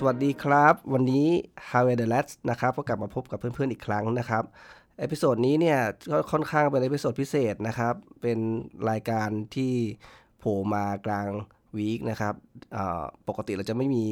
[0.00, 1.26] สวัสดีครับ วันนี้
[1.70, 4.44] Howay the Lads นะครับก็กลับมาพบกับเพื่อนๆอีกครั้งนะครับ
[4.98, 5.78] episode นี้เนี่ย
[6.10, 8.38] ก็ค่อนข้างเป็น episode พิเศษนะครับ เป็น
[8.90, 9.72] รายการที่
[10.38, 11.28] โผล่มากลาง
[11.76, 12.34] week นะครับ
[13.28, 14.06] ปกติเราจะไม่มี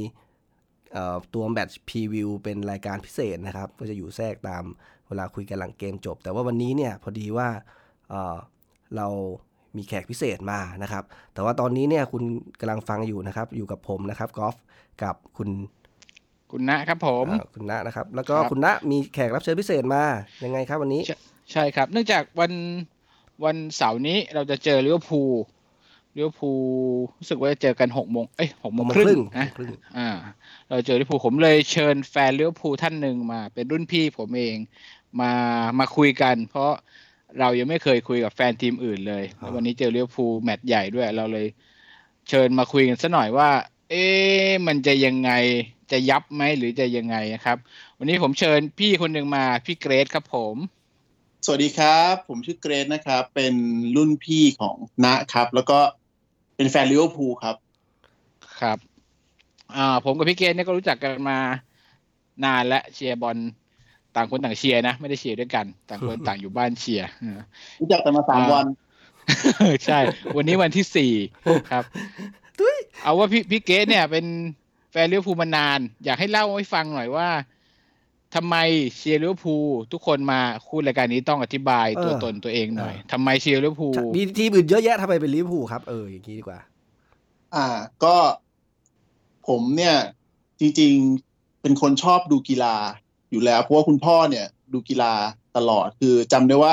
[1.35, 4.65] ตัว match preview เป็นรายการพิเศษนะครับ ก็จะอยู่แทรกตาม
[5.09, 7.49] เวลาคุยกันหลังเกมจบ แต่ว่าวันนี้เนี่ยพอดีว่า
[8.97, 9.09] เรา
[9.77, 12.23] มีแขกพิเศษมานะครับ แต่ว่าตอนนี้เนี่ยคุณ
[12.61, 14.57] กำลังฟังอยู่นะครับ อยู่กับผมนะครับกอล์ฟ
[15.03, 15.49] กับคุณ
[16.51, 20.05] คุณนะครับผมคุณณนะครับ แล้วก็คุณณมีแขกรับเชิญพิเศษมา
[20.45, 21.03] ยังไงครับวันนี้
[21.53, 22.53] ใช่ครับ เนื่องจากวัน
[23.45, 25.33] วันเสาร์นี้เราจะเจอลิเวอร์พูล
[26.17, 26.65] ลิเวอร์พูล
[27.19, 29.47] รู้สึกว่าจะเจอกันหกโมงเอ้ยหกโมงครึ่งนะ
[29.99, 30.09] อ่า
[30.69, 34.57] เราเจอลิเวอร์พูลผมเลยเชิญแฟนลิเวอร์พูลท่านหนึ่งมา เป็นรุ่นพี่ผมเอง
[35.21, 35.33] มา
[35.79, 36.71] มาคุยกัน เพราะ
[37.41, 41.47] เรายังไม่เคยคุยกับแฟนทีมอื่นเลยวันนี้เจอลิเวอร์พูลแมตช์ใหญ่ด้วย เราเลย
[42.29, 43.51] เชิญมาคุยกันสักหน่อยว่า
[43.91, 44.05] เอ๊
[44.67, 45.31] มันจะยังไง
[45.93, 47.59] จะยับไหมหรือจะยังไงนะครับ
[47.99, 50.57] วันนี้ผมเชิญพี่คนหนึ่งมาพี่เกรซครับผม
[51.45, 53.55] สวัสดีครับ ผมชื่อเกรซนะครับ เป็น
[53.97, 55.79] รุ่นพี่ของนะครับ แล้วก็
[56.57, 57.57] เป็นแฟนลิเวอร์พูลครับ
[58.61, 58.79] ครับ
[59.77, 61.39] อ่าผมกับพี่เกรซเนี่ยก็รู้จักกันมา
[62.45, 63.37] นานและเชียร์บอล
[64.15, 67.09] ต่างคนต่างเชียร์นะ ไม่ได้เชียร์ด้วยกัน ต่างคนต่างอยู่บ้านเชียร์
[67.81, 68.67] รู้จักกันมาสามวัน
[69.87, 69.99] ใช่
[70.37, 71.13] วันนี้วันที่สี่
[71.71, 71.85] ครับ
[73.03, 74.27] เอาว่าพี่พี่เกรซเนี่ยเป็น
[74.91, 77.29] แฟนลิเวอร์พูลมานาน อยากให้เล่าให้ฟังหน่อยว่า
[78.35, 78.57] ทำไม
[78.97, 86.61] เชียร์ลิเวอร์พูลทุกคนมาคุยรายการนี้ต้องอธิบายตัวตนตัวเองหน่อยทำไมเชียร์ลิเวอร์พูลมีทีมอื่นเยอะแยะทำไมเป็นลิเวอร์พูลครับเอออย่างนี้ดีกว่า
[87.55, 87.67] อ่า
[88.05, 88.17] ก็
[89.49, 89.97] ผมเนี่ย
[90.61, 92.77] จริงๆเป็นคนชอบดูกีฬา
[93.31, 95.13] อยู่แล้ว เพราะว่าคุณพ่อเนี่ย ดูกีฬา
[95.57, 96.73] ตลอดคือจำได้ว่า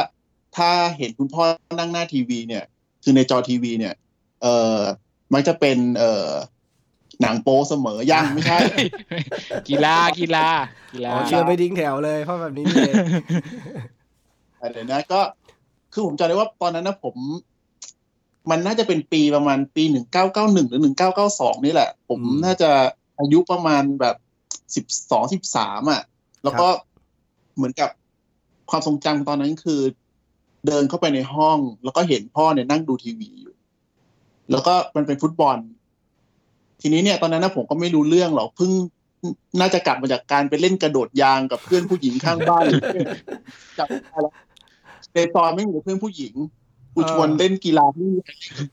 [0.57, 1.43] ถ้าเห็นคุณพ่อ
[1.79, 2.63] นั่งหน้าทีวีเนี่ย
[3.03, 3.93] คือในจอทีวีเนี่ย
[4.41, 4.79] เอ่อ
[5.33, 6.29] มักจะเป็นเอ่อ
[7.21, 8.59] หนังโป๊เสมอย่างไม่ใช่
[9.69, 10.47] กีฬากีฬา
[10.93, 12.93] กีฬาเชื่อไม่ดิ้งแถวเลยเพราะแบบนี้เลย
[14.59, 15.21] อะไรนะก็
[15.93, 17.15] คือผมจำได้ว่าตอนนั้นนะผม
[18.49, 22.69] มันน่าจะเป็นปีประมาณปีหนึ่งเก้าเก้าหนึ่งหรือหนึ่งเก้าเก้าสองนี่แหละ ผมน่าจะ
[23.19, 24.15] อายุประมาณแบบ
[24.75, 26.01] สิบสองสิบสามอะ
[26.43, 26.67] แล้วก็
[27.55, 27.89] เหมือนกับ
[28.69, 29.81] ความทรงจำตอนนั้นคือ
[30.67, 33.55] เดินเข้าไปในห้อง แล้วก็เห็นพ่อเนี่ยนั่งดูทีวีอยู่
[34.51, 35.57] แล้วก็มันเป็นฟุตบอล
[36.81, 38.71] ทีนี้เนี่ยตอนนั้นนะผมก็ไม่รู้เรื่องหรอกเพิ่ง
[39.59, 42.65] น่าจะกลับมาจากการไปเล่นกระโดดยางกับเพื่อนผู้หญิงข้างบ้าน
[43.77, 43.87] จับ
[44.21, 44.33] แล้ว
[45.13, 46.33] ในตอนไม่มีเพื่อนผู้หญิง
[46.93, 48.11] กูชวนเล่นกีฬาที่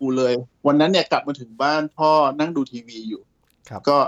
[0.01, 0.33] กูเลย
[0.67, 3.23] วันนั้นเนี่ยกลับมาถึงบ้านพ่อนั่งดูทีวีอยู่
[3.89, 3.99] ก็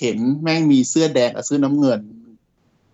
[0.00, 2.00] เห็นแม่งมีเสื้อแดงกับเสื้อน้ำเงิน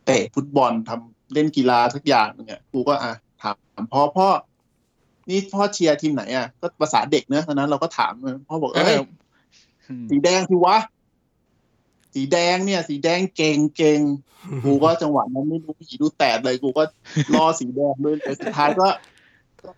[0.06, 3.12] เตะฟุตบอลทำเล่นกีฬาสักอย่างเนี่ยกูก็อะ
[3.43, 3.50] ถา
[3.83, 4.28] มพ่อพ่อ
[5.28, 8.12] นี่พ่อเชียร์ทีมไหนอะก็ภาษาเด็กเนอะตอนนั้นเราก็ถาม
[8.49, 8.97] พ่อบอกเอ้ย
[10.10, 10.76] สีแดงที่วะ
[12.15, 14.00] สีแดงเนี่ย สีแดงเก่งเก่ง
[14.65, 16.82] กูก็จังหวะนั้นไม่รู้เหี้ยรู้แตดเลยกูก็
[17.34, 18.88] รอสีแดงเลยแต่สุดท้ายก็
[19.66, 19.75] ก็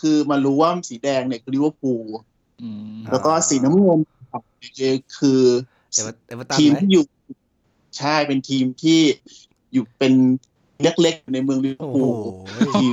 [0.00, 2.04] คือมารู้ว่าสีแดงเนี่ยคือลิเวอร์พูล
[3.10, 4.00] แล้วก็สีน้ำเงิน
[5.18, 5.42] คือ
[6.58, 7.04] ทีมที่อยู่
[7.98, 9.00] ใช่เป็นทีมที่
[9.72, 10.14] อยู่เป็น
[10.82, 12.12] เล็กๆในเมืองลิเวอร์พูล
[12.74, 12.92] ทีม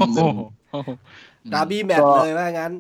[1.54, 2.72] ดาร์บี้แมตช์เลยว่างั้น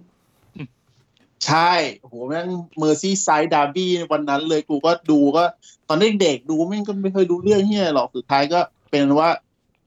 [1.48, 2.48] ใช่โหแม่ง
[2.78, 5.44] เมอร์ซี่ไซด์ดาร์บี้วันนั้นเลยกูก็ดูก็
[5.88, 8.60] ตอนเด็กๆดูแม่งก็ไม่เคยรู้เรื่องเหี้ยหรอกสุดท้ายก็
[8.90, 9.30] เป็นว่า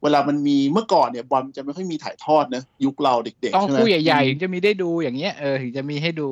[0.02, 6.30] เวลามันมีเมื่อก่อนเนี่ยบอลจะไม่ค่อยมีถ่ายทอดนะยุคเราเด็กๆต้องคู่ใหญ่ๆถึงจะมีได้ดูอย่างเงี้ยเออถึงจะมีให้ดู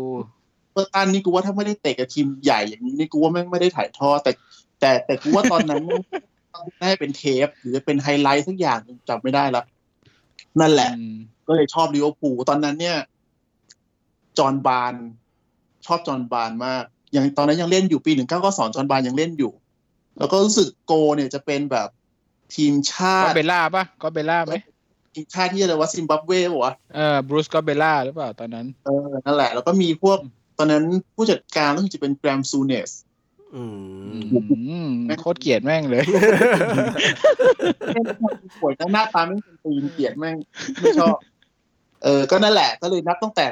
[0.73, 4.33] เอฟเวอร์ตันนี่กูว่าถ้าไม่ได้เตะกับทีมใหญ่อย่างนี้นี่กูว่าแม่งไม่ได้ถ่ายทอดแต่
[4.81, 5.83] แต่แต่กูว่าตอนนั้น
[6.81, 8.79] น่าจะเป็นเทป หรือเป็นไฮไลท์สักอย่าง
[9.09, 9.63] จำไม่ได้ละ
[10.61, 10.91] นั่นแหละ
[11.47, 12.97] ก็เลยชอบลิเวอร์พูลตอนนั้นเนี่ย
[14.39, 14.95] จอห์นบาน
[15.87, 16.85] ชอบจอห์นบานมาก
[17.15, 19.53] ยังตอนนั้นยังเล่นอยู่ปีหนึ่งเก้าเก้าสองจอห์นบาร์นส์ยังเล่นอยู่
[20.19, 21.89] แล้วก็รู้สึกโกลเนี่ยจะเป็นแบบ
[22.55, 24.55] ทีมชาติกรอบเบลาร์ปะกรอบเบลาร์ไหม
[25.15, 30.19] ทีมชาติที่อะไรว่าซิมบับเวปะวะเออบรูซกรอบเบลาร์หรือเปล่าตอนนั้น เออนั่นแหละ แล้วก็มีพวก
[30.59, 30.85] ตอนนั้น
[31.15, 32.91] ผู้จัดการก็จะเป็นแกรมซูเนสส์
[33.55, 33.63] อื
[34.95, 36.05] มโคตรเกลียดแม่งเลย
[38.61, 40.37] ป่วยทั้งหน้าตาไม่เป็นตีนเกลียดแม่ง
[40.81, 41.17] ไม่ชอบ
[42.05, 43.47] เออ ก็นั่นแหละ ก็เลยนับตั้งแต่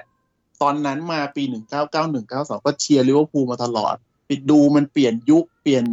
[0.62, 3.94] ตอนนั้นมาปีหนึ่งเก้าเก้าหนึ่งเก้าสองก็เชียร์ลิเวอร์พูลมาตลอด
[4.26, 5.84] ไปดูมันเปลี่ยนยุคเปลี่ยน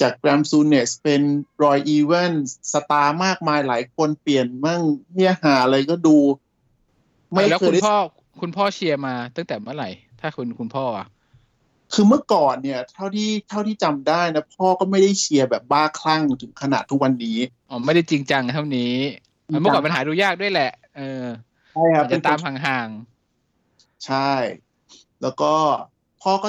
[0.00, 1.22] จากแกรมซูเนสส์เป็น
[1.62, 2.32] รอยอีแวนส์
[2.72, 4.82] สตาร์มากมายหลายคนเปลี่ยนมั่ง
[5.14, 6.16] เหี้ยห่าอะไรก็ดู
[7.32, 7.94] ไม่แล้วคุณพ่อ
[8.40, 11.06] คุณพ่อเชียร์มาตั้งแต่เมื่อไหร่ ถ้าคุณคุณพ่ออะ
[11.94, 17.38] คือเมื่อก่อนเนี่ยเท่าที่เท่าที่จำได้นะพ่อก็ไม่ได้เชียร์แบบบ้าคลั่งถึงขนาดทุกวันนี้
[17.70, 18.92] อ๋อไม่ได้จริงจังเท่านี้
[19.60, 21.24] เมื่อก่อนปัญหาดูยากด้วยแหละ เออ
[21.72, 23.15] ใช่ครับจะตามห่างๆ
[24.06, 24.32] ใช่
[25.22, 25.52] แล้วก็
[26.22, 26.48] พ่อก็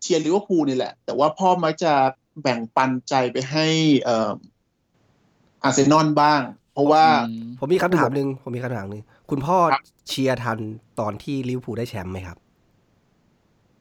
[0.00, 1.92] เชียร์ลิเวอร์พูลนี่แหละ แต่ว่าพ่อมักจะ
[2.42, 3.66] แบ่งปันใจไปให้
[4.02, 4.30] เอ่อ
[5.62, 6.40] อาร์เซนอลบ้าง
[6.72, 7.04] เพราะว่า
[7.58, 9.56] ผมมีคำถามหนึ่งผมมีคำถามหนึ่งคุณพ่อ
[10.08, 10.58] เชียร์ทัน
[11.00, 12.36] ตอนที่ลิเวอร์พูลได้แชมป์ไหมครับ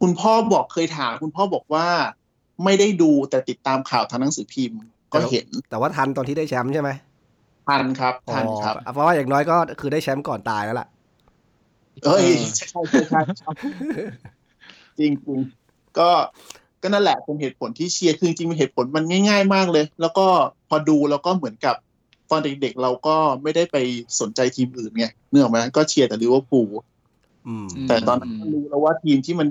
[0.02, 1.88] คุณพ่อบอกเคยถาม คุณพ่อบอกว่า
[2.64, 4.80] ไม่ได้ดูแต่ติดตามข่าวทางหนังสือพิมพ์
[5.14, 6.90] ก็เห็น แต่ว่าทันตอนที่ได้แชมป์ใช่ไหม
[7.68, 10.88] ทันครับทันครับ เพราะว่าอย่างน้อยก็คือได้แชมป์ก่อนตายแล้วล่ะ
[12.06, 12.26] เอ้ย
[12.58, 13.52] ใช่ใช่ใช่
[15.00, 15.40] จริงจริง
[16.00, 16.10] ก็
[16.82, 20.26] ก็นั่นแหละเป็นเหตุผลที่เชียร์คือจริงๆเหตุผลมันง่าย ๆ มากเลย แล้วก็
[20.70, 21.76] พอดูแล้วก็เหมือนกับ
[22.32, 23.78] ตอนเด็กๆเราก็ไม่ได้ไป
[24.20, 26.70] สนใจทีมอื่นไงเนื่องมาก็เชียร์แต่ลิเวอร์พูล
[27.88, 29.50] แต่ตอนนั้นก็รู้แล้วว่าทีมที่มัน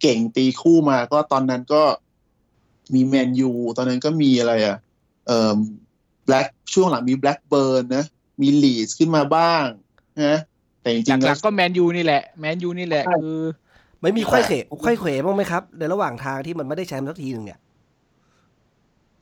[0.00, 1.82] เก่งตีคู่มา ก็ตอนนั้นก็
[2.94, 4.76] มีแมนยูตอนนั้นก็มีอะไรอะ
[5.26, 5.56] เอ่อ
[6.24, 8.04] แบล็กช่วงหลังมีแบล็กเบิร์นนะ
[8.40, 9.64] มีลีดขึ้นมาบ้าง
[10.26, 10.40] นะ
[10.86, 13.38] แต่จริงๆหลักๆก็แมนยูนี่แหละแมนยูนี่แหละคือ
[14.02, 17.58] ไม่มีค่อยเขวค่อยเขวบ้างไหมครับในระหว่างทางที่มันไม่ได้แชมป์สักทีหนึ่งเนี่ย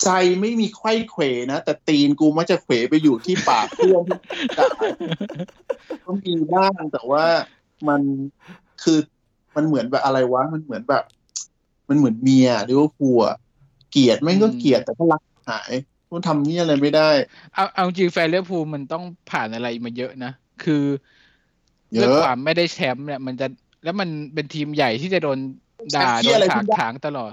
[0.05, 1.23] ใจไม่มีไข้เขว
[1.53, 4.05] นะแต่ตีนกูมักจะเขวไปอยู่ที่ปากเพื่อน
[6.05, 7.25] ก็มีบ้างแต่ว่า
[7.89, 8.01] มัน
[8.83, 8.99] คือ
[9.57, 11.05] มันเหมือนแบบอะไรวะมันเหมือนแบบ
[11.89, 13.23] มันเหมือนเมียหรือว่าผัว
[13.91, 15.73] เกลียดแม่งก็เกลียดแต่ก็รักหาย
[16.13, 17.11] มันทำนี่อะไรไม่ได้
[17.55, 20.33] เอาเอาจริงแฟนลิเวอร์พูลมันต้องผ่านอะไรมาเยอะนะ
[20.65, 20.85] คือ
[21.95, 23.47] เรื่องความไม่ได้แชมป์เนี่ย มันจะ
[23.85, 25.39] แล้วมันเป็นทีมใหญ่ที่จะโดน
[25.97, 27.33] ด่าโดนถากถางตลอด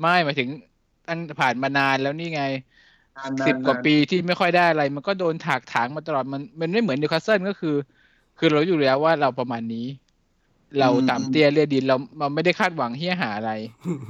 [0.00, 0.48] ไม่หมายถึง
[1.08, 2.44] ตั้งผ่านมานานแล้วนี่ไง
[3.46, 7.76] สิบกว่าปีที่ไม่ค่อยได้อะไร มันก็โดนถากถางมาตลอดมันมันไม่เหมือนนิวคาสเซิลก็คือ
[8.38, 9.86] คือเราอยู่แล้วว่าเราประมาณนี้
[10.80, 13.52] เราต่ำเตี้ยเรียดินเราเราไม่ได้คาดหวังเหี้ยห่าอะไร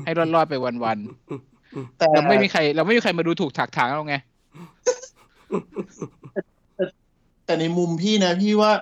[0.05, 4.17] ให้รอดรอดไปวันๆแต่เราไม่มีใคร เราไม่มีใครมาดูถูกถากถางเราไง
[7.47, 8.73] แต่ในมุมพี่นะพี่ว่า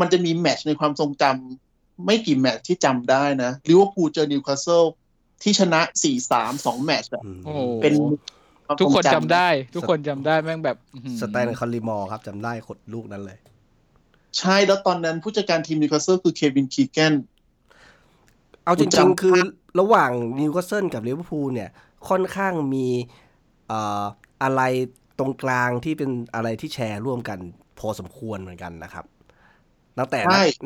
[0.00, 4.82] มันจะมีแมตช์ในความทรงจำไม่กี่แมตช์ที่จำได้นะลิเวอร์พูลเจอนิวคาสเซิล
[5.42, 7.22] ที่ชนะสี่สามสองแมตช์อะ
[7.82, 7.94] เป็น
[8.80, 10.76] ทุกคนจำได้ ทุกคนจำได้แม่งแบบ
[11.20, 13.38] สแตนคอลลิมอร์ครับจำได้ขดลูกนั้นเลย
[14.38, 17.14] ใช่แล้วตอนนั้นผู้จัดการทีมนิวคาสเซิลคือเควินคีแกน
[18.64, 19.38] เอาจริงๆ คือ
[19.80, 20.10] ระหว่าง
[20.40, 21.70] นิวคาสเซิลกับลิเวอร์พูลเนี่ย
[22.08, 22.86] ค่อนข้างมี
[24.42, 24.62] อะไร
[25.18, 27.38] ตรงกลางที่เป็นอะไรที่แชร์ร่วมกัน
[27.78, 29.04] พอสมควรเหมือนกันนะครับ
[29.98, 30.20] ตั้งแต่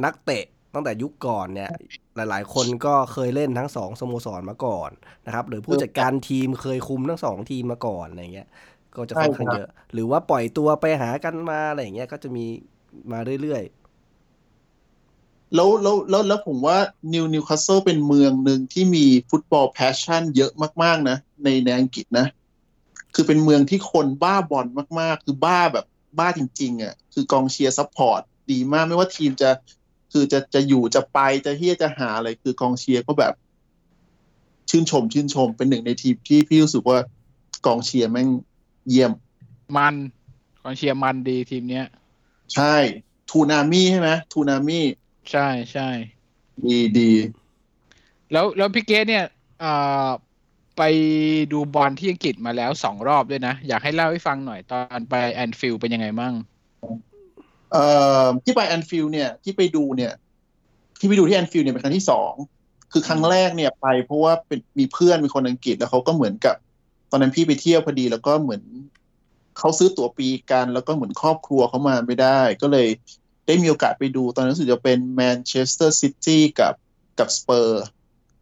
[0.05, 0.45] นักเตะ
[0.75, 1.71] ตั้งแต่ยุคก่อนเนี่ย
[2.17, 4.91] หลาย ๆ คนก็เคยเล่นทั้งสองสโมสรมาก่อน
[5.27, 8.49] นะครับ หรือผู้จัดการทีมเคยคุมทั้งสองทีมมาก่อนอะไรเงี้ย
[8.97, 12.45] ก็จะค่อนข้างเยอะ หรือว่าปล่อยตัวไปหากันมาอะไรเงี้ยก็จะมี
[13.13, 16.79] มาเรื่อยๆ แล้วแล้วแล้วแล้วผมว่า
[17.13, 20.53] นิวนิวคาสเซิลเป็นเมืองหนึ่งที่มีฟุตบอล passion เยอะ
[20.83, 22.27] มากๆนะ ในในอังกฤษนะ
[23.15, 24.67] คือเป็นเมืองที่คนบ้าบอล
[25.01, 25.87] มากๆ คือบ้าแบบ
[26.19, 28.23] บ้าจริง ๆ อะ คือกองเชียร์ support
[28.53, 29.51] ดีมากไม่ว่าทีมจะ
[30.13, 33.33] คือจะจะอยู่จะไปจะเหี้ยจะห่าอะไรคือกองเชียร์ก็แบบ
[34.71, 36.99] ชื่นชม ชื่นชมเป็นหนึ่งในทีมที่พี่รู้สึกว่า
[37.67, 38.29] กองเชียร์แม่ง
[38.89, 39.13] เยี่ยม
[39.77, 39.95] มัน
[40.63, 41.87] กองเชียร์มันดีทีมเนี้ย
[42.55, 42.75] ใช่
[43.31, 44.85] Toon Army ใช่ไหม Toon Army
[45.31, 45.89] ใช่ใช่
[46.65, 47.11] ดีดี
[48.33, 49.25] แล้วแล้วพี่เกสเนี่ย
[49.63, 50.09] อ่า
[50.77, 50.83] ไป
[51.53, 56.35] ดูบอลที่อังกฤษมาแล้วสองรอบด้วยนะ อยากให้เล่าให้ฟังหน่อยตอนไปแอนฟิลด์เป็นยังไงมั่ง
[57.73, 57.85] เอ่
[58.25, 60.13] อที่ไปแอนฟิลด์เนี่ยที่ไปดูเนี่ย
[60.99, 62.33] ที่ไปดูที่แอนฟิลด์เนี่ยเป็นครั้งที่สอง
[62.93, 66.57] คือครั้งแรกเนี่ยไปเพราะว่าเป็นมีเพื่อนมีคนอังกฤษแล้วเขาก็เหมือนกับ
[67.11, 68.63] ตอนนั้นพี่ไปเที่ยวพอดีแล้วก็เหมือน
[69.59, 72.89] เขาซื้อตั๋วปีกันแล้วก็เหมือนครอบครัวเขามาไม่ได้ ก็เลย
[73.47, 76.75] ได้มีโอกาสไปดูตอนนั้นรู้สึกจะเป็นแมนเชสเตอร์ซิตี้กับ
[77.19, 77.85] กับสเปอร์ส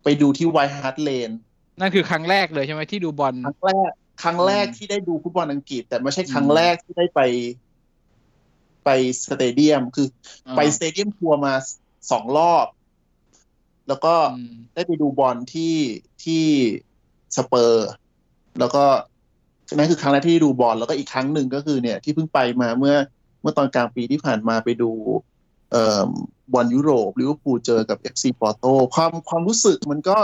[0.04, 1.30] ไปดูที่ไวท์ฮาร์ทเลน
[1.80, 3.90] นั่นคือครั้งแรกเลยใช่ไหมที่ดูบอลครั้งแรก
[4.22, 7.20] ครั้งแรกที่ได้ดูฟุตบอลอังกฤษ แต่ไม่ใช่ครั้งแรกที่ได้ไป
[8.84, 8.90] ไป
[9.24, 10.06] stadium คือ
[10.56, 11.54] ไป stadium tour มา
[12.10, 12.66] สองรอบ
[13.88, 14.14] แล้วก็
[14.74, 15.76] ได้ไปดูบอลที่
[16.24, 16.44] ที่
[17.36, 17.88] สเปอร์ส
[18.60, 18.84] แล้วก็
[19.76, 22.96] นั่นคือครั้งแรกที่ดูบอลแล้วก็อีกครั้งหนึ่งก็คือเนี่ยที่เพิ่งไปมาเมื่อ
[23.40, 24.90] เมื่อตอนกลางปีที่ผ่านมาไปดู
[25.70, 26.02] เอ่อ
[26.52, 28.64] บอลยุโรปลิเวอร์พูลเจอกับเอฟซีปอร์โต
[28.94, 30.18] ความความรู้สึกมันก็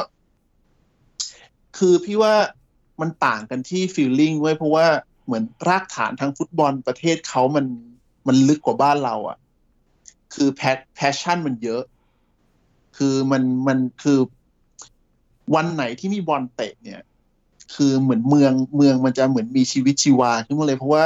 [1.79, 2.35] คือพี่ว่า
[3.01, 4.87] มันต่างกันที่ feeling เว้ยเพราะว่า
[5.25, 7.65] เหมือนรากฐานทางฟุตบอลประเทศเขามัน
[8.27, 9.37] มันลึกกว่าบ้านเราอะ่ะ
[10.35, 10.63] คือ pas-
[10.95, 11.83] passion มันเยอะ
[12.97, 14.19] คือมันมันคือ
[15.55, 17.01] วันไหนที่มีบอลเตะเนี่ย
[17.75, 21.05] คือเหมือนเมืองเมืองมันจะเหมือนมีชีวิตชีวาขึ้นมาเลยเพราะว่า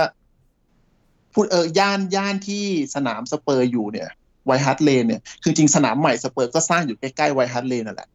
[1.32, 4.08] พูดเออย่านย่านที่สนามสเปอร์สอยู่เนี่ย
[4.46, 8.08] ไวท์ฮาร์ทเลนเนี่ยคือจริงสนามใหม่สเปอร์สก็สร้างอยู่ใกล้ๆไวท์ฮาร์ทเลนนั่นแหละ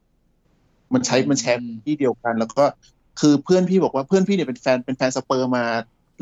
[0.93, 2.63] มันใช้มันแชร์ที่เดียวกัน แล้วก็
[3.19, 5.63] คือเพื่อนพี่บอกว่าเพื่อนพี่เนี่ยเป็นแฟนเป็นแฟนสเปอร์สมา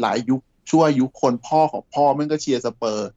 [0.01, 3.09] หลายยุค ชั่วยุคคนพ่อของพ่อมันก็เชียร์สเปอร์ส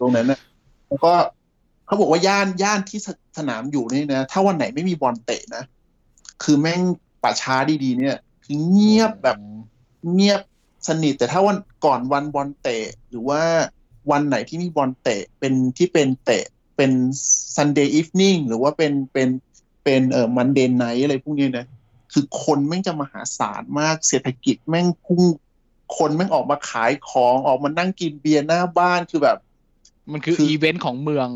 [0.00, 0.40] ตรงนั้นนะ
[0.88, 1.12] แล้วก็
[1.86, 2.98] เขาบอกว่าย่านย่านที่
[3.38, 5.64] สนามอยู่นี่นะ ถ้าวันไหนไม่มีบอลเตะนะ
[6.42, 6.80] คือแม่ง
[7.22, 9.38] ป่าช้าดีๆ เนี่ยคือเงียบแบบ
[10.12, 10.40] เงียบ
[10.88, 13.42] สนิทแต่ถ้าวันก่อนวันบอลเตะ หรือว่า
[14.10, 16.44] วันไหนที่มีบอลเตะเป็นที่เป็นเตะ
[16.76, 16.90] เป็น
[17.56, 19.28] Sunday evening หรือว่าเป็นเป็น
[19.84, 21.66] เป็นเอ่อ Monday night อะไรพวกนี้นะ
[22.12, 25.22] คือคนแม่งจะมหาศาลมากเศรษฐกิจแม่งพุ่ง
[25.96, 29.38] คนแม่งออกมาขายของออกมานั่งกินเบียร์หน้าบ้านคือแบบ
[30.12, 31.28] มันคืออีเวนต์ของเมือง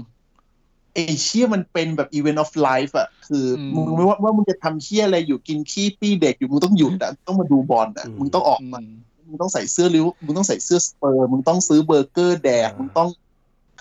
[0.96, 8.78] เอเชียมันเป็นแบบ event of life อะคือมึงไม่ว่าว่ามึงจะทำเชี่ยอะไรอยู่กินขี้ปี้เด็กอยู่มึงต้องหยุดอะต้องมาดูบอลอะมึงต้องออกมา
[9.26, 13.08] มึงต้องใส่เสื้อริ้วมึงต้องใส่เสื้อสเปอร์มึงต้องซื้อเบอร์เกอร์แดกมึงต้อง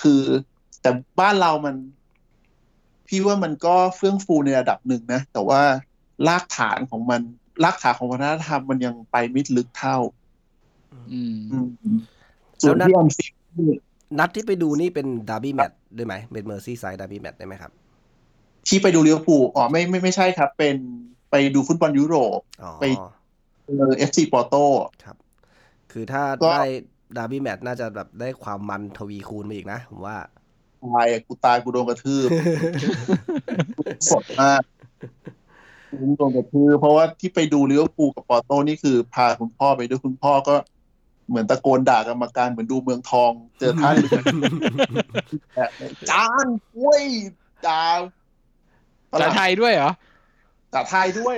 [0.01, 0.21] คือ
[0.81, 1.75] แต่บ้านเรามัน
[3.07, 5.61] พี่ว่ามันก็เฟื่องฟูในระดับหนึ่งนะ แต่ว่า
[6.27, 7.21] รากฐานของมัน
[7.63, 9.97] รากฐานของวัฒนธรรมมันยังไม่ได้ลึกเท่า
[11.13, 11.37] อืม
[12.61, 13.25] ส่วนที่แอนฟิ
[14.19, 17.71] นัดที่ไปดูนี่เป็นดาร์บี้แมตช์ด้วยไหมเป็นเมอร์ซี่ไซด์ดาร์บี้แมตช์ได้ไหมครับ
[18.67, 20.75] ที่ไปดูลิเวอร์พูลอ๋อไม่ไม่ไม่ใช่ครับ เป็น
[21.31, 22.39] ไปดูฟุตบอลยุโรป
[22.81, 22.85] ไป
[23.97, 24.55] เอฟซีปอร์โต
[25.05, 25.17] ครับ
[25.91, 26.63] คือถ้าได้
[27.17, 30.17] ดาร์บี้แมตช์น่าจะแบบได้ความมันทวีคูณมาอีกนะ ผมว่า
[30.85, 32.27] ตายกูตายกูโดนกระทืบ
[34.09, 34.61] สดมาก
[35.89, 40.55] กูโดนกระทืบเพราะว่าที่ไปดูลิเวอร์พูลกับปอร์โตนี่คือพาคุณพ่อไปด้วยคุณพ่อก็
[41.29, 43.95] เหมือนตะโกนด่ากรรมการเหมือนดูเมืองทอง เจอท่าน
[46.09, 47.03] จานกล้วย
[47.67, 47.83] ด่า
[49.11, 49.91] ภาษาไทยด้วยเหรอ
[50.73, 51.35] ภาษาไทยด้วย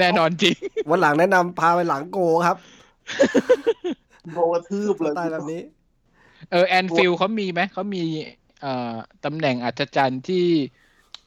[0.00, 0.56] แน่นอนจริง
[0.88, 2.56] วันหลังแนะนำพาไปหลังโกลครับ
[4.32, 5.60] โกลกระทืบเลยตายแบบนี้
[6.50, 8.04] เออแอนฟิลด์เขามีไหม เขามี
[8.60, 10.44] เอ่อตำแหน่งอัศจรรย์ที่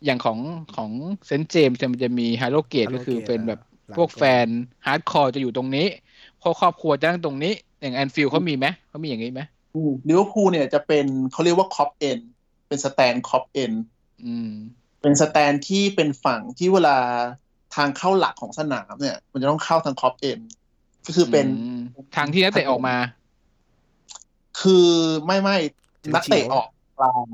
[0.05, 0.39] อย่างของ
[0.75, 0.91] ของ
[1.25, 3.59] เซนต์เจมส์มันจะมี Gallowgate ก็คือเป็นแบบ
[3.97, 4.47] พวกแฟน
[4.85, 5.87] hardcore จะอยู่ตรงนี้
[6.41, 9.41] พวกครอบครัวจะนั่งตรงนี้ อย่างแอนฟิลด์เขามีไหมเขามีอย่างนี้ไหม
[10.07, 12.19] ลิเวอร์พูลเนี่ยจะเป็นเขาเรียกว่า Kop End
[12.67, 13.71] เป็น stand Kop End
[15.01, 16.97] เป็น stand ที่เป็นฝั่งที่เวลา
[17.75, 20.39] ทางเข้าหลักของสนามเนี่ย มันจะต้องเข้าทาง Kop End
[21.07, 21.47] ก็คือเป็น
[22.15, 22.95] ทางที่นักเตะออกมา
[24.61, 24.89] คือ
[25.25, 25.57] ไม่ไม่
[26.15, 26.67] นักเตะออก
[26.99, 27.25] กลาง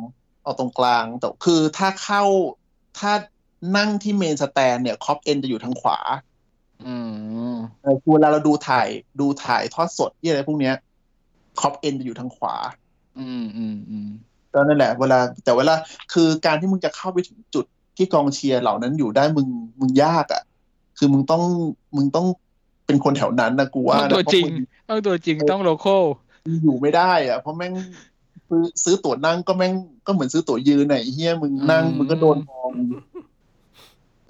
[0.45, 2.23] ออกตรงกลางแต่คือถ้าเข้า
[2.99, 3.11] ถ้า
[3.77, 5.97] นั่งที่ main stand เนี่ย Kop End จะอยู่ทางขวา
[6.87, 6.95] อื
[7.51, 7.55] ม
[8.13, 8.87] เวลาเราดูถ่าย
[9.19, 10.75] ดูถ่ายทอดสดที่อะไรพวกเนี้ย
[11.59, 12.55] คอปเอ็นจะอยู่ทางขวา
[13.19, 14.09] อืมอืมอืม
[14.53, 15.75] ก็นั่นแหละ เวลา แต่เวลา
[16.13, 17.65] คือการที่มึงจะเข้าไปถึงจุด
[17.97, 19.47] ที่กองเชียร์เหล่านั้นอยู่ได้มึง
[19.79, 20.43] มึงยากอะ
[20.97, 21.43] คือมึงต้อง
[21.95, 22.27] มึงต้อง
[22.85, 24.45] เป็นคนแถวนั้นนะกูว่าต้องตัวจริง
[24.89, 25.95] ต้องตัวจริงต้องโลโก้
[26.63, 27.73] อยู่ไม่ได้อะ เพราะแม่ง
[28.83, 29.73] ซื้อตั๋วนั่งก็แม่ง
[30.07, 32.71] ก็เหมือนซื้อตั๋วยืนไหนเฮียมึงนั่งมึงก็โดนมอง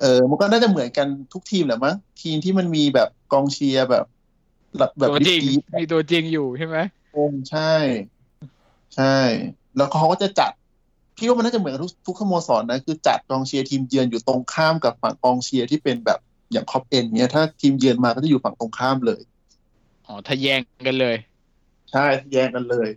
[0.01, 4.05] เออมันก็น่าจะเหมือนกันทุกทีมแหละมั้งทีมที่มันมีแบบกองเชียร์แบบ
[4.77, 5.41] แบบตัวจริง
[5.79, 6.77] มีตัวจริงอยู่ใช่ไหม
[7.11, 7.73] โอ้ใช่
[8.95, 9.15] ใช่
[9.75, 10.51] แล้วเขาก็จะจัด
[11.17, 16.19] พี่ว่ามันน่าจะเหมือนทุกทุกสโมสรนะ คือจัดกองเชียร์ทีมเยือนอยู่ตรงข้ามกับฝั่งกองเชียร์ที่เป็นแบบ
[16.51, 19.21] อย่าง Kop End เนี้ยถ้าทีมเยือนมาก็จะอยู่ฝั่งตรงข้ามเลย
[20.07, 21.15] อ๋อถ้าแย่งกันเลย
[21.91, 22.87] ใช่แย่งกันเลย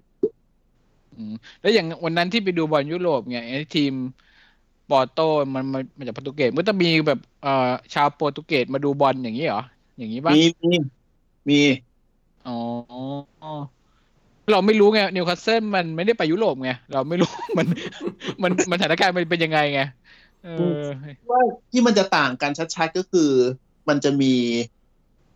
[1.17, 3.93] อืมแล้วอย่างวันนั้นที่ไปดูบอลยุโรปไงไอ้ทีม
[4.91, 5.21] ปอร์โต
[5.55, 5.65] มัน
[5.99, 9.63] มาจากโปรตุเกสมันจะมีแบบเอ่อชาวโปรตุเกสมาดูบอลอย่างนี้เหรอ
[9.99, 10.73] อย่างนี้บ้างมีมี
[11.49, 11.61] มี
[12.47, 12.57] อ๋อ
[14.53, 17.67] เราไม่รู้ไงนิวคาสเซิลมันไม่ได้ไปยุโรปไงเราไม่รู้มัน
[18.43, 19.83] มันมันสถานการณ์มันเป็นยังไงไง
[20.45, 20.49] เอ
[20.79, 20.81] อ
[21.31, 23.31] ว่าที่มันจะต่างกันชัดๆก็คือ
[23.89, 24.35] มันจะมี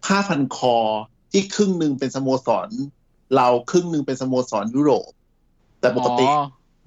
[0.05, 0.77] ผ้าพันคอ
[1.33, 2.69] ที่ครึ่งหนึ่งเป็นสโมสร
[3.37, 5.11] เราครึ่งหนึ่งเป็นสโมสรยุโรป
[5.81, 6.27] แต่ปกติ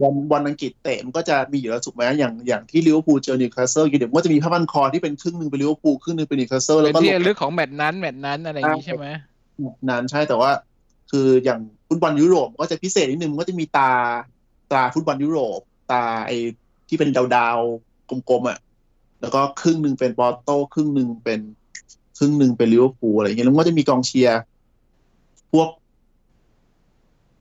[0.01, 9.08] วันวันอังกฤษเตะมันก็จะมีอยู่แล้วถูกไหมอย่างอย่างที่ลิเวอร์พูลเจอนิวคาสเซิลเดี๋ยวมันก็จะมีผ้าพันคอที่เป็นครึ่งหนึ่งเป็นลิเวอร์พูลครึ่งหนึ่งเป็นนิวคาสเซิลแล้วก็ที่ลึกของแมตช์นั้นแมตช์นั้นอะไรอย่างนี้ใช่ไหม
[9.89, 10.51] นั้นใช่แต่ว่า
[11.12, 13.91] คืออย่างฟุตบอลยุโรปก็จะพิเศษนิดนึงมันก็จะมีตรา
[14.71, 15.60] ตราฟุตบอลยุโรป
[15.91, 16.31] ตราไอ
[16.88, 18.60] ที่เป็นดาวๆกลมๆอะ
[19.22, 21.39] แล้วก็ครึ่งหนึ่งเป็นปอร์โตครึ่งหนึ่งเป็น
[22.17, 24.39] ครึ่งหนึ่งเป็นลิเวอร์พูลอะไรอย่างเงี้ยแล้วก็จะมีกองเชียร์
[25.51, 25.70] พวก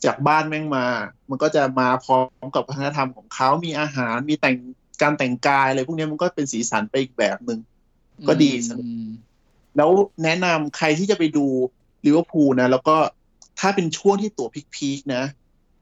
[0.05, 0.87] จากบ้านแม่งมา
[1.31, 4.57] มันก็จะมาพร้อมกับวัฒนธรรมของเขามีอาหาร มีแต่ง
[5.03, 7.61] การแต่งกายอะไรพวกนี้มันก็เป็นสีสันไปอีกแบบหนึ่ง
[8.29, 8.87] ก็ดีสนุก
[9.77, 9.91] แล้ว
[10.25, 11.47] แนะนำใครที่จะไปดู
[12.07, 12.97] ลิเวอร์พูลนะ แล้วก็
[13.61, 15.25] ถ้าเป็นช่วงที่ตั๋วพีคๆนะ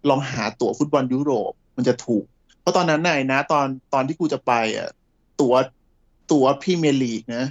[0.08, 2.24] ลองหาตั๋วฟุตบอลยุโรปมันจะถูก
[2.60, 4.88] เพราะตอนนั้นนายนะ ตอนตอนที่กูจะไปอะ
[5.40, 5.54] ตั๋ว
[6.32, 7.44] ตั๋วพรีเมียร์ลีกนะ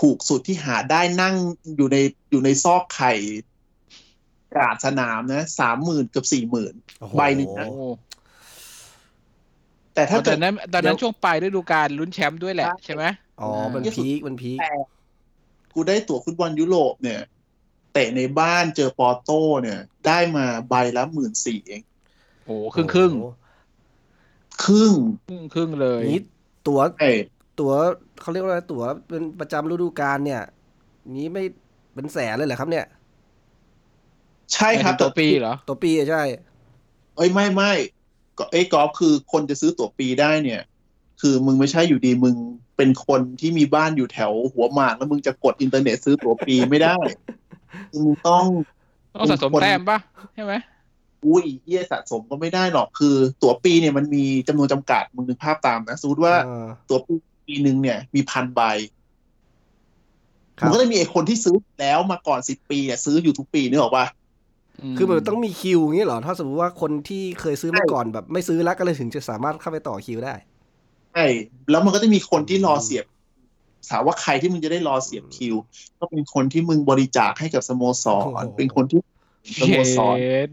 [0.00, 1.34] ถูกสุดที่หาได้นั่ง
[1.76, 1.96] อยู่ใน
[2.30, 3.12] อยู่ในซอกไข่
[4.56, 6.74] กาดสนามนะสามหมื่นเกือบสี่หมื่น
[7.16, 7.68] ใบหนึ่งนะ
[9.94, 13.04] แต่ถ้าแต่นั้นตอนนั้นช่วงปลายฤดูกาลลุ้นแชมป์ด้วยแหละใช่ไหม
[13.40, 14.58] อ๋อมันพีคมันพีค
[15.74, 17.20] กูได้ตั๋วฟุตบอลยุโรปเนี่ย
[17.92, 19.30] เตะในบ้านเจอปอร์โต
[19.62, 21.82] เนี่ย ได้มาใบละหมื่นสี่เอง
[22.44, 23.12] โอ้ครึ่งครึ่ง
[24.64, 24.92] ครึ่ง
[25.54, 26.22] ครึ่งเลยนี่
[26.68, 26.80] ตั๋ว
[27.60, 27.72] ตั๋ว
[28.20, 30.42] เขาเรียกว่าอะไรตั๋วเป็นประจำฤดูกาลเนี่ย
[31.16, 31.44] นี้ไม่
[31.94, 32.86] เป็นแสนเลยเหรอครับเนี่ย
[34.54, 36.22] ใช่ครับตัวปีเหรอตัวปีอะใช่
[37.16, 37.72] เอ้ยไม่ไม่
[38.38, 40.62] ก็เอ้ยกอล์ฟคือคนจะซื้อตั๋วปีได้เนี่ย
[41.20, 42.34] คือมึงไม่ใช่อยู่ดีมึง
[42.76, 46.96] เป็นคนที่มีบ้านอยู่แถวหัวหมากแล้วมึงจะกดอินเทอร์เน็ตซื้อตั๋วปีไม่ได้
[47.90, 48.44] คือมึงต้อง
[49.14, 49.98] ต้องสะสมแต้มปะ
[50.34, 50.54] ใช่ไหม
[51.26, 57.14] อุ้ยเยี่ยสะสมก็ไม่ได้หรอกคือ ตั๋วปีเนี่ยมันมีจำนวนจำกัดมึงนึกภาพตามนะสมมติว่าเออตั๋วปี
[57.46, 58.60] ปีหนึ่งเนี่ย มีพันใบ
[60.60, 64.06] ครัมันบก็จะมีไอ้คนที่ซื้อแล้วมาก่อนสิบปีเนี่ยซื้ออยู่ทุกปีนึกออกปะ
[64.96, 70.34] คือมันต้องมีคิวอย่างนี้เหรอ ถ้าสมมติว่าคนที่เคยซื้อมาก่อนแบบ ไม่ซื้อแล้วก็เลยถึงจะสามารถเข้าไปต่อคิวได้
[71.12, 71.26] ใช่
[71.70, 73.04] แล้วมันก็จะมีคนที่รอเสียบ
[73.90, 75.54] ถามว่าใครที่มึงจะได้รอเสียบคิว
[75.98, 79.00] ก็เป็นคนที่มึงบริจาคให้กับสโมสรโอ้โหเป็นคนที่
[79.60, 80.48] สโมสรเย็ด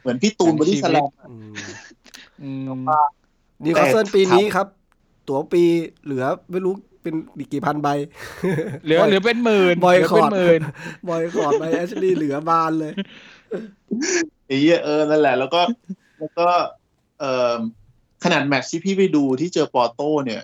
[0.00, 1.54] เหมือนพี่ตูนบอดี้สแลมอืม
[2.42, 2.88] อืม
[3.64, 4.66] นิวคาสเซิลปีนี้ครับ
[5.28, 5.62] ตั๋วปี
[6.04, 7.14] เหลือไม่รู้เป็น
[7.52, 7.88] กี่พันใบ
[8.84, 10.60] เหลือเหลือเป็นหมื่นบอยเหลืคอร์เป็นหมื่น
[11.08, 12.92] บอยคอร์ดไปแอชลีย์เหลือบานเลย
[14.46, 15.60] ไอ้เหี้ยเออนั่นแหละ แล้วก็
[16.18, 16.48] แล้วก็
[17.20, 17.56] เอ่อ
[18.24, 20.42] ขนาดแมตช์ที่พี่ไปดูที่เจอปอร์โต้เนี่ย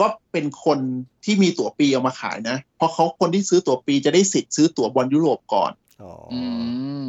[0.00, 0.78] ก็เป็นคน
[1.24, 6.42] ที่มีตั๋วปีเอามาขายนะ เพราะเขาคนที่ซื้อตั๋วปีจะได้สิทธิ์ซื้อตั๋วบอลยุโรปก่อนอ๋อออื
[7.02, 7.04] ม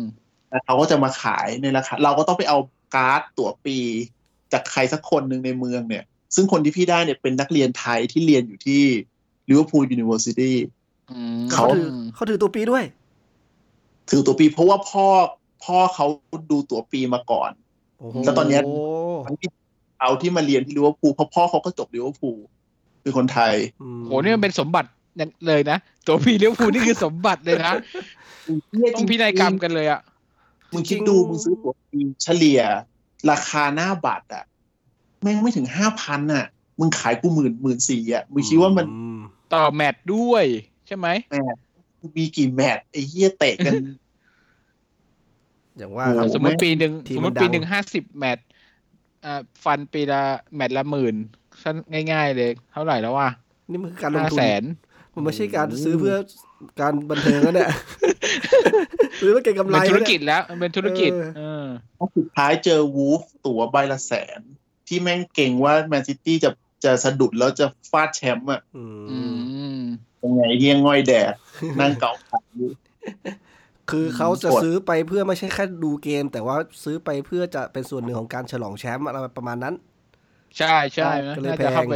[0.49, 2.57] แล้วเขาก็จะมาขายในราคาเราก็ต้องไปเอา
[2.95, 3.77] การ์ดตั๋วปี
[4.53, 6.03] จากใครสักคนหนึ่งในเมืองเนี่ย
[6.35, 8.83] ซึ่งคนที่พี่ได้เนี่ยเป็นนักเรียนไทยที่เรียนอยู่ที่
[9.49, 10.57] Liverpool University
[11.11, 12.83] อืมเขาเขาถือเขาถือตั๋วปีด้วย
[14.09, 15.05] ถือตั๋วปีเพราะว่าพ่อ
[15.63, 16.05] พ่อเขา
[16.51, 17.51] ดูตั๋วปีมาก่อน
[17.99, 18.61] โอ้โหแล้วตอนเนี้ย
[19.25, 19.49] ทั้งที่
[19.99, 22.37] เอาที่มาเรียนที่ลิเวอร์พูลเพราะพ่อเขาก็จบลิเวอร์พูล
[23.03, 23.53] คือคนไทย
[24.01, 27.73] มโหนี่มันเป็นสมบัติอย่างเลยนะตัวพี่เลี้ยวภูลนี่คือสมบัติเลยนะ
[28.95, 30.01] ต้องพินัยกรรมกันเลยอะ
[30.73, 32.61] มึงคิดดูมึงซื้อตั๋วปีเฉลี่ย
[33.31, 34.43] ราคาหน้าบัตรอะ
[35.21, 36.45] แม่งไม่ถึงห้าพันอะ
[36.79, 38.99] มึงขายกูหมื่นหมื่นสี่อะมึงคิดว่ามันอื
[39.53, 40.45] ต่อแมตช์ด้วย
[40.87, 41.61] ใช่ไหมแมตช์
[42.17, 43.73] มีกี่แมตช์ไอ้เหี้ยเตะกัน
[45.77, 48.45] อย่างว่าโอ้ครับโหสมมติปีหนึ่งทีมสมมัมนติปีดังหนึ่งห้าสิบแมตช์
[49.25, 50.23] อ่าฟันปีละ
[50.55, 51.15] แมตช์ละหมื่น
[51.63, 51.75] สั้น
[52.11, 53.29] ง่าย ๆ เลย เท่าไหร่แล้ววะ
[53.71, 54.63] นี่มันคือการลงห้าทุนแสน
[55.13, 56.15] มันไม่ใช่การซื้อเพื่อ
[56.81, 57.69] การบันเทิงนะเนี่ย
[59.21, 61.65] ซื้อเพื่อเก็งกำไรมันธุรนะกิจแล้วมันเป็นธุรกิจเออเออ
[62.17, 64.41] สุดท้ายเจอวูฟตั๋วใบละแสน
[64.87, 66.49] ที่แม่งเก่งว่าแมนซิตี้จะ
[66.83, 69.35] จะสะดุดแล้วจะฟาดแชมป์อะอือืม
[69.79, 69.81] ม
[70.23, 71.33] ยังไงเฮียง่อยแดด
[71.79, 72.69] นั่งเกาขาอยู่
[73.91, 79.75] คือเขาจะกดซื้อไปเพื่อไม่ใช่แค่ดูเกม แต่ว่าซื้อไปเพื่อจะเป็นส่วนหนึ่งของการฉลองแชมป์อะไรประมาณนั้น
[80.57, 81.95] ใช่ใช่นะก็เลยน่าจะเข้าแพงไป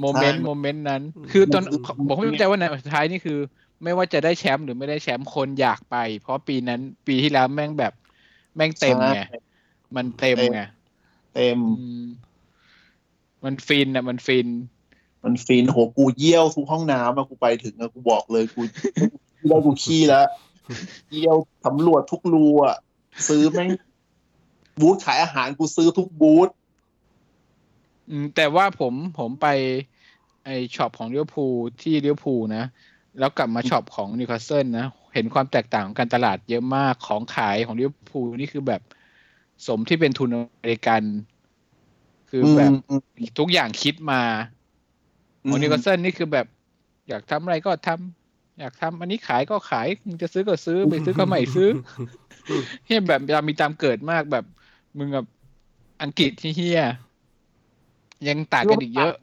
[0.00, 1.64] moment moment นั้นอืมคือตอน
[2.08, 3.38] ผมไม่เข้าใจว่าในสุดท้ายนี่คือ
[3.84, 7.92] ไม่ว่าจะได้แชมป์หรือไม่ได้แชมป์คนอยากไป เพราะปีนั้นปีที่แล้วแม่งแบบ
[8.56, 9.38] แม่งเต็มไงใช่
[9.96, 10.60] มันเต็มไง
[11.34, 12.04] เต็มอืม
[13.44, 14.48] มันฟินอะ มันฟิน
[15.24, 18.60] มันฟินโหกูเยี่ยวทุกห้องน้ำอะกูไปถึงอะกูบอกเลยกู
[19.48, 20.24] ได้กูขี้แล้ว
[21.10, 22.76] เยี่ยวสำรวจทุกรูอะ
[23.28, 23.70] ซื้อแม่ง
[24.80, 26.48] บูธขายอาหารกูซื้อทุกบูธ
[28.10, 29.46] อืมแต่ว่าผมผมไป
[30.44, 32.64] ไอ shop ของลิเวอร์พูลที่ลิเวอร์พูลนะ
[33.18, 38.82] แล้วกลับมา shop ของนิวคาสเซิลนะ เห็นความแตกต่างของการตลาดเยอะมากของขายของลิเวอร์พูลนี่คือแบบ
[39.66, 41.02] สมที่เป็นทุนอเมริกัน
[42.30, 43.00] คือแบบอืม
[43.38, 44.22] ทุกอย่างคิดมา
[45.48, 46.46] ของนิวคาสเซิลนี่คือแบบ
[47.08, 48.19] อยากทำอะไรก็ทำ
[48.60, 51.68] อยากทำอันนี้ขายก็ขายมึงจะซื้อก็ซื้อไม่ซื้อก็ไม่ซื้อ
[52.86, 54.44] เฮียแบบตามมีตามเกิดมากแบบ
[54.98, 55.24] มึงกับ
[56.02, 56.82] อังกฤษที่เฮีย
[58.28, 59.14] ยังต่างกันอีกเยอะ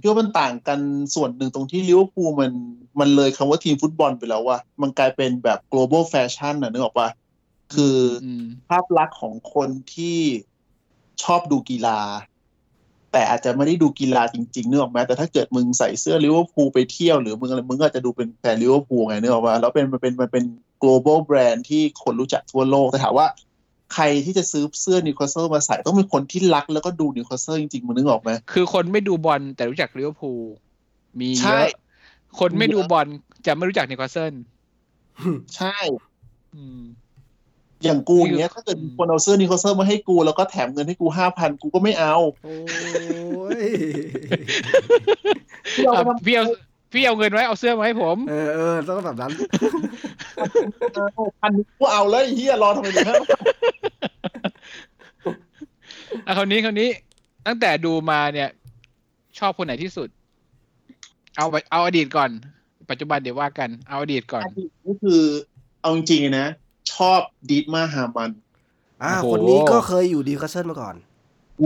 [0.00, 0.80] คิดว่ามันต่างกัน
[1.14, 2.52] ส่วนหนึ่งตรงที่ลิเวอร์พูลมัน
[3.00, 7.08] มันเลยคำว่าทีมฟุตบอลไปแล้วว่า มันกลายเป็นแบบ global fashion น่ะนึกออกปะ
[7.74, 10.18] คืออืมภาพลักษณ์ของคนที่
[11.22, 12.00] ชอบดูกีฬา
[13.14, 20.44] แต่อาจจะไม่ได้ดูกีฬาจริงๆนึกออกไหมแต่ถ้าเกิดมึงใส่เสื้อลิเวอร์พูลไปเที่ยวหรือมึงอะไรมึงก็อาจจะดูเป็นแฟนลิเวอร์พูลไงนึกออกปะแล้วเป็นมันเป็นมันเป็น
[20.82, 23.26] global brand ที่คนรู้จักทั่วโลกแต่ถามว่า
[23.94, 30.40] ใครที่จะซื้อเสื้อนิวคาสเซิลมาใส่ต้องเป็นคนที่รักแล้วก็ดูนิวคาสเซิลจริงๆมึงนึกออกไหมคือคนไม่ดูบอลแต่รู้จักลิเวอร์พูล
[31.20, 31.68] มีเยอะใช่อะ
[32.40, 33.06] คนไม่ดูบอล
[33.46, 34.34] จะไม่รู้จักนิวคาสเซิล
[35.56, 35.76] ใช่
[36.54, 36.80] อืม
[37.84, 42.56] อย่างกูอย่างเงี้ยอืมถ้าเกิดมีคนเอาเสื้อนิวคาสเซิลมาให้กูแล้วก็แถมเงินให้กูห้าพันกูก็ไม่เอาโอ้
[43.60, 43.62] ย
[45.74, 46.44] ที่เราอะไปทำพี่เอา
[46.92, 49.32] พี่เอาเงินไว้เอาเสื้อมาให้ผม เออเออต้องแบบนั้น
[51.40, 53.40] พันกูเอาแล้วไอ้เฮียรอทำไมถึงห้าพัน
[56.26, 56.88] อะคราวนี้คราวนี้
[57.46, 58.48] ตั้งแต่ดูมาเนี่ย
[59.38, 60.08] ชอบคนไหนที่สุด
[61.36, 62.30] เอาไปเอาอดีตก่อน
[62.90, 64.42] ปัจจุบันเดี๋ยวว่ากัน เอาอดีตก่อน
[64.86, 65.20] ก็คือ
[65.80, 66.46] เอาจริงๆนะ
[66.96, 68.30] ชอบดีทมาร์ ฮามันน์
[69.02, 70.94] อ่า โอ้โห คนนี้ก็เคยอยู่นิวคาสเซิลมาก่อน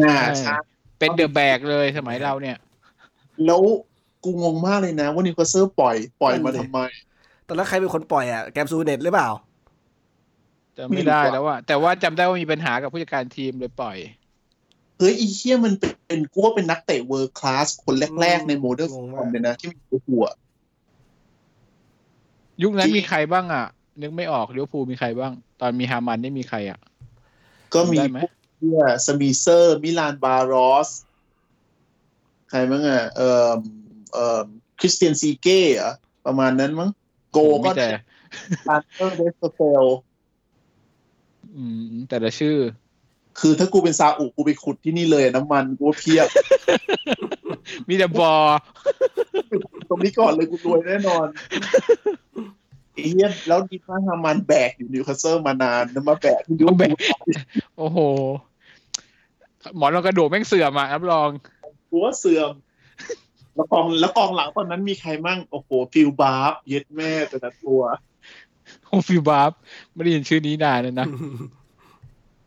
[0.05, 0.57] อ่าใช่ใช่
[0.99, 2.57] เป็น the แบกเลยสมัยเราเนี่ย
[3.47, 3.62] แล้ว
[4.25, 6.79] กูงงมากเลยนะ ว่านิวคาสเซิลปล่อยปล่อยมาทำไม
[7.47, 9.29] ตอนนั้นใครเป็นคนปล่อยอะ แกรมซูเนสส์หรือเปล่า
[10.77, 13.97] จำไม่ได้แล้วว่า แต่ว่าจำได้ว่ามีปัญหากับผู้จัดการทีมเลยปล่อย
[14.99, 15.75] เฮ้ยอีเฮียมัน
[16.07, 20.27] เป็นกูว่าเป็นนักเตะ world class คนแรก ๆ ในโมเดิร์นฟอร์มเลยนะ ที่มีหัว
[22.62, 23.67] ยุคนั้นมีใครบ้างอะ
[24.01, 26.81] นึกไม่ออกเลี้ยวภูมีใครบ้าง ตอนมีฮามันนี่มีใครอะ
[27.75, 27.99] ก็มี
[28.59, 30.89] เฮียสมีเซอร์ มิลานบารอส
[32.51, 33.53] ใครบ้างอะเอ่อ
[34.13, 34.41] เอ่อ
[34.81, 35.95] คริสเตียนซีเก้อะ
[36.27, 36.91] ประมาณนั้นมั้ง
[37.33, 37.89] โกก็แต่
[38.69, 39.87] ตาร์เตอร์เดสเฟล
[41.57, 42.57] อืม แต่ละชื่อ
[43.41, 46.29] คือถ้ากูเป็นซาอุกูไปขุดที่นี่เลยน้ำมันกูเพียบ
[47.89, 48.33] มีแต่บ่อ
[49.89, 51.27] ตรงนี้ก่อนเลยกูรวยแน่นอน
[52.99, 56.97] เอียแล้วดิมาฮามันแบกอยู่นิวคาสเซิลมานานน้ำมาแบกที่ยูแบก
[57.79, 57.99] โอ้โห
[59.77, 61.31] หมอนรองกระดูกแม่งเสื่อมอะรับรอง
[61.91, 62.53] กูว่าเสื่อม
[63.55, 67.83] แล้วกองแล้วกองหลังตอนนั้นมีใครมั่ง โอ้โห ฟิล แบ็บบ์เย็ดแม่แต่ละตัว
[68.87, 69.53] โอ้ฟิล แบ็บบ์
[69.95, 71.07] ไม่ได้ยินชื่อนี้นานเลยนะ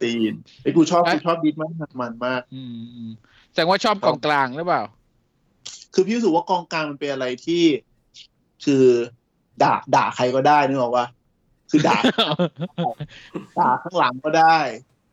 [0.02, 2.62] ตีนไอ้กูชอบกูชอบดีทมาร์ ฮามันน์มาก อื
[3.06, 3.10] ม
[3.52, 4.84] แสดงว่าชอบกองกลางหรือเปล่า
[5.94, 7.64] คือพี่รู้สึกว่ากองกลางมันเป็นอะไรที่
[8.66, 8.86] คือ
[9.64, 11.06] ด่าด่าใครก็ได้นึกออกว่า
[11.70, 11.98] คือด่า
[13.60, 14.58] ด่าข้างหลังก็ได้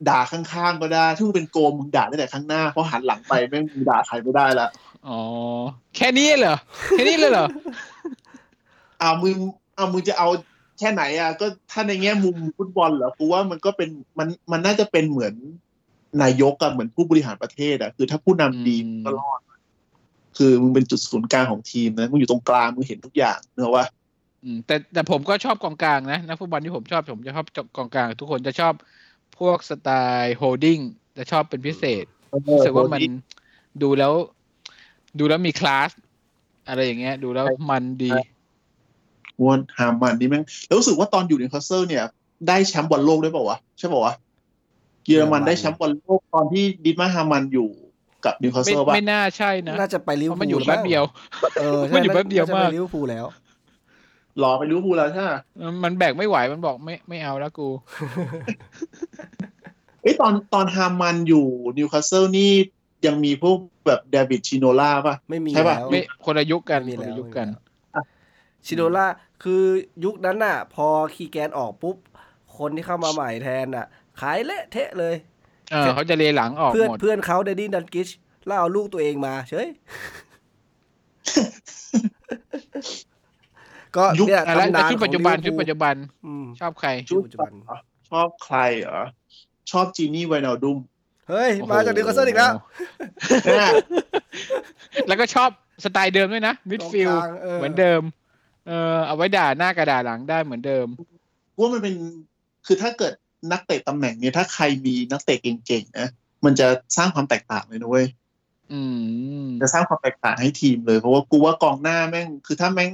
[0.08, 4.68] ด่าข้างๆก็ได้ถ้าเป็นโกลมึงด่าได้แต่ข้างหน้าเพราะหันหลังไปแม่งมึงด่าใครไม่ได้ละ
[5.08, 5.20] อ๋อ
[5.96, 6.56] แค่นี้เหรอ
[6.90, 7.46] แค่นี้เลยเหรอ
[9.00, 9.36] อ่ามึง
[9.76, 10.28] อ่ามึงจะเอา
[10.78, 15.34] แค่ไหนอะก็ถ้าในแง่มุมฟุตบอลเหรอกูว่ามันก็เป็นมันมันน่าจะเป็นเหมือน
[16.22, 19.40] นายกอะเหมือนผู้บริหารประเทศอะคือถ้าผู้นำดีก็รอด
[20.36, 23.84] คือมึงเป็นจุดศูนย์กลางของทีมนะมึงอยู่ตรงกลางมึงเห็นทุกอย่างเนอะว่า
[24.66, 27.46] แต่แต่ผมก็ชอบกองกลางนะนักฟุตบอลที่ผมชอบผมจะชอบ
[27.76, 28.74] กองกลาง ทุกคนจะชอบ
[29.38, 29.88] พวกสไต
[30.20, 30.78] ล์โฮดดิ้ง
[31.18, 32.04] จะชอบเป็นพิเศษ
[32.52, 33.00] รู้สึกว่ามัน
[33.82, 34.12] ดูแล้ว
[35.18, 35.90] ดูแล้วมีคลาส
[36.68, 38.10] อะไรอย่างเงี้ย ดูแล้วมันดี
[39.42, 42.04] วนฮามันน์นี่แม่งแล้วรู้สึกว่าตอนอยู่นิวคาสเซิลเนี่ย
[42.48, 44.14] ได้แชมป์บอลโลกได้ป่าวะใช่ป่าวะ
[45.06, 47.68] เยอรมันได้แชมป์บอลโลกตอนที่ดิมาฮามันอยู่
[48.24, 51.04] กับนิวคาสเซิลป่ะไม่น่าใช่นะ น่าจะไปลิเวอร์พูลมันอยู่แป๊บเดียว
[51.58, 53.47] เออมันอยู่แป๊บเดียวมากลิเวอร์พูลแล้วห
[54.42, 55.32] รอไปลิเวอร์พูลแล้วใช่ไหม
[55.84, 57.68] มันแบกไม่ไหวมันบอกไม่ไม่เอาแล้วกู
[60.02, 61.46] เอ้ตอนตอนฮามันน์อยู่
[61.78, 62.50] นิวคาสเซิลนี่
[63.06, 67.48] ยังมีพวกแบบดาวิดชิโนล่าป่ะ ไม่มีใช่ป่ะไม่คนละยุคกันคนละยุคกัน
[68.66, 69.06] ชิโนล่า
[69.42, 69.62] คือ
[70.04, 71.96] ยุคนั้นน่ะ พอคีแกนออกปุ๊บ
[72.58, 73.86] คนที่เข้ามาใหม่แทนน่ะ
[74.20, 75.14] ขายเละเทะเลย
[75.70, 78.08] เออเขาจะเลหลังออกเพื่อนเพื่อนเขาเคนนี่ ดัลกลิช
[78.46, 79.68] แล้วเอาลูกตัวเองมาเฉย
[83.96, 85.94] ก็ยุคอะไรแต่ชุดปัจจุบันชุดปัจจุบัน
[86.60, 87.52] ชอบใครชุดปัจจุบัน
[88.10, 89.00] ชอบใครเหรอ
[89.70, 90.78] ชอบจีนี่ไวนัลดุม
[91.28, 92.52] เฮ้ย มาจากนิวคาสเซิลอีกแล้ว
[95.08, 95.50] แล้วก็ชอบ
[95.84, 97.10] สไตล์เดิมด้วยนะ midfield
[97.56, 98.02] เหมือนเดิม
[98.66, 100.86] เออเอาไว้ด่าหน้ากระดาษหลังได้เหมือนเดิม
[101.58, 101.94] ว่ามันเป็น
[102.66, 103.12] คือถ้าเกิด
[103.52, 106.08] นักเตะตำแหน่งเนี้ยถ้าใครมีนักเตะเก่งๆนะ
[106.44, 108.06] มันจะสร้างความแตกต่างเลยนะเว้ย
[109.60, 112.92] จะสร้างความแตกต่างให้ทีมเลยเพราะว่ากูว่ากองหน้าแม่ง คือถ้าแม่ง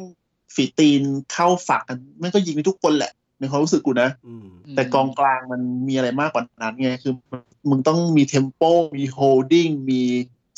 [0.55, 1.03] ฝีตีน
[1.33, 4.11] เข้าฝักกันแม่งก็ยิงไปทุกคนแหละในความรู้สึกกูนะ
[4.77, 7.15] แต่กองกลางมันมีอะไรมากกว่านั้นไงคือ
[7.71, 8.63] มึงต้องมี tempo
[8.97, 10.03] มี holding มี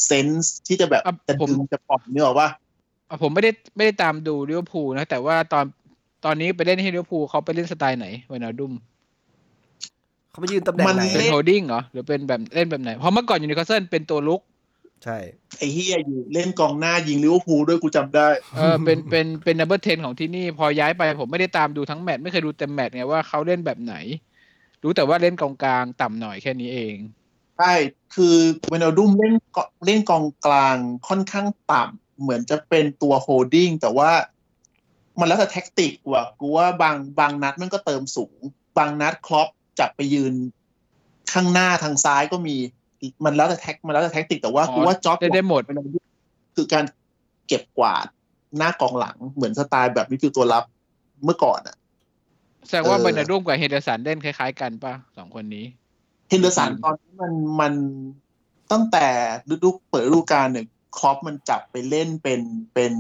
[0.07, 2.49] sense ที่จะแบบจะดึงจะปอบเนื้อว่า
[3.23, 5.65] ผมไม่ได้ไม่ได้ตามดูลิเวอร์พูลนะ แต่ว่าตอน
[6.25, 8.73] ตอนนี้ไปเล่นให้ลิเวอร์พูลเขาไปเล่นสไตล์ไหนไวนัลดุม
[10.31, 14.41] เขาไปยืนตำแหน่งไหนเป็น holding เหรอหรือเป็นแบบเล่นแบบไหนเพราะเมื่อก่อนอยู่นิวคาสเซิลเป็นตัวลุก
[15.05, 15.19] ใช่
[15.59, 23.95] ไอ้เฮียอยู่เล่นกองหน้ายิงลิเวอร์พูลด้วยกูจำได้เออเป็นเป็นเป็น number ten ของที่นี่พอย้ายไปผมไม่ได้ตามดูทั้งแมตช์ไม่เคยดูเต็มแมตช์ไงว่าเขาเล่นแบบไหน
[24.83, 26.95] รู้แต่ว่าเล่นกองกลางต่ำหน่อยแค่นี้เอง
[27.59, 27.73] ใช่
[28.15, 28.37] คือ
[28.69, 29.35] ไวนัลดุมเล่น
[29.87, 30.77] เล่นกองกลาง
[31.09, 34.11] ค่อนข้างต่ำเหมือนจะเป็นตัว holding แต่ว่า
[35.19, 38.39] มันแล้วแต่ tactic ว่ะกูว่าบางบางนัดมันก็เติมสูง
[38.79, 39.49] บางนัดคล็อปป์
[39.81, 40.35] จับไปยืน
[41.33, 42.57] ข้างหน้าทางซ้ายก็มี
[43.25, 45.63] มันแล้วแต่ tac มันแล้วแต่ tactic แต่ว่ากูว่า job ได้หมด
[46.57, 46.85] คือการ
[47.49, 48.07] เก็บกวาด
[48.57, 50.65] หน้ากองหลังเหมือนสไตล์แบบนี้คือตัวรับ
[51.25, 51.77] เมื่อก่อนอะ
[52.67, 55.65] แสดงว่าเล่นร่วมกับเฮเดอร์สันเล่นคล้ายๆกันป่ะสองคนนี้
[56.29, 57.73] เฮเดอร์สันตอนนี้มันมัน
[58.73, 59.07] ตั้งแต่
[59.53, 60.67] ฤดูเปิดฤดูกาลหนึ่ง
[60.99, 62.41] คล็อปป์มันจับไปเล่นเป็น
[62.75, 62.93] เป็น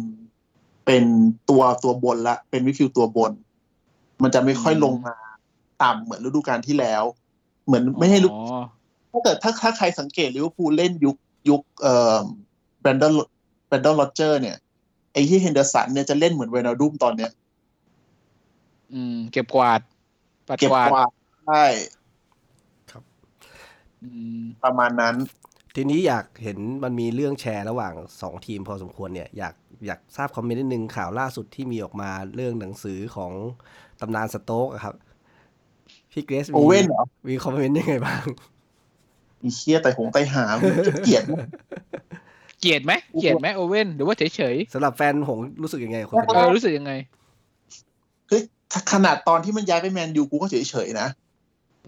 [0.86, 1.04] เป็น
[1.50, 3.32] ตัวตัวบนละเป็นวิคิวตัวบน
[4.22, 5.16] มันจะไม่ค่อยลงมา
[5.82, 7.02] ต่ำเหมือนฤดูกาลที่แล้ว
[7.66, 8.32] เหมือนไม่ให้ลูก
[9.16, 11.16] ถ้าเกิดถ้าถ้าใครสังเกตลิเวอร์พูลเล่นยุค
[11.48, 12.18] ยุคเอ่อ
[12.80, 13.12] แบรนดอน
[13.68, 14.56] แบรนดอนโรเจอร์เนี่ย
[15.12, 17.30] ไอ้ที่เฮนเดอร์สันเนี่ยจะเล่นเหมือนเวนาดุมตอนเนี้ย
[18.92, 19.80] อืม เก็บกวาด
[20.58, 21.10] เก็บกวาด
[21.46, 21.64] ใช่
[22.90, 23.02] ครับ
[24.64, 25.14] ประมาณนั้น
[25.74, 29.54] ทีนี้อยากเห็นมันมีเรื่องแชร์ระหว่างสองทีมพอสมควรเนี่ย อยาก
[29.86, 33.32] อยากทราบคอมเมนต์นิดนึงข่าวล่าสุดที่มีออกมาเรื่องหนังสือของ
[34.00, 34.94] ตำนานสโต๊กครับ
[36.12, 38.24] พี่เกรซโอเว่นเหรอมีคอมเมนต์ยังไงบ้าง
[39.46, 40.44] อีเคียแต่หงไตหา
[41.04, 41.24] เกลียด
[42.60, 46.92] เกลียดไหมเกลียดไหมโอเว่นหรือว่าเฉยเฉยสำหรับแฟนหงรู้สึกยังไงกับคนๆเออรู้สึกยังไง
[48.28, 48.42] เฮ้ย
[48.92, 50.56] ขนาดตอนที่มันย้ายไปแมนยูกูก็เฉ
[50.86, 51.08] ยๆนะ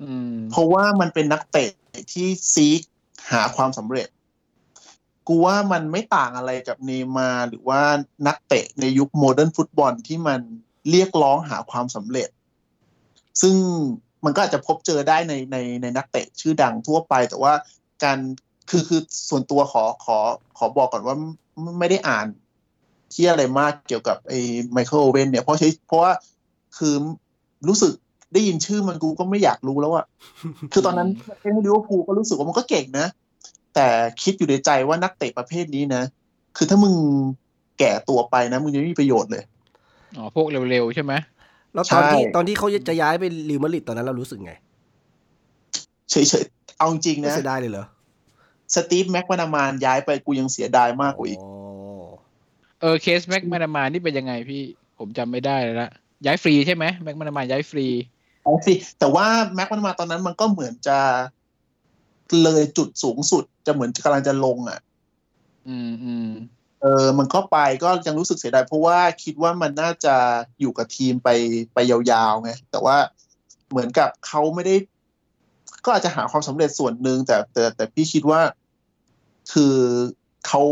[0.01, 1.71] อืมเพราะว่ามันเป็นนักเตะ
[2.13, 2.81] ที่ซีก
[3.33, 4.09] หาความสำเร็จ
[5.29, 7.83] กูว่ามันไม่ต่างอะไรกับเนย์มาร์หรือว่า
[8.27, 10.41] นักเตะในยุค modern football ที่มัน
[10.91, 12.29] เรียกร้องหาความสำเร็จ
[13.43, 13.57] ซึ่ง
[14.25, 17.53] มันก็อาจจะพบเจอได้ในในในนักเตะชื่อดังทั่วไป แต่ว่า
[18.05, 18.19] การ
[18.71, 20.19] คือคือส่วนตัวขอขอ
[20.59, 21.17] ขอบอกก่อนว่า
[21.79, 22.27] ไม่ได้อ่าน
[23.13, 24.41] ที่อะไรมากเกี่ยวกับไอ้
[24.73, 26.13] ไมเคิลโอเวนเนี่ยเพราะใช้เพราะว่า
[26.79, 26.95] คือ
[27.69, 27.93] รู้สึก
[28.33, 30.05] ได้ยินชื่อมันกูก็ไม่อยากรู้แล้วอะ
[30.73, 31.09] คือตอนนั้น
[31.41, 33.07] เล่นลิเวอร์พูลก็รู้สึกว่ามันก็เก่งนะ
[33.75, 33.87] แต่
[34.23, 36.03] คิดอยู่ในใจว่านักเตะประเภทนี้นะ
[36.57, 36.95] คือถ้ามึง
[37.79, 39.43] แก่ตัวไปนะ มึงจะไม่มีประโยชน์เลย
[40.17, 41.13] อ๋อ พวกเร็วๆใช่ไหม
[41.75, 44.53] แล้วตอนที่ใช่ตอนที่เขาจะย้ายไปเรอัลมาดริดตอนนั้นเรารู้สึกไง
[46.11, 47.87] เฉยๆ เอาจริงไม่นะเสียดายเลยเหรอ
[48.75, 51.51] สตีฟแม็กมานามานย้ายไปกูยังเสียดายมากกว่าอีกอ๋อ
[52.81, 54.63] เออเคสแม็กมานามานี่เป็นยังไงพี่
[54.99, 55.91] ผมจำไม่ได้แล้วละ
[56.27, 57.87] ย้ายฟรีใช่ไหมแม็กมานามาย้ายฟรี
[58.43, 60.99] เอาสิแต่ว่าแม็กมานามานตอนนั้นมันก็เหมือนจะ
[62.43, 64.79] เลยจุดสูงสุดจะเหมือนกำลังจะลงอะ
[65.69, 66.29] อืมอืม
[66.83, 70.15] เออมันก็ไปก็ยังรู้สึกเสียดายเพราะว่าคิดว่ามันน่าจะ
[70.61, 71.29] อยู่กับทีมไป
[71.75, 71.99] ไปยา
[72.31, 72.97] วๆไงแต่ว่า
[73.71, 74.77] เหมือนกับเขาไม่ได้
[75.85, 78.41] ก็อาจจะหาความสำเร็จส่วนหนึ่งแต่แต่แต่พี่คิดว่า
[79.53, 79.77] คือ
[80.47, 80.63] เขา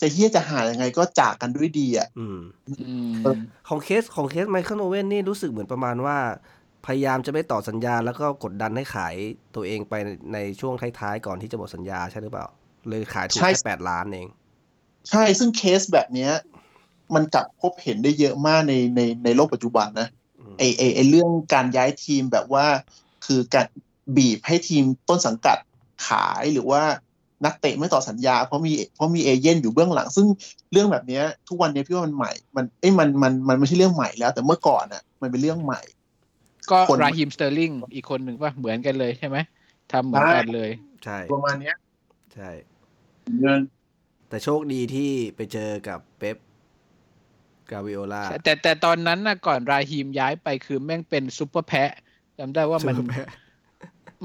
[0.00, 3.12] จะเฮี้ยจะหายังไงก็จากกันด้วยดีอะอืมอืม
[3.68, 6.18] ของเคสของเคสไมเคิลโอเว่นนี่รู้สึกเหมือนประมาณว่า
[6.86, 9.14] พยายามจะไม่ต่อสัญญาแล้วก็กดดันให้ขาย
[9.54, 9.94] ตัวเองไป
[10.32, 12.46] ในช่วงท้ายๆ ก่อนที่จะหมดสัญญาใช่หรือเปล่า
[12.88, 14.28] เลยขายถูกใช่แค่แปดล้านเอง
[15.10, 16.32] ใช่ซึ่งเคสแบบเนี้ย
[17.14, 20.08] มันกลับพบเห็นได้เยอะมากในในในโลกปัจจุบันนะ
[20.40, 22.66] อืมไอไอไอเรื่องการย้ายทีมแบบว่า
[23.26, 23.66] คือการ
[24.16, 25.58] บีบให้ทีมต้นสังกัด
[26.06, 26.82] ขายหรือว่า
[27.44, 30.26] นักเตะไม่ต่อสัญญาเพราะมีเพราะมีเอเย่นอยู่เบื้องหลัง ซึ่ง
[30.72, 35.80] เรื่องแบบเนี้ยทุกวันนี้พี่ว่ามันใหม่ มันเอ้ยมันมันมันไม่ใช่เรื่องใหม่แล้ว แต่เมื่อก่อนอะ มันเป็นเรื่องใหม่
[36.70, 39.36] ก็คนราฮิมสเตอร์ลิงอีกคนหนึ่งป่ะเหมือนกันเลยใช่ไหม
[39.92, 40.70] ทำเหมือนกันเลย
[41.04, 41.76] ใช่ประมาณเนี้ย
[42.34, 42.50] ใช่
[43.40, 43.60] เงิน
[44.28, 46.36] แต่โชคดีที่ไปเจอกับเป๊ป
[47.70, 51.90] กวาร์ดิโอลาแต่แต่ตอนนั้นนะก่อนราฮิมย้ายไปคือแม่งเป็นซุปเปอร์แพะ
[52.38, 52.96] จำได้ว่ามัน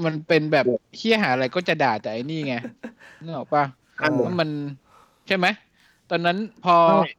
[0.04, 2.54] มันเป็นแบบเฮี้ยหาอะไรก็จะด่าแต่ไอ้นี่ไง
[3.24, 3.64] นึกออกป่ะ
[4.02, 4.48] อันว่ามัน
[5.26, 5.46] ใช่ไหม
[6.10, 7.12] ตอนนั้นพอใช่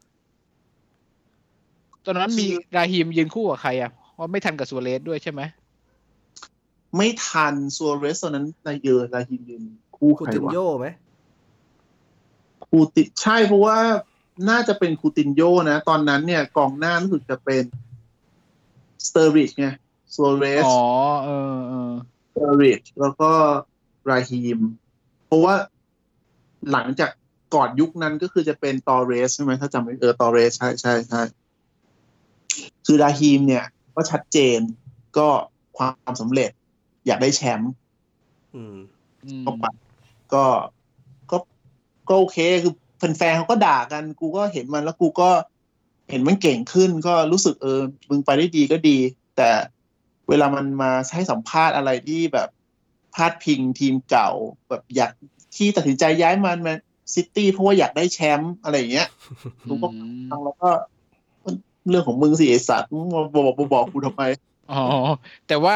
[2.06, 5.41] ตอนนั้นมีราฮิมยืนคู่กับใครอะเพราะไม่ทันกับซัวเรสด้วยใช่ไหม
[6.98, 9.63] ไม่ทันซัวเรสตอนนั้นนายเยอร์ลาฮิมยืน
[9.98, 10.88] คู่คูใครตินวะโยไหม
[12.72, 13.78] คูติใช่เพราะว่า
[14.50, 17.64] น่าจะเป็นคูตินโยนะ ตอนนั้นเนี่ยกองหน้ารู้สึกจะเป็น
[19.08, 19.68] สเตอร์ริดจ์ไง
[20.16, 20.80] ซัวเรสอ๋อ
[21.24, 21.92] เออเออ
[22.30, 23.32] สเตอร์ริดจ์แล้วก็
[24.10, 24.60] ราฮีม
[25.26, 25.56] เพราะว่า
[26.72, 27.12] หลังจาก
[27.56, 31.22] ก่อนยุคนั้นก็คือจะเป็นตอเรสใช่ไหมถ้าจำไม่เออตอเรสใช่ใช่ใช่
[32.86, 34.60] คือราฮีมเนี่ยก็ชัดเจน
[35.18, 35.28] ก็
[35.78, 36.52] ความสำเร็จ
[37.06, 37.72] อยากได้แชมป์
[38.56, 38.76] อืม
[39.26, 39.66] อืมก็ไป
[40.34, 40.44] ก็ก็
[42.10, 42.74] ก็โอเคคือ
[43.18, 45.30] แฟนๆเขาก็ด่ากัน กูก็เห็นมันแล้วกูก็
[46.10, 48.98] เห็นมันเก่งขึ้นก็รู้สึกเออมึงไปได้ดีก็ดี
[49.38, 49.50] แต่
[50.30, 52.50] เวลามันมาให้สัมภาษณ์อะไรที่แบบ
[53.14, 54.30] พาดพิงทีมเก่า
[54.70, 55.12] แบบอยาก
[55.56, 56.74] ที่ตัดสินใจย้ายมันมา
[57.14, 59.08] ซิตี้เพราะว่าอยากได้แชมป์อะไรอย่างเงี้ย
[59.68, 60.70] กูก็อืมฟังแล้วก็
[61.90, 64.24] เรื่องของมึงสิไอสัตว์มาบอกบอกบอกกูทำไม
[64.72, 64.84] อ๋อ
[65.48, 65.76] แต่ว่า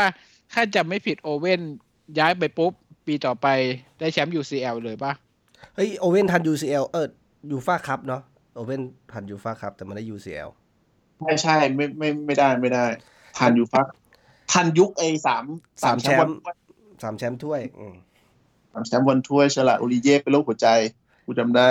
[0.54, 1.62] ถ้าจำไม่ผิดโอเว่น
[2.20, 2.72] ย้ายไปปุ๊บ
[3.06, 3.48] ปีต่อไป
[4.00, 5.12] ได้แชมป์ UCL เลยป่ะ
[5.76, 7.08] เฮ้ยโอเว่นทัน UCL เออ
[7.52, 8.22] ยูฟ่าคัพเนาะ
[8.56, 8.82] โอเว่น
[9.14, 10.50] ทันยูฟ่าคัพแต่ไม่ได้ UCL
[11.24, 12.86] ไม่ใช่ไม่ไม่ไม่ได้ไม่ได้
[13.38, 13.86] ทันอยู่พัก
[14.52, 15.46] ทันยุคไอ้สาม
[15.84, 16.58] สามแชมป์วัน
[17.04, 17.96] สามแชมป์ถ้วยอืม
[18.74, 20.68] สามแชมป์วันถ้วยฉลาดโอริเย่เป็นโรคหัวใจ
[21.26, 21.68] กูจำได้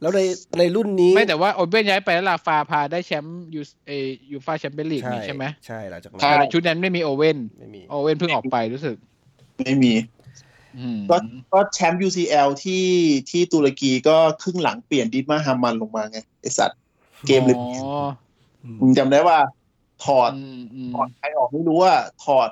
[0.00, 0.20] แล้วใน
[0.58, 3.92] ในรุ่นนี้ ไม่แต่ว่าโอเว่นย้ายไปแล้วลาฟาพาได้แชมป์ยูเอ
[4.30, 8.96] ยูฟาแชมเปี้ยนลีกใช่นี่ใช่ไหมใช่หลังจากนั้นใช่แต่ชุดนั้นไม่มีโอเว่นไม่มีโอเว่นเพิ่งออกไปรู้สึก
[9.64, 10.19] ไม่มีอืม
[11.10, 11.16] ก็
[11.52, 12.86] ก็แชมป์ UCL ที่
[13.30, 16.78] ที่ตุรกีก็ครึ่งหลังเปลี่ยนดิดมาฮามันลงมาไงไอสัตว์
[17.26, 18.08] เกมเลยอ๋อ
[18.80, 19.38] มึงจำได้ว่า
[20.04, 22.48] ถอดอืมอืมถอดใครออกไม่รู้ว่า ถอด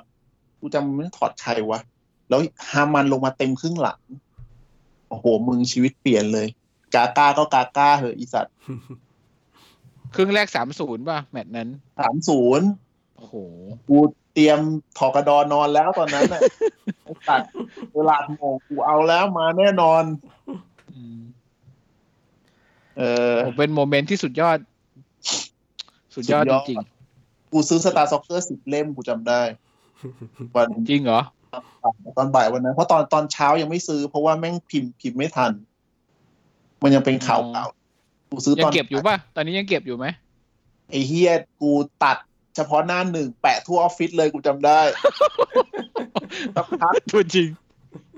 [0.59, 1.79] กูจำไม่ได้ถอดใครวะ
[2.29, 2.39] แล้ว
[2.71, 3.99] ฮามันลงมาเต็มครึ่งหลัง
[5.09, 6.47] โอ้โห มึงชีวิตเปลี่ยนเลย
[6.95, 8.55] กาก้าก็กาก้าเหอะอีสัตว์
[10.15, 12.67] ครึ่งแรกสามศูนย์ป่ะ แมตช์นั้นสามศูนย์
[13.15, 13.35] โอ้โห
[13.87, 13.97] กู
[14.39, 14.59] ตตรียม
[14.97, 16.41] ถอกระดอนนอนแล้วตอนนั้นน่ะ
[17.29, 17.41] ตัด
[17.95, 20.03] เวลาโมงกูเอาแล้วมาแน่นอน
[22.97, 23.01] เอ
[23.33, 24.57] อผมเป็นโมเมนต์ที่สุดยอด
[26.15, 26.77] สุดยอดสุดยจอดริง
[27.51, 29.41] กูซื้อสตาร์ซ็อกเกอร์สิบเล่มกูจำได้
[30.55, 31.21] วันๆจริงเหรอ
[32.17, 35.51] ตอนบ่ายวันนั้น เพราะตอนตอนเช้ายังไม่ซื้อ เพราะว่าแม่งพิมพ์พิมพ์ไม่ทัน
[36.81, 37.65] มันยังเป็นข่าวอ๋อเก่า
[38.29, 40.05] กูซื้อยัตงอนเก็บอยู่ป่ะ ตอนนี้ยังเก็บอยู่ไหม
[40.89, 41.71] ไอ้เฮียกู
[42.03, 42.17] ตัด
[42.55, 44.81] เฉพาะหน้าหนึ่งแปะทั่วออฟฟิศเลยกูจำได้
[46.55, 47.49] สักพักตัวจริง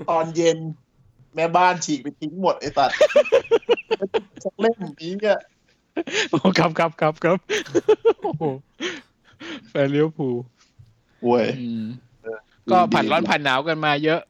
[0.10, 0.58] ตอนเย็น
[1.36, 2.92] แม่บ้านฉีกไปทิ้งหมดไอ้ตัด
[4.44, 5.40] สักเล่มนี้เนี่ย
[6.30, 7.38] โอ้ครับครับครับครับ
[8.24, 8.44] โอ้โห
[9.70, 10.36] แฟนเลี้ยวผูล
[11.24, 11.86] โว้ยอืม
[12.72, 14.22] ก็ผ่านร้อนผ่านหนาวกันมาเยอะ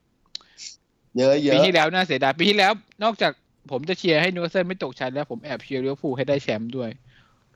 [1.17, 3.31] เยอะเยปีอะที่แล้วน่าเสียดายปีที่แล้ว นอกจาก
[3.71, 6.89] ผมจะเชียร์ให้นิวคาสเซิลไม่ตกชั้นแล้วผมแอบเชียร์ลิเวอร์พูลให้ได้แชมป์ด้วย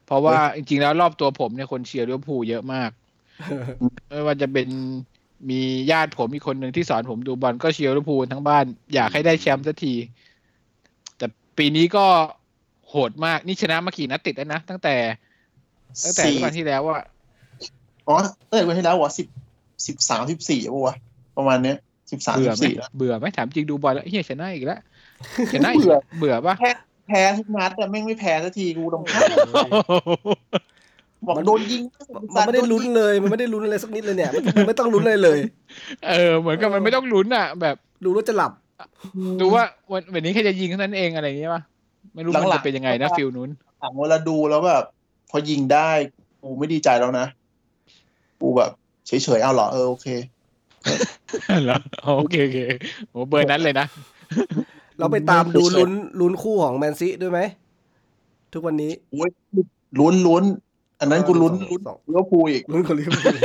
[0.05, 2.91] เพราะว่าจริงๆแล้วรอบตัวผมเนี่ยคนเชียร์ลิเวอร์พูลเยอะมาก
[4.09, 4.67] ไม่ว่าจะเป็น
[5.49, 5.59] มี
[5.91, 9.93] ญาติผมมีคนหนึ่งที่สอนผมดูบอลก็เชียร์ลิเวอร์พูลทั้งบ้านอยากให้ได้แชมป์สักที
[11.17, 11.25] แต่
[11.57, 12.05] ปีนี้ก็
[12.89, 14.95] โหดมากนี่ชนะมากี่นัดติดแล้วนะ ตั้งแต่
[16.03, 17.01] ตั้งแต่สี่วันที่แล้วอะ
[18.07, 18.15] อ๋อ
[18.49, 19.27] ตั้งแต่วันที่แล้ววะสิบ
[19.87, 20.95] สิบสามสิบสี่ป่ะวะ
[21.37, 21.77] ประมาณเนี้ย
[22.11, 24.79] สิบสามเบื่สิอบไหมสี่เบื่อไหมถามจริงดูบอลแล้วเฮียชนะอีกแล้ว
[25.53, 26.55] ชนะอีกเบื่อแล้วเบื่อปะ
[27.07, 29.19] แพ้ทุกนัดแต่แม่งไม่แพ้สักทีกูต้องพ้
[31.27, 31.81] บอกโดนยิง
[32.35, 35.39] มันไม่ได้ลุ้นเลย มันไม่ได้ลุ้นอะไรสักนิดเลยเนี่ยมันไม่ต้องลุ้นอะไรเลย
[36.07, 38.51] เออ เหมือนกับมันไม่ต้องลุ้นอะ แบบดูแล้วจะหลับ
[39.41, 41.61] ดูว่าวันวันนี้แค่จะยิงเท่านั้นเองอะไรอย่างเงี้ยป่ะ
[42.13, 43.49] ไม่รู้มันจะเป็นยังไงนะฟิลนู้น
[43.81, 44.83] หลังเวลาดูแล้วแบบ
[45.31, 45.89] พอยิงได้
[46.41, 47.25] กูไม่ดีใจแล้วนะ
[48.41, 48.71] กูแบบ
[49.07, 50.07] เฉยๆเอาเหรอเออโอเค
[51.63, 51.77] เหรอ
[52.17, 52.59] โอเคโอเค
[53.09, 53.85] โอ้เบอร์นั้นเลยนะ
[54.99, 57.39] เราไปตามดูลุ้นลุ้นคู่ของแมนซีด้วยไหม
[58.53, 59.29] ทุกวันนี้อุ้ย
[59.99, 60.43] ลุ้นลุ้น
[60.99, 63.35] อันนั้นกูลุ้นสองลุ้นสองลิเวอร์พูลอีกลุ้นคนลิเวอร์พูล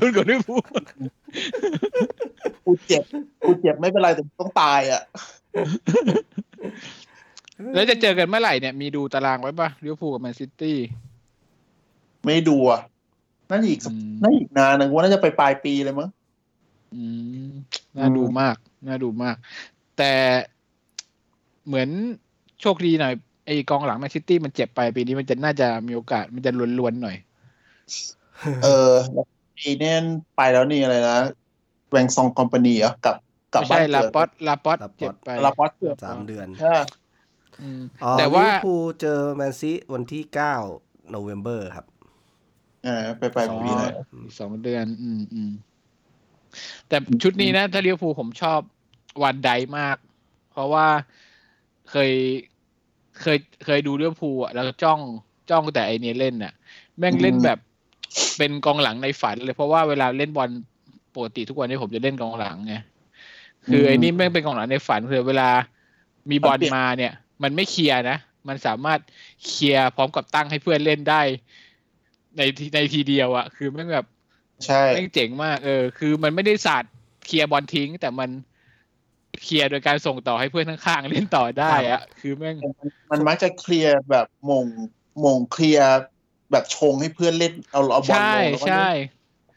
[0.00, 0.60] ลุ้นกับลิเวอร์พูล
[2.64, 3.02] กูเจ็บ
[3.46, 5.02] กูเจ็บไม่เป็นไรแต่ต้องตายอะ
[7.74, 10.78] แล้วจะเจอกันเมื่อไหร่เนี่ยมีดูตารางไว้ป่ะลิเวอร์พูลกับแมนซิตี้
[12.24, 12.80] ไม่ดูอะ
[13.50, 16.08] นั่นอีกสักอืมนั่นอีกนานนะกูว่าน่าจะไปปลายปีเลยมั้ง
[16.94, 17.02] อื
[17.48, 17.50] ม
[17.96, 19.36] น่าดูมาก น่าดูมาก
[19.98, 20.12] แต่
[21.66, 21.88] เหมือน
[22.60, 23.12] โชคดีหน่อย
[23.46, 27.16] ไอ้กองหลังแมนซิตี้มันเจ็บไปปีนี้มันจะน่าจะมีโอกาสมันจะล้วนๆหน่อย
[28.58, 28.68] เออ
[29.12, 29.24] แล้ว
[29.56, 31.14] ปีเน่นไปแล้วนี่อะไรนะ
[31.90, 33.16] แวงซองคอมพานีเหรอกลับ
[33.52, 36.68] กลับไม่บ้าใช่นลาเกิดปอตลาปอตลาปอตเจ็บไปลาปอสเกิดสามเดือนใช่
[37.60, 40.54] อืมอ๋อแต่ว่าลิเวอร์พูลเจอแมนซีวันที่เก้า
[41.10, 41.86] โนเวม ber ครับ
[42.82, 45.50] เออไปไปอ๋อปีไหนอีกสองเดือน อืมอืม
[46.88, 48.60] แต่ชุดนี้นะถ้าเลี้ยวภูลผมชอบ
[49.22, 49.96] วันไดมาก
[50.50, 50.86] เพราะว่า
[51.90, 52.10] เคย
[53.20, 55.00] เคยเคยดูเลี้ยวภูลอะแล้วก็จ้อง
[55.50, 56.52] จ้องแต่ไอเนี้ยเล่นน่ะ
[56.98, 57.58] แม่งเล่นแบบ
[58.38, 60.50] เป็นกองหลังในฝันเลยเพราะว่าเวลาเล่นบอล
[61.14, 62.74] ปกติทุกวันนี้ผมจะเล่นกองหลังไง
[63.66, 65.48] คือไอ้นี่แม่งเป็นกองหลังในฝันคือเวลา
[66.30, 69.00] มีบอลมาเนี่ย มันไม่เคลียร์นะ มันสามารถ
[69.46, 71.20] เคลียร์พร้อมกับตั้งให้เพื่อนเล่นได้
[72.36, 74.06] ในทีในทีเดียวอะคือแม่งแบบ
[74.64, 76.92] ใช่แม่งเจ๋งมาก เออ คือมันไม่ได้ศาสตร์
[77.26, 78.30] เคลียร์บอลทิ้ง แต่มัน
[79.42, 82.56] เคลียร์โดยการส่งต่อให้เพื่อนข้างๆเล่นต่อได้อะคือแม่ง
[83.10, 84.66] มันมักจะเคลียร์แบบมง
[85.24, 86.00] มงเคลียร์
[86.50, 88.88] แบบชงให้เพื่อนเล่นเอาเอาบอลลใช่งแล้วก็ใช่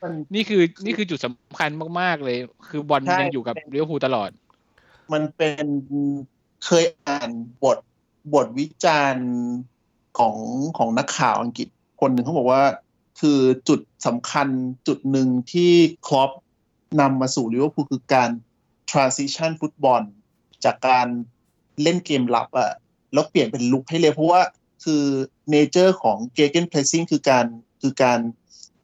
[0.02, 1.70] มันนี่คือนี่คือจุดสำคัญ
[2.00, 2.38] มากๆเลย
[2.70, 4.30] คือบอลใช่ยังอยู่กับเลี้ยวภูลตลอด
[5.14, 5.66] มันเป็น
[6.66, 7.30] เคยอ่าน
[7.64, 7.78] บท
[8.34, 9.30] บทวิจารณ์
[10.18, 10.36] ของ
[10.78, 11.68] ของนักข่าวอังกฤษ
[12.02, 12.64] คนหนึ่งเขาบอกว่า
[13.20, 14.48] คือจุดสำคัญ
[14.88, 15.72] จุดหนึ่งที่
[16.08, 16.32] ครอป
[17.02, 18.30] นำมาสู่ลิเวอร์พูลคือการ
[18.94, 20.02] transition ฟุตบอล
[20.66, 21.08] จากการ
[21.84, 22.72] เล่นเกมลับอะ
[23.14, 24.42] แล้วเปลี่ยนเป็นรุกให้เร็วเพราะว่า
[24.84, 25.04] คือ
[25.50, 27.46] เนเจอร์ของเกเกนเพ s ซิ่งคือการ
[27.82, 28.20] คือการ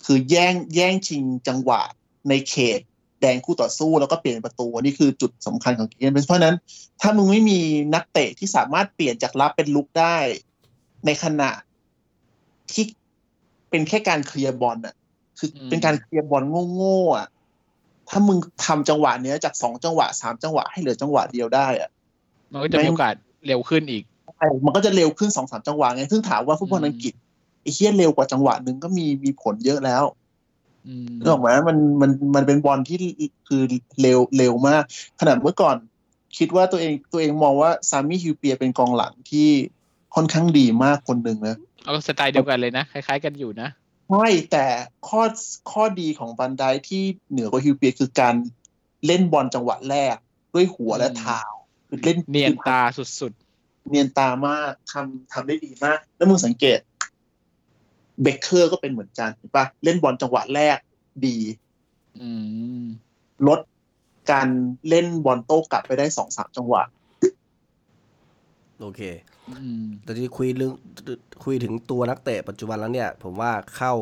[0.05, 1.81] คือแย่งแย่งชิงจังหวะ
[2.29, 2.79] ในเขต
[3.21, 6.55] แดนคู่ต่อสู้แล้วก็เปลี่ยนประตูนี่คือจุดสำคัญของเกมเพราะนั้น
[7.01, 7.59] ถ้ามึงไม่มี
[7.93, 10.17] นักเตะที่สามารถเปลี่ยนจากรับเป็นรุกได้
[11.05, 11.51] ในขณะ
[12.73, 12.85] ที่
[13.69, 14.95] เป็นแค่การเคลียร์บอลอะ
[15.37, 17.27] คือเป็นการเคลียร์บอลโง่ๆอะ
[18.09, 21.89] ถ้ามึงทำจังหวะเนี้ยจากสองจังหวะสามจังหวะให้เหลือจังหวะเดียวได้อะ
[22.51, 23.15] มันก็จะมีโอกาส
[23.47, 24.03] เร็วขึ้นอีก
[24.35, 27.13] ใช่มันก็จะเร็วขึ้นสองสามจังหวะไงซึ่งถามว่าฟุตบอลอืมอังกฤษ
[27.61, 30.03] ไอ้เฮี้ยเร็วกว่าจังหวะหนึ่งก็มีมีผลเยอะแล้ว
[30.87, 32.97] อืมนึกออกไหมมันมันมันเป็นบอลที่
[33.47, 33.61] คือ
[34.01, 34.83] เร็วเร็วมาก
[35.19, 35.75] ขนาดเมื่อก่อน
[36.37, 39.47] คิดว่าตัวเองตัวเองมองว่าซามิฮิวเปียเป็นกองหลังที่
[40.15, 43.69] ค่อนข้างดีมากคนหนึ่งนะเอาสไตล์เดียวกันเลยนะ คล้าย ๆ กันอยู่นะ
[44.09, 44.65] ใช่แต่
[45.07, 45.21] ข้อ
[45.71, 48.35] ข้อดีของบันไดที่เหนือกว่าฮิวเปียคือการ
[49.05, 50.15] เล่นบอลจังหวะแรก
[50.53, 51.41] ด้วยหัวและอืมเท้า
[51.87, 53.33] คือเล่นเนียนตาสุด
[53.89, 56.79] เนียนตามากทำทำได้ดีมาก แล้วมึงสังเกต
[58.21, 60.77] เบคเคอร์ก็เป็นเหมือนกันเห็นปะเล่นบอลจังหวะแรก
[61.25, 61.37] ดี
[63.47, 63.59] ลด
[64.31, 64.47] การ
[64.89, 66.83] เล่นบอลโต้กลับไปได้สองสามจังหวะ
[68.79, 69.01] โอเค
[70.03, 70.73] แต่ที่คุยเรื่อง
[71.45, 73.93] คุยถึงตัวนักเตะปัจจุบันแล้วเนี่ย ผมว่าเข้า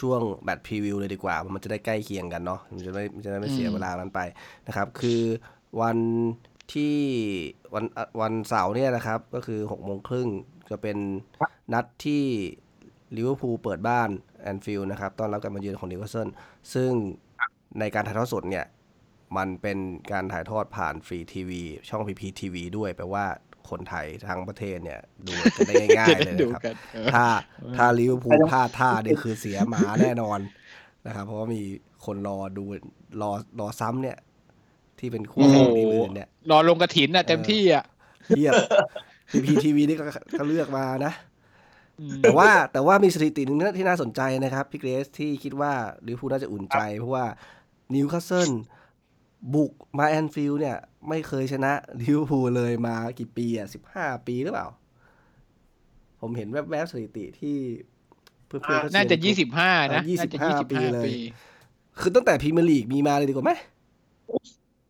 [0.00, 4.20] ช่วง match preview เลยดีกว่า มันจะได้ใกล้เคียงกันเนาะมันจะไม่จะได้ไม่เสียเวลานั้นไป
[4.66, 5.20] นะครับ คือ
[5.80, 5.98] วัน
[6.72, 6.96] ที่
[7.74, 7.84] วัน
[8.20, 10.28] วันเสาร์เนี่ยนะครับ ก็คือหกโมงครึ่ง
[10.70, 10.98] จะเป็น
[11.72, 12.24] นัดที่
[13.16, 14.08] ลิเวอร์พูลเปิดบ้าน
[14.42, 16.28] แอนฟิลด์นะครับต้อนรับการมาเยือนของนิวคาสเซิล
[16.74, 16.92] ซึ่ง
[17.80, 18.66] ในการถ่ายทอดสดเนี่ย
[19.36, 19.78] มันเป็น
[20.12, 23.26] การถ่ายทอดผ่านฟรีทีวี ช่องพีพีทีวีด้วยแปลว่า
[23.70, 26.62] คนไทยทั้งประเทศเนี่ยดูกันได้ง่ายๆเลยนะครับ
[27.14, 27.26] ถ้า
[27.76, 30.38] ถ้าลิเวอร์พูลพลาดท่าเนี่ยคือเสียหมาแน่นอน
[31.06, 31.62] นะครับ เพราะว่ามี
[32.06, 32.64] คนรอดู
[33.22, 34.16] รอรอซ้ำเนี่ย
[34.98, 37.84] ที่เป็นคู่ของทีมอื่นเนี่ยรอลงกระถินอะเต็มที่อะ
[38.26, 38.52] เทียบ
[39.30, 39.96] พีพีทีวีนี่
[40.38, 41.12] ก็เลือกมานะ
[42.22, 45.72] แต่ว่าแต่ว่ามีสถิติหนึ่งที่น่าสนใจนะครับพี่เกรซที่คิดว่า
[46.06, 47.26] ลิเวอร์พูลน่าจะอุ่นใจ เพราะว่า
[47.94, 48.50] นิวคาสเซิล
[49.54, 50.78] บุกมาแอนฟิลด์เนี่ย
[51.08, 54.68] ไม่เคยชนะลิเวอร์พูลเลยมากี่ปีอะสิบห้าปีหรือเปล่า
[56.20, 57.56] ผมเห็นแวบๆสถิติที่
[58.46, 61.10] เพื่อนๆน่าจะยี่สิบห้านะยี่สิบห้าปีเลย
[62.00, 63.52] คือตั้งแต่พรีเมียร์ลีกมีมาเลยดีกว่าไหม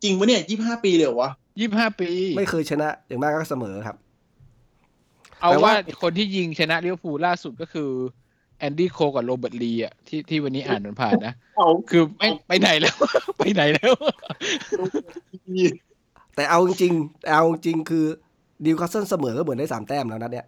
[0.02, 3.96] จริงปะเนี่ยยี่ห้าปีเลยเหรอวะยี่ห้าปี ไม่เคยชนะ อย่างมากก็เสมอครับ
[5.40, 5.72] เอาว่า
[6.02, 7.90] คนที่ยิงชนะลิเวอร์พูลล่าสุดก็คือ
[8.58, 11.34] แอนดี้โคลกับโรเบิร์ตลีอะที่ที่วันนี้อ่านมันผ่านนะ
[11.90, 12.94] คือไม่ไปไหนแล้ว
[13.38, 13.92] ไปไหนแล้ว
[16.34, 18.06] แต่เอาจริงๆเอาจริงคือ
[18.64, 20.46] นิวคาสเซิลเสมอก็เหมือนได้สามแต้มแล้วนะเนี่ย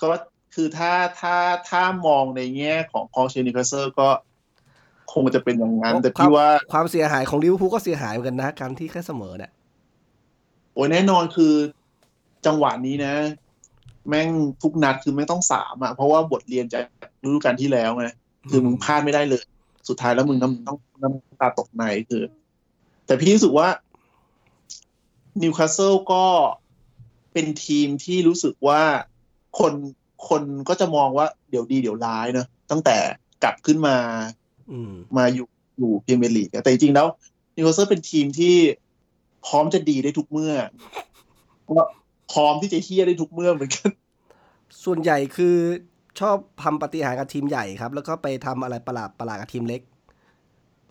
[0.00, 0.10] ก็
[0.54, 1.36] คือถ้าถ้า
[1.70, 4.08] ถ้ามองในแง่ของกองเชียร์นิวคาสเซิลก็
[5.12, 9.50] คงจะเป็นอย่างนั้น แต่พี่ว่าความเสียหายของลิเวอร์พูลก็เสียหายเหมือนกันนะ การที่แค่เสมอเนี่ย
[10.74, 11.54] โอ้ยแน่นอนคือ
[12.46, 13.14] จังหวะนี้นะ
[14.08, 14.28] แม่ง
[14.62, 16.84] ทุกนัดคือไม่ต้องสามอะเพราะว่าบทเรียนจาก
[17.24, 18.06] ฤดูกาลที่แล้วไง
[18.50, 19.44] คือมึงพลาดไม่ได้เลย
[19.88, 22.22] สุดท้ายแล้วมึงน้ำต้องน้ำตาตกในคือ
[23.06, 23.68] แต่พี่รู้สึกว่า
[25.42, 26.24] นิวคาสเซิลก็
[27.32, 28.82] เป็นทีมที่รู้สึกว่า
[29.58, 29.72] คน
[30.28, 32.96] คนก็จะมองว่าเดี๋ยวดีเดี๋ยวร้ายเนอะตั้งแต่
[33.42, 33.96] กลับขึ้นมา
[35.16, 35.46] มาอยู่
[35.78, 37.06] อยู่พรีเมียร์ลีกแต่จริงๆแล้ว
[37.56, 38.54] นิวคาสเซิลเป็นทีมที่
[39.46, 40.54] พร้อมจะดีได้ทุกเมื่อ
[41.70, 41.78] ก็
[42.30, 43.90] พร้อมที่จะเหี้ยได้ทุกเมื่อเหมือนกัน
[44.84, 45.56] ส่วนใหญ่คือ
[46.20, 49.80] ชอบทำปาฏิหาริย์กับทีมใหญ่ครับ แล้วก็ไปทำอะไรประหลาดประหลาดกับทีมเล็ก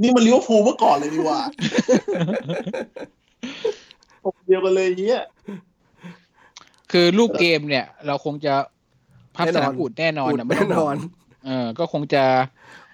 [0.01, 1.41] นี่มันลิเวอร์พูลเมื่อก่อนเลยดีกว่า
[4.47, 5.23] เดียวกันเลยเนี้ย
[6.91, 8.53] คือรูปเกมเนี่ย เราคงจะ
[9.37, 10.95] พัฒนาอุดแน่นอนนะแน่นอน
[11.45, 12.23] เออก็คงจะ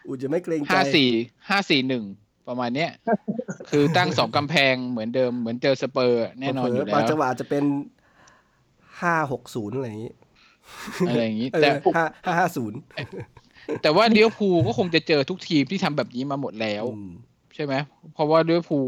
[0.08, 1.10] อุดจะไม่เกรงใจห้าสี่
[1.50, 2.04] ห้าสี่หนึ่ง
[2.48, 2.92] ประมาณเนี้ย
[3.70, 7.64] คือตั้งสองกำแพงเหมือนเดิมเหมือนเจอสเปอร์ แน่นอนอยู่แล้วบางจังหวะจะเป็น
[9.02, 10.14] ห้าหกศูนย์อะไรอย่างนี้
[11.08, 12.80] อะไรอย่างนี้ แต่ห้าห้าห้าศูนย์
[13.82, 16.84] แต่ว่าเลี้ยวภูก็คงจะเจอทุกทีมที่ทำแบบนี้มาหมดแล้ว
[17.56, 17.74] ใช่ไหม
[18.14, 18.80] เพราะว่าเลี้ยวภู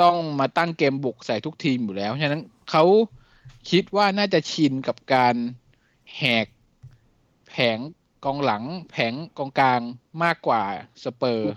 [0.00, 2.84] ต้องมาตั้งเกมบุกใส่ทุกทีมอยู่แล้วฉะนั้นเขา
[3.70, 5.34] คิดว่าน่าจะชินกับการ
[6.16, 6.46] แหก
[7.48, 7.78] แผง
[8.24, 9.80] กองหลัง แผงกองกลาง
[10.22, 10.62] มากกว่า
[11.04, 11.52] สเปอร์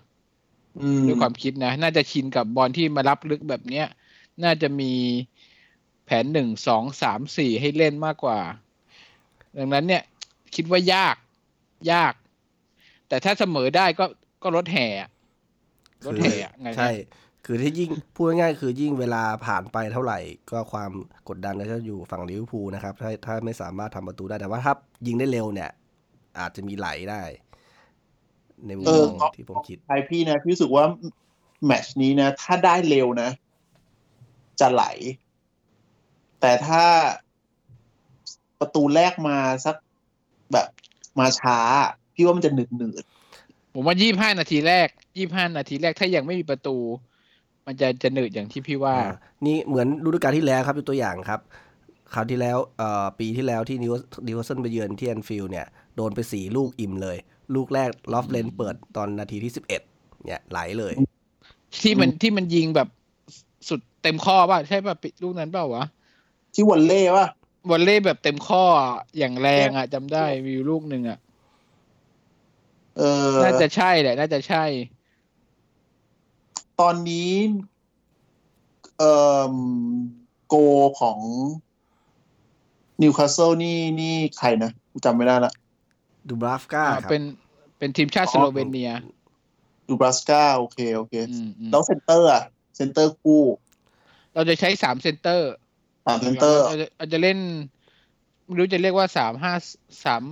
[1.07, 3.85] ด้วยความคิดนะ น่าจะชินกับบอลที่มารับลึกแบบเนี้ย
[4.43, 4.93] น่าจะมี
[6.11, 8.39] แผนหนึ่งสองสามสี่ให้เล่นมากกว่า
[9.57, 10.03] ดังนั้นเนี่ย
[10.55, 11.15] คิดว่ายาก
[11.91, 12.13] ยาก
[13.07, 14.05] แต่ถ้าเสมอได้ก็
[14.43, 14.87] ก็รถแห่
[16.05, 16.91] รถแห่ไงใช่
[17.45, 20.19] คือที่ยิ่งพูดง่ายๆคือยิ่งเวลาผ่านไปเท่าไหร่
[20.51, 20.91] ก็ความ
[21.29, 24.73] กดดันก็จะอยู่ฝั่งลิเวอร์พูลนะครับ ถ้าถ้าไม่สามารถทำประตูได้แต่ว่าถ้า
[25.07, 25.69] ยิงได้เร็วเนี่ย
[26.39, 27.21] อาจจะมีไหลได้
[28.65, 30.85] ในมุมมองที่ผมคิดไอพี่นะพี่รู้สึกว่า
[31.65, 33.29] แมชนี้นะ ถ้าได้เร็วนะ
[34.59, 34.85] จะไหล
[36.41, 36.83] แต่ถ้า
[38.59, 39.75] ประตูแรกมาสัก
[40.53, 40.67] แบบ
[41.19, 41.59] มาช้า
[42.15, 43.03] พี่ว่ามันจะหนืดหนืด
[43.73, 44.87] ผมว่ายี่บห้านาทีแรก
[45.17, 46.77] ยี่บห้านาทีแรกถ้ายังไม่มีประตู
[47.65, 48.95] มันจะจะหนืดอย่างที่พี่ว่า
[49.45, 51.39] นี่เหมือนฤดูกาลที่แล้วครับเป็นตัวอย่างครับ
[52.13, 53.93] คราวที่แล้วเอ่อปีที่แล้วที่นิว
[54.27, 55.65] นิวคาสเซิลไปเยือนที่แอนฟิลด์เนี่ย
[55.95, 57.17] โดนไปสี่ลูกอิ่มเลย
[57.55, 59.81] ลูกแรกลอฟเรนเปิดตอนนาทีที่สิบเอ็ด
[60.25, 60.93] เนี่ยไหลเลย
[61.81, 62.87] ที่มันที่มันยิงแบบ
[63.69, 65.85] สุดเต็มข้อป่ะ ใช่ป่ะลูกนั้นเปล่าวะ
[66.53, 67.27] ที่วอลเล่ป่ะ
[67.69, 68.63] วอลเล่แบบเต็มข้อ
[69.17, 71.19] อย่างแรงอะจำได้มีลูกหนึ่งอะ
[72.97, 74.63] เออน่าจะใช่แหละ น่าจะใช่
[76.79, 77.31] ตอนนี้
[78.97, 79.13] เอ่
[79.51, 79.53] อ
[80.47, 80.55] โกล
[81.01, 81.19] ของ
[83.01, 84.71] นิวคาสเซิลนี่นี่ใครนะ
[85.05, 85.51] จำไม่ได้ละ
[86.27, 87.23] ดูบราฟก้าครับเป็น
[87.77, 88.91] เป็นทีมชาติสโลเวเนีย
[89.87, 91.13] ดูบราฟก้าโอเค โอเค
[91.71, 92.43] แล้วเซนเตอร์อะ
[92.77, 93.43] เซนเตอร์คู่
[94.33, 95.51] เราจะใช้สามเซนเตอร์
[96.05, 96.63] สามเซนเตอร์
[96.99, 97.37] อาจจะเล่น
[98.45, 99.53] ไม่รู้จะเรียกว่าสามห้า
[100.05, 100.23] สาม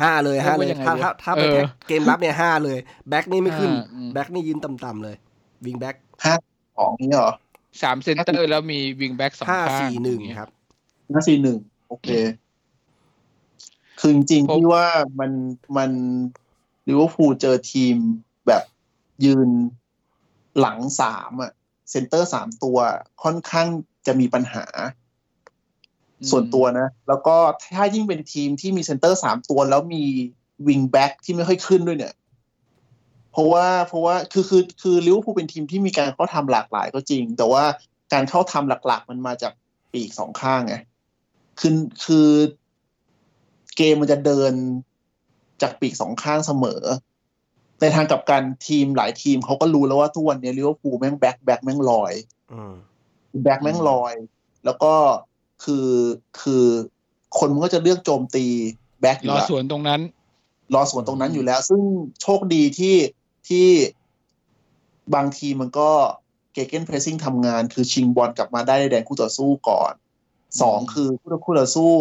[0.00, 5.16] ห้าเลยห้าเลยเรียกว่ายังไงถ้าดีถ้าถ้าเอเป็น attack เกมรับเนี่ยห้าเลยแบ็กนี่ไม่ขึ้นอ่าอืมแบ็กนี่ยืนต่ำๆเลย
[5.64, 5.96] วิงแบ็ก
[6.78, 7.30] ของนี้เหรอ
[7.82, 10.50] สามเซนเตอร์แล้วมีวิงแบ็กสองห้าข้างสี่หนึ่งอย่างเงี้ยครับ
[11.14, 11.58] ห้าสี่หนึ่ง
[11.88, 12.08] โอเค
[14.00, 14.86] คือจริงผมๆที่ว่า
[15.20, 15.30] มัน
[15.76, 15.90] มัน
[16.88, 17.96] ลิเวอร์พูลเจอทีม
[18.46, 18.62] แบบ
[19.24, 19.48] ยืน
[20.60, 21.52] หลังสามอะ
[21.90, 22.78] เซนเตอร์สามตัว
[23.22, 23.66] ค่อนข้าง
[24.06, 24.64] จะมีปัญหา
[26.30, 27.36] ส่วนตัวนะ แล้วก็
[27.74, 30.04] ถ้ายิ่งเป็นทีมที่มีเซนเตอร์สามตัว แล้วมี
[30.68, 32.14] วิงแบ็กที่ไม่ค่อยขึ้นด้วยเนี่ย
[33.32, 37.64] เพราะว่าเพราะว่าคือคือคือลิเวอร์พูลเป็นทีมที่มีการเข้าทำหลากหลายก็จริง แต่ว่า
[38.12, 39.52] การเข้าทำหลัก ๆ มันมาจาก
[39.92, 40.74] ปีกสองข้างไง
[41.60, 42.28] คือคือ
[43.76, 44.52] เกมมันจะเดิน
[45.62, 46.82] จากปีกสองข้างเสมอ
[47.80, 52.12] ในทางกลับกันทีมหลายทีมเขาก็รู้แล้วว่าทุกวันนี้ลิเวอร์พูลแม่งแบ็คแบ็คแม่งลอย
[52.52, 52.74] อืม
[53.42, 54.14] แบ็คแม่งลอย
[54.64, 54.92] แล้วก็
[55.64, 55.90] คือ
[56.40, 56.64] คือ
[57.38, 58.46] คนมันก็จะเลือกโจมตี
[59.00, 60.00] แบ็คอยู่รอแล้วสวนตรงนั้น
[60.74, 61.82] รอสวนตรงนั้นอยู่แล้ว ซึ่ง
[62.22, 62.96] โชคดีที่
[63.48, 63.68] ที่
[65.14, 65.90] บางทีมันก็
[66.52, 69.92] gegenpressing ทำงาน คือชิงบอลกลับมาได้ในแดนคู่ต่อสู้ก่อน
[70.62, 71.92] สองอืมคือคู่ต่อคู่ต่อสู้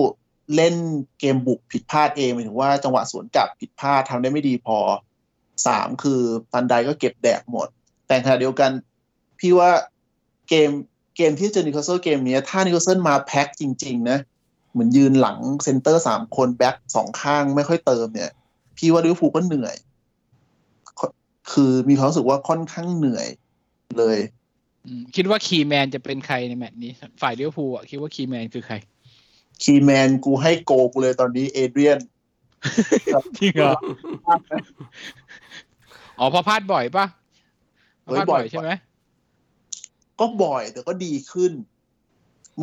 [0.55, 0.75] เล่น
[1.19, 4.77] เกมบุกผิดพลาดเองหมายถึงว่าจังหวะสวนกลับผิดพลาดทำได้ไม่ดีพอ
[5.67, 7.67] สามคือฟานไดค์ก็เก็บแดกหมด
[8.07, 8.71] แต่ขณะเดียวกัน
[9.39, 9.69] พี่ว่า
[10.49, 10.69] เกม
[11.15, 14.17] เกมที่เจอนิวคาสเซิลเกมเนี้ยถ้านิวคาสเซิลมาแพ็คจริง ๆ นะ
[14.71, 18.31] เหมือนยืนหลังเซนเตอร์สามคนแบ็คสองข้างไม่ค่อยเติมเนี่ย
[18.77, 19.75] พี่ว่าลิเวอร์พูลก็เหนื่อย
[20.99, 21.01] ค
[21.51, 23.27] คือมีความรู้สึกว่าค่อนข้างเหนื่อย
[23.97, 24.17] เลย
[24.85, 26.91] อืมคิดว่า key man จะเป็นใครในแมตช์นี้
[27.21, 28.75] ฝ่ายลิเวอร์พูลอะคิดว่า key man คือใคร
[29.63, 31.99] key man กูให้โกลกูเลยตอนนี้เอเดรียน
[33.37, 33.73] จริงเหรอ
[36.19, 37.05] อ๋อเพอพลาดบ่อยปะ
[38.05, 38.69] พอพลาดบ่อยเฮ้ยบ่อยใช่ไหม
[40.19, 41.51] ก็บ่อยแต่ก็ดีขึ้น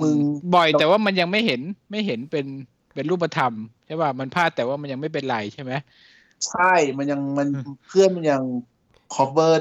[0.03, 0.17] มึง
[0.55, 2.47] บ่อยแต่ว่ามันยังไม่เห็นไม่เห็นเป็น
[2.95, 3.53] เป็นรูปธรรม
[3.87, 5.73] ใช่ป่ะมันพลาดแต่ว่ามันยังไม่เป็นไรใช่ไหม
[6.47, 7.49] ใช่มันยังมัน
[7.87, 8.43] เพื่อนมันยัง
[9.15, 9.53] cover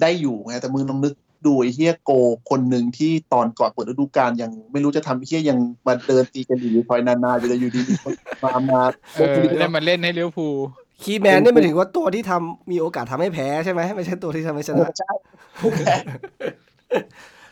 [0.00, 1.14] ได้อยู่ไงแต่มึงลองนึก
[1.46, 2.12] ดูไอ้เฮียโก
[2.50, 8.12] คนหนึ่งที่ตอนก่อนเปิดฤดูกาลยังไม่รู้จะทำไอ้เฮียยังมาเดินตีกันอยู่ในซอยนานาอยู่เลยอยู่ดีมีคน
[8.44, 8.82] มามา
[9.14, 10.56] เออได้มาเล่นให้ลิเวอร์พูล
[11.02, 15.12] key man นี่หมายถึงว่าตัวที่ทำมีโอกาสทำให้แพ้ใช่ไหมไม่ใช่ตัวที่ทำให้ชนะใช่
[15.60, 15.70] ผู้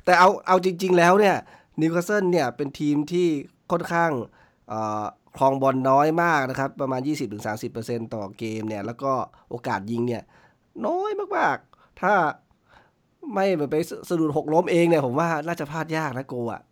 [0.05, 1.37] แพ้แต่เอาเอาจริง ๆ แล้วเนี่ย
[1.81, 3.29] นิวคาสเซิลเนี่ยเป็นทีมที่
[3.71, 4.11] ค่อนข้าง
[4.69, 5.05] เอ่อ
[5.37, 7.01] ครองบอลน้อยมากนะครับ ประมาณ
[7.57, 9.13] 20-30%ต่อเกมเนี่ย แล้วก็
[9.51, 10.23] โอกาสยิงเนี่ย
[10.87, 12.15] น้อยมากๆ ถ้า
[13.35, 13.77] ไม่ไป
[14.09, 16.63] สะดุดหกล้มเองเนี่ย ผมว่าน่าจะพลาดยากนะโกอะ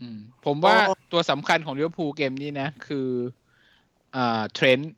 [0.00, 0.76] อืมผมว่า
[1.12, 3.08] ตัวสำคัญของลิเวอร์พูลเกมนี้นะ คือ
[4.16, 4.92] อ่าเทรนต์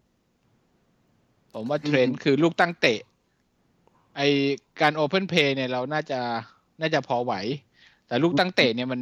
[1.54, 3.00] ผมว่าเทรนต์คือลูกตั้งเตะ
[4.16, 4.20] ไอ
[4.80, 6.20] การ open play เนี่ยเราน่าจะ
[6.80, 7.34] น่าจะพอไหว
[8.06, 9.00] แต่ลูกตั้งเตะเนี่ยมัน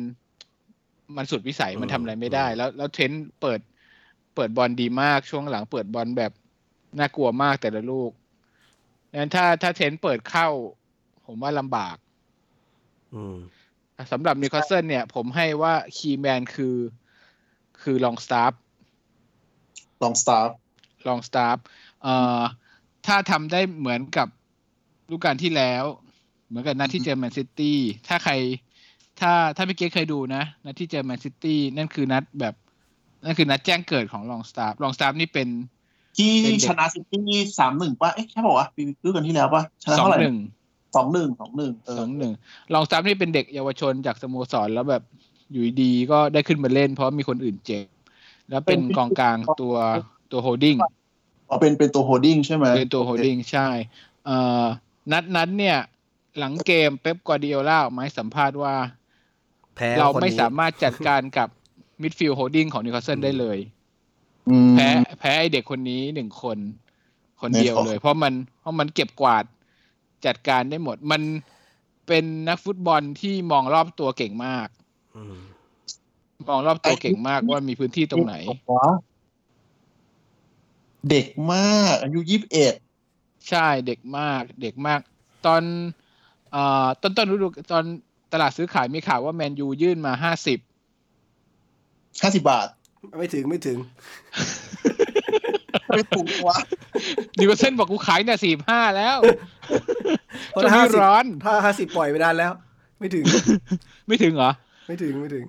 [1.16, 3.60] มันสุดวิสัยมันทำอะไรไม่ได้ แล้วแล้วเทรนต์เปิด
[4.34, 6.32] เปิดบอลดีมากช่วงหลังเปิดบอลแบบ
[6.98, 8.10] น่ากลัวมากแต่ละลูก
[9.18, 10.48] งั้นถ้าถ้าเทรนต์เปิดเข้า
[11.26, 11.96] ผมว่าลำบาก
[13.14, 13.36] อืม
[14.12, 16.76] สำหรับนิวคาสเซิลเนี่ย ผมให้ว่า key man คือ
[17.82, 18.60] คือลองสตาฟฟ์
[20.02, 20.52] ลองสตาฟฟ์
[21.06, 21.56] ลองสตาฟฟ์
[22.02, 22.40] เอ่อ
[23.06, 24.28] ถ้าทำได้เหมือนกับ
[25.10, 25.84] ฤดูกาลที่แล้ว
[26.48, 27.78] เหมือนกับนัดที่เจอแมนซิตี้
[28.08, 28.32] ถ้าใคร
[29.20, 32.54] ถ้าถ้าพี่เก๊เคยดูนะนัดที่เจอแมนซิตี้นั่นคือนัดแบบ
[33.24, 35.48] นั่นคือนัดแจ้งเกิดของลองสตาฟฟ์ลองสตาฟฟ์นี่เป็น
[36.16, 37.22] ที่เป็นเด็กชนะซิตี้
[37.58, 40.38] สามหนึ่งป่ะ เอ๊ะใช่ป่าวะปีฤดูกาลที่แล้วป่ะชนะสองเท่าไหร่หนึ่ง
[40.96, 42.32] สองหนึ่งสองหนึ่งเออสองหนึ่ง
[42.74, 45.02] ลองสตาฟฟ์นี่เป็นเด็กเยาวชนจากสโมสรแล้วแบบ
[45.52, 47.86] อยู่ดีๆก็ได้ขึ้นมาเล่น เพราะมีคนอื่นเจ็บ
[48.50, 49.74] แล้วเป็นกองกลางตัว
[50.32, 50.76] ตัว holding
[51.48, 53.68] อ๋อเป็นเป็นตัว holding ใช่ไหมเป็นตัว holding ใช่
[54.26, 54.64] เอ่อ
[55.12, 55.78] นัดนั้นเนี่ย
[56.38, 58.74] หลังเกมเป๊ปกวาร์ดิโอลาออกมาให้สัมภาษณ์ว่า
[59.76, 61.48] แพ้คนนี้เราไม่สามารถจัดการกับ
[62.02, 63.58] midfield holding ของนิวคาสเซิลได้เลย
[64.48, 66.58] อืมแพ้แพ้ไอเด็กคนนี้หนึ่งคน
[67.40, 69.44] คนเดียวในของเลย เพราะมันเพราะมันเก็บกวาด
[70.26, 71.22] จัดการได้หมด มัน
[72.06, 74.68] เป็นนักฟุตบอลที่มองรอบตัวเก่งมาก
[75.16, 75.36] อืม
[76.48, 78.34] มองรอบตัวเก่งมากว่ามีพื้นที่ตรงไหน
[78.76, 78.88] วะ
[81.10, 82.74] เด็กมาก อายุยี่สิบเอ็ด
[83.48, 85.00] ใช่เด็กมาก เด็กมาก
[85.46, 85.72] ตอนเอ่
[86.02, 86.05] อ
[87.02, 87.84] ต้นต้นฤดูตอน
[88.32, 90.58] ตลาดซื้อขายมีข่าวว่าแมนยูยื่นมาห้าสิบ
[92.22, 92.66] ห้าสิบบาท
[93.18, 93.78] ไม่ถึงไม่ถึง
[95.88, 96.56] ไม่ถูกวะ
[97.38, 99.16] นิวคาสเซิลบอกกูขายเนี่ยสี่ห้าแล้ว
[100.48, 102.52] เพราะช่วงถ้านี้50ร้อน ถ้าห้าสิบปล่อยไปนานแล้ว
[102.98, 103.24] ไม่ถึง
[104.08, 104.50] ไม่ถึงเหรอ
[104.88, 105.44] ไม่ถึงไม่ถึง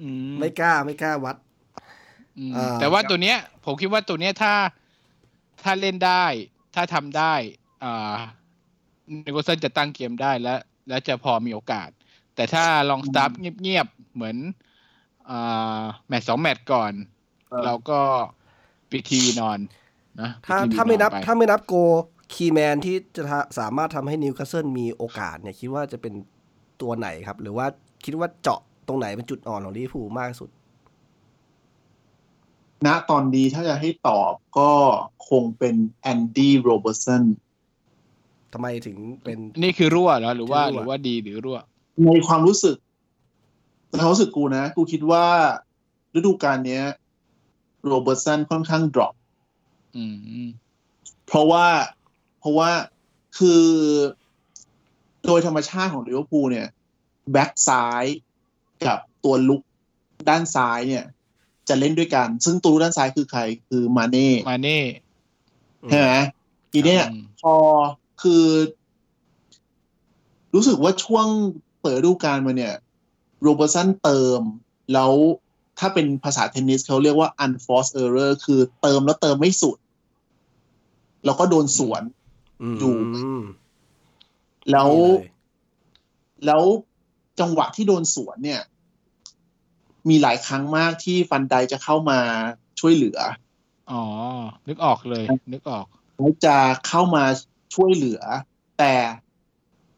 [0.00, 1.36] อืมไม่กล้าไม่กล้าวัด
[2.38, 4.54] อืมอ่าแต่ว่าตัวเนี้ย ผมคิดว่าตัวเนี้ยถ้า
[5.64, 6.24] ถ้าเล่นได้
[6.74, 7.34] ถ้าทำได้
[7.84, 8.14] อ่า
[9.26, 10.54] นิวคาสเซิลจะตั้งเกมได้และ
[10.88, 11.90] และจะพอมีโอกาส
[12.34, 13.30] แต่ถ้าลองสตาฟฟ์
[13.62, 14.36] เงียบๆ เหมือน
[15.30, 16.92] อ่าแมตช์สองแมตช์ก่อน
[17.48, 18.00] เออเราก็
[18.90, 19.58] ปิดทีวีนอน
[20.20, 21.74] นะถ้าปิดทีวีถ้าไม่นับนอนปถ้าไม่นับโก
[22.34, 26.14] key man ที่จะทะสามารถทำให้นิวคาสเซิลมีโอกาสเนี่ยคิดว่าจะเป็น
[26.80, 27.66] ตัวไหนครับ หรือว่า
[28.04, 30.50] คิดว่าเจาะตรงไหนเป็นจุดอ่อนของลิเวอร์พูลมากที่สุด
[32.86, 34.70] ณตอนนี้ถ้าจะให้ตอบก็
[35.28, 37.22] คงเป็นแอนดี้โรเบอร์สัน
[38.52, 41.58] ทำไมถึงเป็นนี่คือรั่วเหรอหรือว่าคือรั่วหรือว่าดีหรือรั่ว
[42.06, 42.76] ในความรู้สึก
[43.88, 45.24] ในความรู้สึกกูนะ กูคิดว่า
[46.14, 46.84] ฤดูกาลเนี้ย
[47.86, 49.14] โรเบอร์สันค่อนข้าง drop
[49.96, 50.04] อื
[50.44, 50.48] ม
[51.26, 51.66] เพราะว่า
[52.40, 52.70] เพราะว่า
[53.38, 53.64] คือ
[55.26, 56.68] โดยธรรมชาติของลิเวอร์พูลเนี่ย
[57.32, 58.04] แบ็กซ้าย
[58.86, 59.62] กับตัวลุก
[60.28, 61.04] ด้านซ้ายเนี่ย
[61.68, 64.80] จะเล่นด้วยกัน ซึ่งตัวลุกด้านซ้ายคือใครคือมาเน่มาเน่
[65.90, 66.12] ใช่ไหม
[66.72, 67.54] ทีเนี้ยอืมพอ
[68.22, 68.44] คือ
[70.54, 71.26] รู้สึกว่าช่วง
[71.82, 72.74] เปิดฤดูกาลมาเนี่ย
[73.42, 74.40] โรเบอร์สันเติม
[74.92, 75.12] แล้ว
[75.78, 79.78] ถ้าเป็นภาษาเทนนิสเขาเรียกว่า unforced error คือเติมแล้วเติมไม่สุด
[81.24, 82.02] แล้วก็โดนสวน
[82.78, 82.96] อยู่
[83.40, 83.42] ม
[84.70, 85.30] แล้วนี่เลย
[86.46, 86.62] แล้ว
[87.40, 88.62] จังหวะที่โดนสวนเนี่ย
[90.08, 92.18] มีหลายครั้งมากที่ฟันไดจะเข้ามา
[92.80, 93.18] ช่วยเหลือ
[93.90, 94.02] อ๋อ
[94.68, 96.56] นึกออกเลย นึกออกแล้วจะ
[96.88, 97.24] เข้ามา
[97.74, 98.20] ช่วยเหลือ
[98.78, 98.94] แต่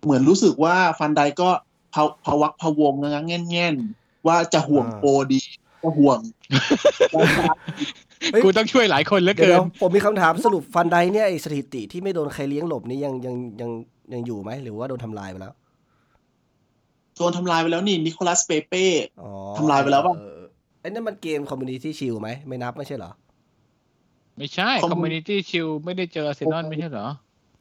[0.02, 1.48] เหมือนรู้สึกว่าฟันไดก็
[1.94, 5.40] พะพะวักพะวงนะแง่นแง่นๆว่าจะห่วงโปรดี
[5.82, 6.18] จะห่วง
[8.32, 13.70] เฮ้ยกูต้องช่วยหลายคนเหลือเดี๋เกิยวนๆผมมีคำถามสรุปฟานไดค์เนี่ยไอสถิติที่ไม่โดนใครเลี้ยงหลบนี่ยังยังยัง
[14.12, 15.54] ยังอยู่ไหมหรือว่าโดนทำลายไปแล้ว
[17.16, 18.84] โดนทำลายไปแล้วนี่นิโคลัสเปเป้
[19.22, 20.40] อ๋อทำลายไปแล้วป่ะเออ
[20.80, 23.10] ไอ้นั่นมันเกม Community Shield ไหมไม่นับไม่ใช่เหรอ
[24.38, 27.06] ไม่ใช่ Community คอมมูนิตี้ชิลไม่ได้เจออาร์เซนอลไม่ใช่เหรอ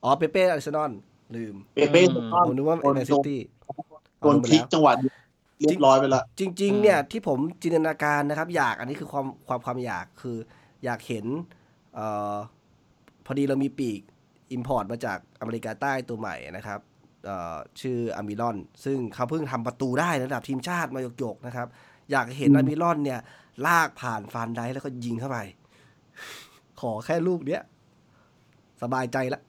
[0.03, 0.91] อ๋อเปเป้อาร์เซนอล
[1.35, 3.39] ลืมเปเป้อืมผมนึกว่าโดนแมนโดซินตี้
[4.19, 4.93] โดนพลิกจังหวะ
[5.61, 10.37] เรียบร้อยไปละจริง ๆ เนี่ยที่ผมจินตนาการนะครับ อยากอันนี้คือความความความอยากคือ
[10.83, 11.25] อยากเห็น
[11.95, 12.35] เอ่อ
[13.25, 14.01] พอดีเรามีปีก
[14.51, 16.79] import มาจากอเมริกาใต้ตัวใหม่นะครับ
[17.25, 21.67] เอ่อชื่ออัลมิรอน ซึ่งเขาเพิ่งทำประตูได้ระดับทีมชาติมาหยกๆนะครับ
[22.11, 23.19] อยากเห็นอืมอัลมิรอนเนี่ย
[23.67, 25.37] ลากผ่านฟานไดค์แล้วก็ยิงเข้าไป
[26.79, 27.61] ขอแค่ลูกเนี้ย
[28.81, 29.41] สบายใจละ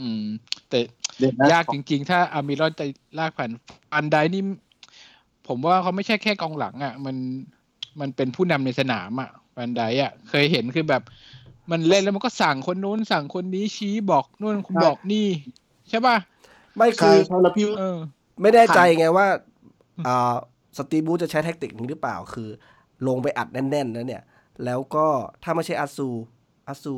[0.00, 0.22] อืม
[0.68, 0.78] แต่
[1.18, 2.86] เดี๋ยวนะยากจริง ๆ ถ้าอัลมิรอนจะ
[3.18, 3.50] ลากผ่าน
[3.94, 4.42] ฟานไดค์นี่
[5.48, 7.16] ผมว่าเขาไม่ใช่แค่กองหลังอะ มัน
[8.00, 11.02] มันเป็นผู้นำในสนามอะอันไดอะ เคยเห็นคือแบบ
[11.70, 15.26] มันเล่นแล้วมันก็สั่งคนนู้นสั่งคนนี้ชี้บอกนู่นบอกนี่
[15.88, 16.16] ใช่ป่ะ
[16.76, 17.98] ไม่ใช่คือใช่แล้วพี่เออ
[18.40, 19.26] ไม่แน่ใจไงว่า
[20.06, 20.34] อ่า
[20.76, 22.48] สตีบูจะใช้แท็กติกนี้หรือเปล่าคือ
[23.06, 24.22] ลงไปอัดแน่นๆแล้วเนี่ย
[24.64, 25.06] แล้วก็
[25.42, 26.08] ถ้าไม่ใช่อาซู
[26.68, 26.94] อาซู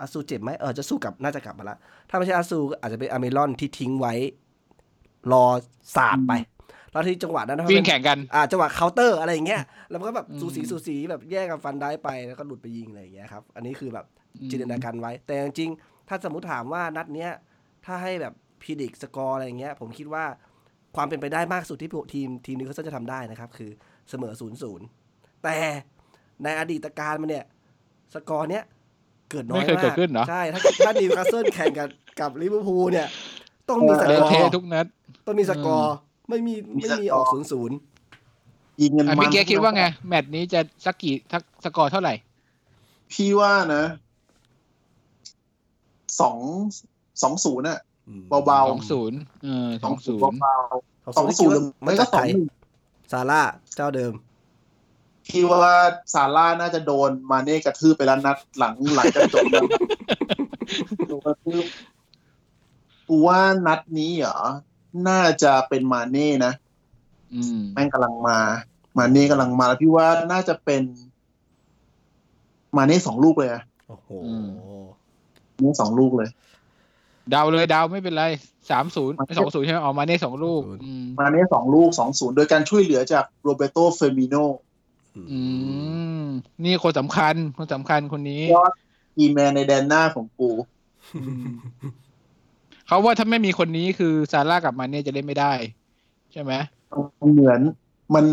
[0.00, 1.76] อาซูเจ็บไหมเออจะสู้กลับน่าจะกลับมาละ
[2.08, 4.14] ถ้าไม่ใช่อาซูก็อาจจะเป็นอเมรอนที่ทิ้งไว้
[5.32, 5.44] รอ
[5.96, 6.32] สาดไป
[6.92, 17.30] แล้วที่จังหวะนั้นวิ่งแข่งกันอ่าจังหวะเคาน์เตอร์อะไรอย่างเงี้ยแล้วมันก็แบบอืมสูสีสูสีแบบแย่งกันฟานไดค์ไปแล้วก็หลุดไปยิงอะไรอย่างเงี้ยครับ อันนี้คือแบบอืมจินตนาการไว้ แต่จริงๆถ้าสมมติถามว่านัดเนี้ย
[17.84, 20.24] ถ้าให้แบบ predict สกอร์อะไรอย่างเงี้ย ผมคิดว่า
[20.96, 23.70] ความเป็นไปได้มากสุดที่ทีมทีมนี้เขาจะทำได้นะครับ คือ
[24.10, 24.86] เสมอศูนย์ศูนย์
[25.44, 25.56] แต่
[26.44, 27.46] ในอดีตการมันเนี่ย
[28.14, 28.64] สกอร์เนี้ย
[29.30, 31.88] เกิดน้อยไม่เคยมากเกิดขึ้นเหรอใช่ถ้าถ้านิวคาสเซิลแข่งกับ
[32.20, 33.08] กับลิเวอร์พูลเนี่ย
[33.68, 34.86] ต้องมีสเละกอเทะร์ทุกนัด
[35.26, 35.94] ต้องมีสกอร์
[36.28, 37.76] ไม่มีไม่มีออกศูนย์ศูนย์
[38.82, 42.14] ยิงเงินอะมัพี่นเก๊คิดว่าไง แมตช์นี้จะสักกี่ทักสกอร์เท่าไหร่
[43.12, 43.84] พี่ว่านะ
[46.20, 46.38] สอง
[47.22, 47.78] สองศูนย์อะ
[48.28, 52.48] เบาสองศูนย์เออสองศูนย์เบาๆสองศูนย์หรือไม่ก็สองหนึ่ง
[53.12, 53.42] ซาร่า
[53.76, 54.12] เจ้าเดิม
[55.30, 55.74] พี่ว่า
[56.14, 59.64] ซาร่าน่าจะโดนมาเน่กระทืบไปแล้วนัดหลังหลังจากจบแล้ว
[61.08, 61.64] โดนกระทืบ
[63.08, 64.38] กูว่านัดนี้เหรอ
[65.08, 66.52] น่าจะเป็นมาเน่นะ
[67.34, 68.38] อืมแม่งกำลังมา
[68.98, 70.82] มาเน่กำลังมาแล้วพี่ว่าน่าจะเป็น
[72.76, 74.48] มาเน่สองลูกเลยอะโอ้โหอืม
[75.60, 76.28] เน่สองลูกเลย
[77.30, 78.24] เดาเลยเดาไม่เป็นไร
[78.70, 84.34] สามศูนย์สองศูนย์ใช่ไหมออกมาเน่สองลูกอืมมาเน่สองลูกสองศูนย์โดยการช่วยเหลือจากโรเบโตเฟมิโน
[85.30, 85.40] อื
[86.22, 86.24] ม
[86.64, 88.72] นี่คนสำคัญ คนสำคัญคนนี้ยอด
[89.18, 90.50] อีแมนในแดนหน้าของกู
[92.86, 95.52] เขาว่าถ้าไม่มีคนนี้คือซาร่ากับมาเน่จะเล่นไม่ได้
[96.32, 96.52] ใช่ไหม
[97.20, 97.60] มันเหมือน
[98.14, 98.26] มัน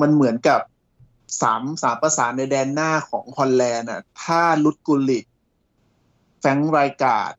[0.00, 0.60] มันเหมือนกับ
[1.42, 5.24] สามสามประสานในแดนหน้าของฮอลแลนด์อะ ถ้าลุดกุลิก
[6.40, 7.32] แฟรงค์ไรกาด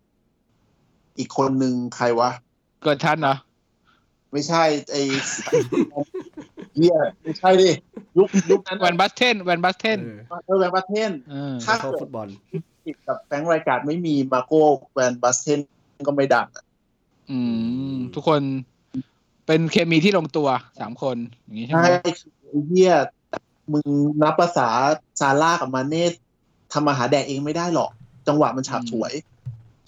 [1.18, 2.30] อีกคนหนึ่งใครวะ
[2.84, 3.36] เกิดทันเหรอ
[4.32, 4.96] ไม่ใช่ไอ
[6.76, 7.70] เฮียไม่ใช่ดิ
[8.18, 10.00] ยุคยุคนั้นแวนบัสเทนแวนบัสเทน
[10.46, 12.28] เออแวนบัสเทนเออถ้าเข้าฟุตบอล
[12.86, 14.62] ติดกับแฟรงค์ไรกาดไม่มีมาโก้
[14.94, 15.60] แวนบัสเทน
[16.08, 16.66] ก็ไม่ดังอะ
[17.32, 17.40] อื
[17.92, 18.42] ม ทุกคน
[19.46, 20.48] เป็นเคมีที่ลงตัว
[20.80, 22.94] สามคนอย่างนี้ใช่ไหใช่มคือไอ้เฮีย
[23.72, 23.88] มึง
[24.22, 24.68] นับประสา
[25.20, 26.04] ซาล่าห์กับมาเน่
[26.74, 27.92] ทำมาหาแดกเองไม่ได้หรอก
[28.28, 29.14] จังหวะมันฉาบฉวย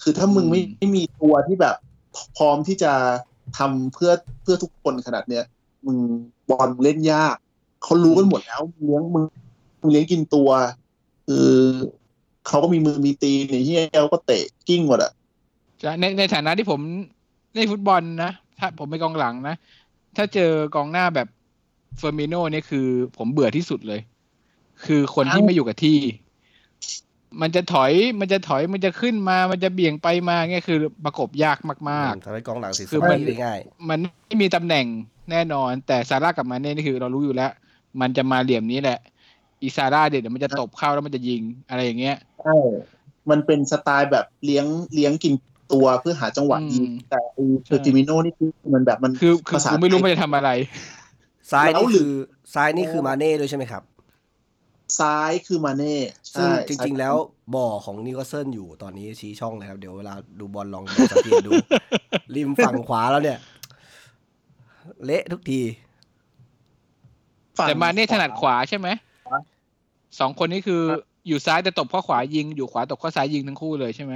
[0.01, 1.75] คือถ้ามึงไม่ไม่มีตัวที่แบบ
[2.37, 2.93] พร้อมที่จะ
[3.57, 5.43] ทำเพื่อเพื่อทุกคนขนาดเนี้ย
[5.85, 5.97] มึง
[6.49, 7.35] บอลเล่นยาก
[7.83, 9.23] เขารู้กันหมดแล้วเลี้ยงมึง
[9.79, 10.49] มึงเลี้ยงกินตัว
[11.27, 11.49] คือ
[12.47, 15.11] เขาก็มีมือมีตีนนี่ที่เอลก็เตะกิ้งหมดอะ
[15.99, 16.79] ในในฐานะที่ผม
[17.55, 19.55] ในฟุตบอลนะถ้าผมเป็นกองหลังนะ
[20.17, 21.27] ถ้าเจอกองหน้าแบบ
[21.97, 22.87] เฟอร์มิโน่เนี่ยคือ
[23.17, 24.01] ผมเบื่อที่สุดเลย
[24.85, 25.97] คือคนที่ไม่อยู่กับที่
[27.41, 31.57] มันจะถอยมันจะถอยมันจะขึ้นมามันจะเบี่ยงไปมาเงี้ยคือประกบยาก
[31.89, 34.85] มากทำให้กองหลังเสียคือสมัมานธิได้ง่ายๆมันไม่มีตำแหน่ง
[35.31, 37.51] แน่นอน แต่ซาร่ากับมาเน่นี่คือเรารู้อยู่แล้ว
[38.01, 38.99] มันจะมาเหลี่ยมนี้แหละ
[39.63, 42.57] อีซาร่าเดี๋ยวมันจะตบเข้าแล้วมันจะยิงอะไรอย่างเงี้ยใช่
[43.29, 45.33] มันเป็นสไตล์แบบเลี้ยงเลี้ยงกิน
[45.73, 50.49] ตัวเพื่อหาจังหวะยิงอืมแต่ไอ้เฟอร์ติมิโนนี่คือมันแบบมันคือคือภาษากูไม่รู้ไทยมันจะทำอะไร
[51.51, 52.11] ซ้ายแล้นี่วหรืคืออ
[52.53, 53.81] ซ้ายนี่คือมาเน่ด้วยใช่ไหมครับ
[54.99, 55.97] ซ้ายคือมาเน่
[56.33, 57.15] ซึ่งใช่จริง ๆ แล้ว
[57.55, 61.51] บ่อของนิวคาสเซิลอยู่ตอนนี้ชี้ช่องเลยครับ เดี๋ยวเวลาดูบอลลองดูสังเกตดู
[62.35, 63.39] ริมฝั่งขวาแล้วเนี่ย
[65.05, 65.61] เละทุกที
[67.57, 68.87] ฝั่งแต่มาเน่ถนัดขวาใช่ไหม
[70.19, 70.81] สองคนนี้คือ
[71.27, 74.13] อยู่ซ้ายแต่ตบเข้าขวายิง อยู่ขวาตบเข้าซ้ายยิงทั้งคู่เลยใช่ไหม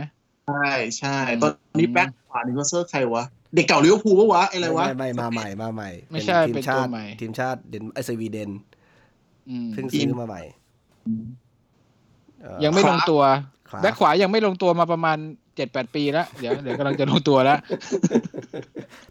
[0.48, 3.24] ใช่ใช่อืมตอนนี้แบ็คขวานิวคาสเซิลใครวะ
[3.56, 8.50] เด็กเก่าลิเวอร์พูลปะวะไอ้อะไรวะไม่ไม่มาใหม่มาใหม่ ไม่ใช่ทีเป็นชาตัวติใหม่ทีมชาติเดนไอสวีเดน
[9.50, 10.65] อืมเพิ่งซื้อมาใหม่เอ่อ
[12.64, 13.22] ยังไม่ลงตัว
[13.70, 15.18] ขวาแบ็คขวายังไม่ลงตัวมาประมาณ
[15.56, 17.58] เจ็ดแปดปีแล้วเดี๋ยวเดี๋ยวกำลังจะลงตัวแล้ว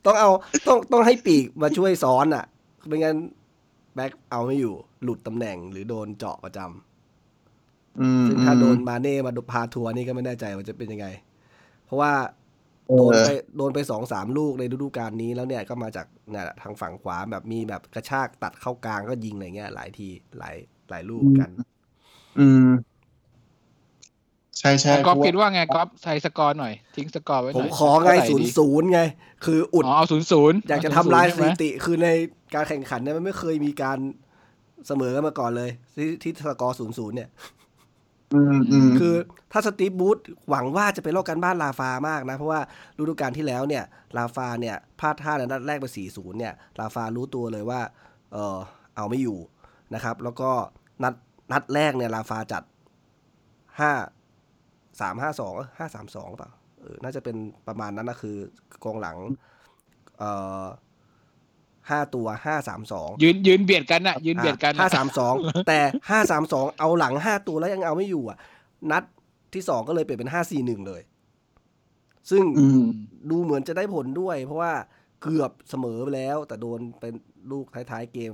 [0.05, 0.31] ต้องเอา
[0.67, 2.45] ต้องต้องให้ปีกมาช่วยซ้อนอะ
[2.87, 3.17] ไม่งั้น
[3.95, 11.07] แบ็คเอาไม่อยู่หลุดตำแหน่งหรือโดนเจาะประจำอืมซึ่งถ้าโดนมาเน่มาพาทัวร์นี่ก็ไม่แน่ใจว่าจะเป็นยังไง
[11.87, 12.13] เพราะว่า
[12.89, 20.57] เอโดนอไปโดนไปสองสามลูกในฤดูกาลนี้แล้วเนี่ยก็มาจากเนี่ยทางฝั่งขวาแบบมีแบบกระชากตัดเข้ากลางก็ยิงอะไรเงี้ยหลายทีหลาย
[20.91, 21.51] หลายลูกเหมือนกัน
[22.41, 22.69] อืม
[24.59, 29.01] ใช่ใช่ก๊อฟเพราะคิดว่าไงก๊อฟใส่สกอร์หน่อย ทิ้งสกอร์ไว้หผน่มอยขอไงเท่าหร่ศูนดีย์ศูนย์ไง
[29.45, 32.09] คืออุดอ๋อเอาศูนย์ศูนย์อยากจะทำลายสใช่ไหมถิติ คือใน
[32.55, 33.99] การแข่งขันเนี่ยมันไม่เคยมีการ
[34.87, 37.29] เสมอกันมาก่อนเลย ที่ที่สกอร์ศูนย์ศูนย์เนี่ย
[38.35, 39.15] อืมอืมคือ
[39.53, 40.19] ถ้าสตีฟบูธ
[40.51, 42.61] หวังว่าจะไปลอกกันบ้านลาฟามากนะ เพราะว่า
[42.99, 43.85] ฤดูกาลที่แล้วเนี่ย
[44.17, 47.81] ลาฟาเนี่ยพลาดท่าในนัดแรกไป4-0เนี่ย ลาฟารู้ตัวเลยว่า
[48.33, 48.59] เออ
[48.97, 49.39] เอาไม่อยู่
[49.95, 50.51] นะครับ แล้วก็
[51.03, 51.15] นัด
[51.53, 52.63] นัดแรกเนี่ยลาฟาจัด
[53.81, 57.37] 5 3 5 2 5 3 2เปล่าเออน่าจะเป็น
[57.67, 58.37] ประมาณนั้นนะคือ
[58.85, 59.17] กองหลัง
[60.19, 60.31] เอ่
[60.63, 60.65] อ
[61.91, 65.35] ห้าตัวห้าสามสองยืนยืนเบียดกันน่ะยืนเบียดกันห้าน่ะสามสอง
[65.69, 65.81] แต่
[66.11, 68.39] ห้าสามสองเอาหลังห้าตัวแล้วยังเอาไม่อยู่อะ
[68.91, 69.03] นัด
[69.55, 71.03] ที่สองก็เลยเปลี่ยนเป็นห้าสี่หนึ่งเลย
[72.31, 72.83] ซึ่งอืม
[73.31, 74.73] ดูเหมือนจะได้ผลด้วย เพราะว่า
[75.23, 77.15] เกือบเสมอไปแล้ว แต่โดนเป็น
[77.51, 78.33] ลูกท้ายๆเกม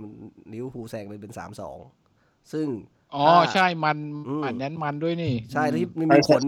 [0.52, 1.78] ลิเวอร์พูลแซงไปเป็นสามสอง
[2.52, 2.66] ซึ่ง
[3.14, 3.96] อ๋อ ใช่มัน
[4.28, 6.42] อืมอันนั้นมันด้วยนี่ ใช่ที่ไม่ใช่มีใช่ผล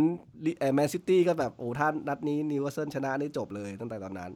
[0.74, 4.30] แมนซิตี้ก็แบบ โอ้ท่านนัดนี้นิวคาสเซิลชนะนี่จบเลยตั้งแต่ตอนนั้น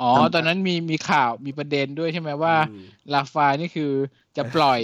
[0.00, 3.92] อ๋อ ตอนนั้นมีมีข่าวมีประเด็นด้วยใช่ไหมว่าอืมราฟานี่คือ
[4.36, 4.80] จะปล่อย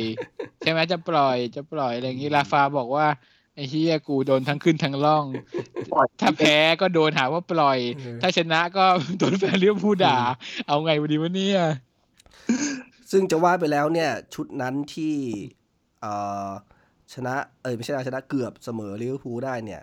[0.61, 3.07] ใช่ไหมจะปล่อยจะปล่อยอะไรอย่างนี้ราฟาบอกว่า
[3.55, 5.25] ไอ้เฮียกูโดนทั้งขึ้นทั้งล่อง
[5.93, 8.85] ปล่อยถ้าแพ้ก็โดนหาว่าปล่อยเออถ้าชนะก็
[9.19, 10.19] โดนแฟนลิเวอร์พูลด่า
[10.67, 11.61] เอาไงวันนี้วะเนี่ย
[13.11, 15.58] ซึ่งจะว่าไปแล้วเนี่ย ชุดนั้นที่เอ่อ
[17.15, 19.83] ชนะเอยไม่ใช่ชนะเกือบเสมอลิเวอร์พูลได้เนี่ย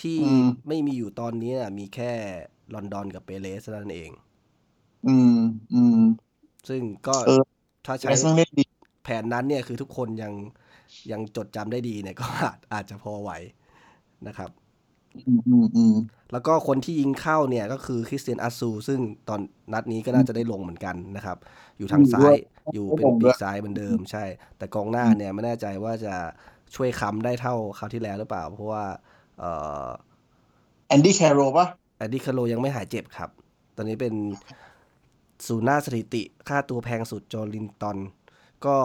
[0.00, 2.12] ที่อืมไม่มีอยู่ตอนนี้น่ะมีแค่
[2.74, 4.10] ลอนดอนกับเปเรสเท่านั้นเอง
[5.06, 5.28] อืม
[5.72, 5.96] อืม
[6.68, 7.42] ซึ่งก็เออ
[7.86, 8.64] ถ้าใช้ใช้เรื่องเล่นดี
[9.02, 10.32] แผนนั้นเนี่ยคือทุกคนยัง
[11.12, 13.30] ยังจดจำได้ดีเนี่ยก็อาจอาจจะพอไหว
[14.26, 14.50] นะครับ
[15.26, 15.94] อืมอืมอืม
[16.32, 19.40] แล้วก็คนที่ยิงเข้าเนี่ยก็คือคริสเตียนอาซู ซึ่งตอน
[19.72, 21.38] นัดนี้ก็น่าจะได้ลงเหมือนกันนะครับ
[21.78, 22.34] อยู่ทางซ้าย
[22.72, 24.24] อยู่เป็นปีกซ้ายเหมือนเดิมใช่
[24.58, 26.14] แต่กองหน้าเนี่ยไม่แน่ใจว่าจะ
[26.74, 28.84] ช่วยค้ำได้เท่าคราวที่แล้วหรือเปล่า เพราะว่า
[29.38, 29.50] เอ่
[29.86, 29.88] อ
[30.88, 33.30] แอนดี้แคโรลปะแอนดี้แคโรลยังไม่หายเจ็บครับ
[33.76, 34.14] ตอนนี้เป็น
[35.46, 37.98] ศูนย์หน้าสถิติค่าตัวแพงสุดโจลินตัน
[38.66, 38.76] ก็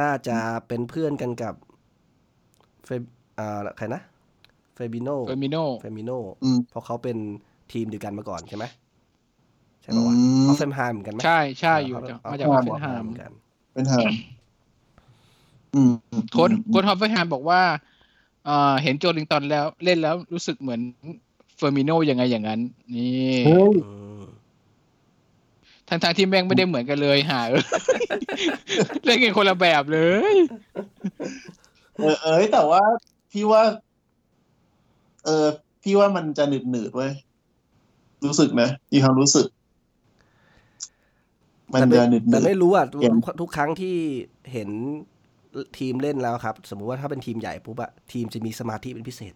[0.00, 0.36] น่าจะ
[0.68, 1.54] เป็นเพื่อนกันกับ
[2.84, 3.02] เฟบ
[3.38, 4.02] อ่าใครนะ
[4.74, 6.10] เฟบิโนเฟอร์มิโนเฟอร์มิโน
[6.44, 7.16] อืมเพราะเขาเป็น
[7.72, 13.32] ทีมเดียวกันมาก่อนใช่ไหมใช่ป่าวะอืมฮอฟเฟนไฮม์เหมือนกันไหมใช่ใช่อยู่เขจากเขมาจากเขฮอฟเฟนไฮม์เหม์มือนกัน
[13.72, 14.12] เป็นหาง
[15.74, 15.92] อืม
[16.32, 17.62] โค้ชโค้ชฮอฟเฟนไฮม์บอกว่า
[18.44, 20.80] เอ่อเห็นโจลินตันแล้วเล่นแล้วรู้สึกเหมือน
[21.56, 22.60] เฟอร์มิโนยังไงอย่างนั้น
[22.94, 24.22] นี่เฮ้ยอืม
[25.88, 27.62] ทางทางๆที่แม่งไม่ได้เหมือนกันเลยหาเออ
[29.04, 30.00] เล่นกันคนละแบบเล
[30.34, 30.36] ย
[31.96, 32.82] เออเอยแต่ว่า
[33.32, 33.62] พี่ว่า
[35.24, 35.46] เออ
[35.82, 37.12] พี่ว่ามันจะหนืดหนืดๆเว้ย
[38.24, 39.46] รู้สึกนะมีความรู้สึก
[41.72, 43.96] มันแต่ไม่จะหนืดหนืแต่ไม่รู้อะเห็นทุกครั้งที่
[44.52, 44.68] เห็น
[45.78, 49.34] ทีมเล่นแล้วครับ สมมุติว่าถ้าเป็นทีมใหญ่ปุ๊บอะทีมจะมีสมาธิเป็นพิเศษ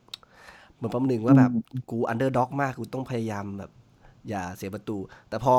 [0.76, 1.50] เหมือนประมาณหนึ่งว่าแบบ
[1.90, 3.70] กู underdog มากกูต้องพยายามแบบ
[4.28, 4.96] อย่าเสียประตู
[5.28, 5.54] แต่พอ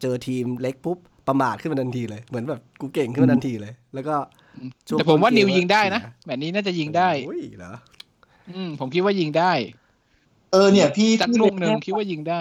[0.00, 0.98] เจอทีมเล็กปุ๊บ
[1.28, 4.14] ประมาทขึ้นมาทันทีเลย เหมือนแบบกูเก่งขึ้นมาทันทีเลย แล้วก็
[4.88, 7.72] ช่งแต่ผมว่าต้เกนิวยิงได้นะเสียแบบนี้น่าจะยิงได้โอ้ยเหรอ
[8.54, 9.52] อืมผมคิดว่ายิงได้
[10.52, 12.40] เออเนี่ย พี่สักพี่ลูกหนึ่งคิดว่ายิงได้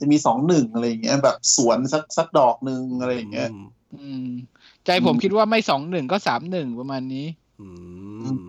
[0.00, 3.66] จะมีสองหนึ่งอะไรอย่างเงี้ย แบบสวนสักสักดอกหนึ่งอะไรอย่างเงี้ยอืม
[4.00, 4.28] อืม
[4.84, 7.26] ใจผมคิดว่าไม่สองหนึ่งก็สามหนึ่งประมาณนี้
[7.60, 7.68] อื
[8.34, 8.42] ม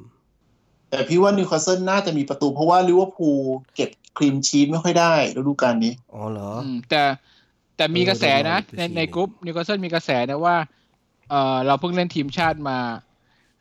[0.90, 3.42] แต่พี่ว่านิวคาสเซิลน่าจะมีประตูเพราะว่าลิเวอร์พูล
[3.76, 7.02] เก็บ clean sheet ไม่ค่อยได้ฤดูกาลนี้ อ๋อเหรออืมแต่
[7.76, 10.58] แต่มีเออกระแสนะได้ในลองในดูสิกรุ๊ปนิวคาสเซิลมีกระแสนะว่า
[11.30, 12.78] เออเราเพิ่งเล่นทีมชาติมา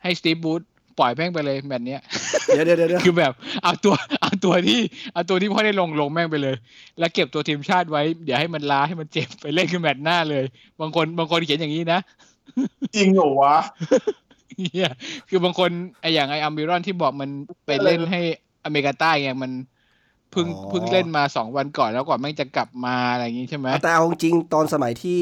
[0.02, 0.62] ให้สตีฟบรูซ
[0.98, 2.00] ปล่อยแม่งไปเลยแบบเนี้ย
[2.46, 3.32] เดี๋ยวเดี๋ยวเดี๋ยวคือแบบ
[3.62, 4.80] เอาตัวเอาตัวที่
[5.12, 6.56] เอาตัวที่พ่อได้ลงลงแม่งไปเลย
[6.98, 10.44] แล้วเก็บตัวทีมชาติไว้เดี๋ยวให้มันล้าให้มันเจ็บไปเล่นคือแมตช์หน้าเลย
[10.80, 12.00] บางคนบางคนเขียนอย่างนี้นะ
[12.96, 13.56] จริงเหรอวะ
[14.58, 14.90] เฮีย
[15.28, 15.70] คือบางคน
[16.00, 17.30] ไออย่างไออัมบิรอนที่บอกมัน
[17.66, 18.20] ไปเล่นให้
[18.64, 19.52] อเมริกาใต้ไงมัน
[20.30, 25.20] เพิ่งเพิ่งเล่นมาสองวันก่อนแล้วก่อนแม่งจะกลับมาอะไรอย่างงี้ใช่ไหมแต่เอาจริงๆตอนสมัยที่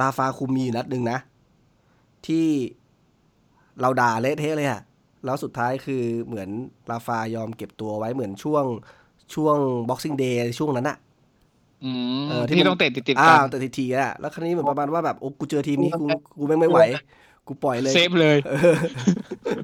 [0.00, 1.18] ลาฟาคุมมีอยู่นัดหนึ่งนะ
[2.26, 2.46] ที่
[3.80, 4.80] เราด่าเละเทะเลยอะ
[5.24, 6.48] แล้วสุดท้ายคือเหมือน
[6.90, 8.64] ราฟายอมเก็บตัวไว้เหมือนช่วง
[9.34, 9.56] ช่วง
[9.88, 10.96] boxing day ช่วงนั้นอะ
[11.84, 11.90] อื
[12.22, 16.06] มเออที่ที่มันต้องเตะติดติดๆอ้ากันวแต่ทีๆอะแล้วครั้นี้เหมือนประมาณว่าแบบโอ้กูเจอทีมนี้กู
[16.38, 16.78] กูแม่งไม่ไหว
[17.46, 18.76] กูปล่อยเลย เซฟเลยเออ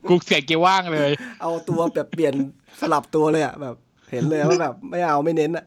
[0.08, 1.10] กูใส่เกียร์ว่างเลย
[1.42, 2.34] เอาตัวแบบเปลี่ยน
[2.80, 3.74] สลับตัวเลยอะแบบ
[4.10, 5.64] เห็นเลยว่าแบบไม่เอาไม่เน้นอะ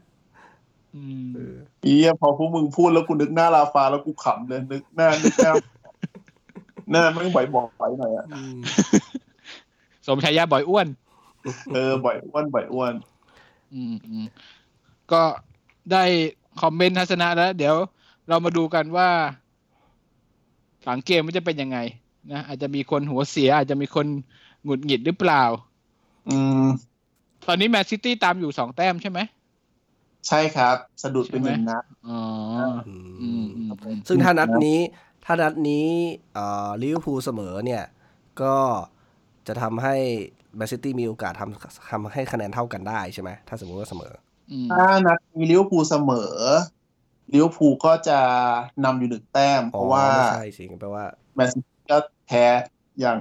[0.94, 5.81] อืมเออเอียพอพวกมึงพูดแล้วกูนึกหน้าลาฟาแล้วกูขำเลยนึกหน้านึกหน้าห
[6.94, 8.56] น้าไม่งบ่อยบอกไปหน่อยอะอืม
[10.06, 10.86] สมชายาบ่อยอ้วน
[11.72, 12.94] เออ บ่อยอ้วนบ่อยอ้วน
[13.74, 14.24] อืมอืม
[15.12, 15.22] ก็
[15.92, 16.04] ได้
[16.60, 17.76] คอมเมนต์ทัศนะแล้ว เดี๋ยว
[18.28, 19.08] เรามาดูกันว่า
[20.84, 21.78] หลังเกมมันจะเป็นยังไง
[22.32, 24.06] นะอาจจะมีคนหัวเสีย อาจจะมีคน
[24.64, 25.42] หงุดหงิดหรือเปล่า
[26.28, 26.64] อืม
[27.46, 29.20] ตอนนี้แมนซิตี้ตามอยู่สองแต้มใช่ไหม
[30.28, 32.20] ใช่ครับ สะดุดเป็นหนึ่งนัดอ๋อ
[32.88, 34.78] อือืมมอืมอืมซึ่งถ้านัดนี้
[35.24, 35.88] ถ้านัดนี้
[36.34, 37.84] เอ่อลิเวอร์พูลเสมอเนี่ย
[38.42, 38.56] ก็
[39.46, 39.94] จะทำให้
[40.56, 44.12] แมนซิตี้มีโอกาสทำทำให้คะแนนเท่ากันได้ใช่ไหมถ้าสมมติว่าเสมอ
[44.50, 46.16] อืมถ้านัดมีลิเวอร์พูลเสมอ
[47.32, 48.12] ลิเวอร์พูลก็จะ
[48.84, 51.04] นำอยู่หนึ่งแต้ม เพอ๋อราะว่าไม่ใช่สิแปลว่า
[51.34, 51.96] แมนซิตี้ก็
[52.26, 52.44] แพ้
[53.00, 53.18] อย่าง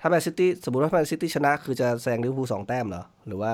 [0.00, 3.52] ถ้าแมนซิตี้สมมติว่าแมนซิตี้ชนะคือจะแซงลิเวอร์พูลสองแต้มเหรอ หรือว่า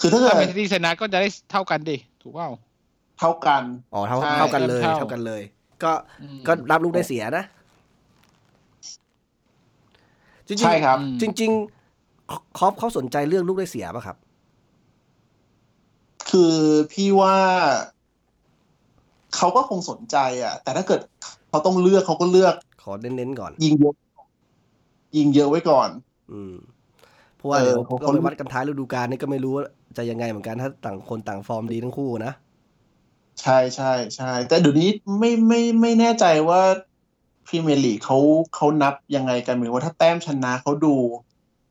[0.00, 2.48] คือถ้าเกิถ้าแมนซิตี้ชนะก็จะได้เท่ากันดิ ถูกเปล่า
[3.18, 3.62] เท่ากัน
[3.94, 5.42] อ๋อเท่าใช่เท่ากันเลยเท่าเท่ากันเลย
[5.82, 5.92] ก็
[6.22, 7.44] อืมก็รับลูกได้เสียนะ
[10.48, 11.50] จริงๆใช่ครับอืมจริง
[12.00, 14.16] ๆ คอปเขาสนใจเรื่องลูกได้เสียป่ะครับ
[16.30, 16.56] คือ
[16.92, 17.36] พี่ว่า
[19.36, 21.00] เขาก็คงสนใจ อะ แต่ถ้าเกิด
[21.48, 23.94] เขาต้องเลือกเขาก็เลือก ขอเน้นๆก่อน ยิงเยอะ
[25.16, 25.90] ยิงเยอะไว้ก่อน
[26.32, 26.54] อืม
[27.36, 29.64] เพราะว่าเออเดี๋ยวเพราะก็เขาไปวัดกันท้ายฤดูกาลนี่ก็ไม่รู้ว่า
[29.96, 32.32] จะยังไงเหมือนกันถ้าต่างคนต่างฟอร์มดีทั้งคู่นะ
[33.40, 36.60] ใช่ใช่ใช่ แต่เดี๋ยวนี้ไม่ไม่ไม่แน่ใจว่า
[37.46, 38.18] พรีเมียร์ลีกเขา
[38.54, 40.94] เขานับยังไงกันเหมือนว่าถ้าแต้มชนะเขาดู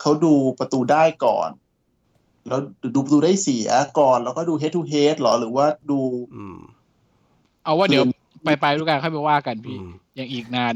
[0.02, 1.50] เขาดูประตูได้ก่อน
[2.48, 2.60] แล้ว
[2.96, 6.00] ดูประตูได้เสียก่อน แล้วก็ดู head to head หรอหรือว่าดู
[6.36, 6.58] อืม
[7.64, 8.06] เอาว่าเดี๋ยว
[8.44, 9.90] ไปไปฤดูกาลค่อยไปว่ากันพี่อืม
[10.20, 10.76] ยังอีกนาน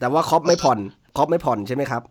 [0.00, 0.78] แต่ว่าคอปไม่ผ่อน
[1.16, 2.02] คอปไม่ผ่อนใช่ไหมครับ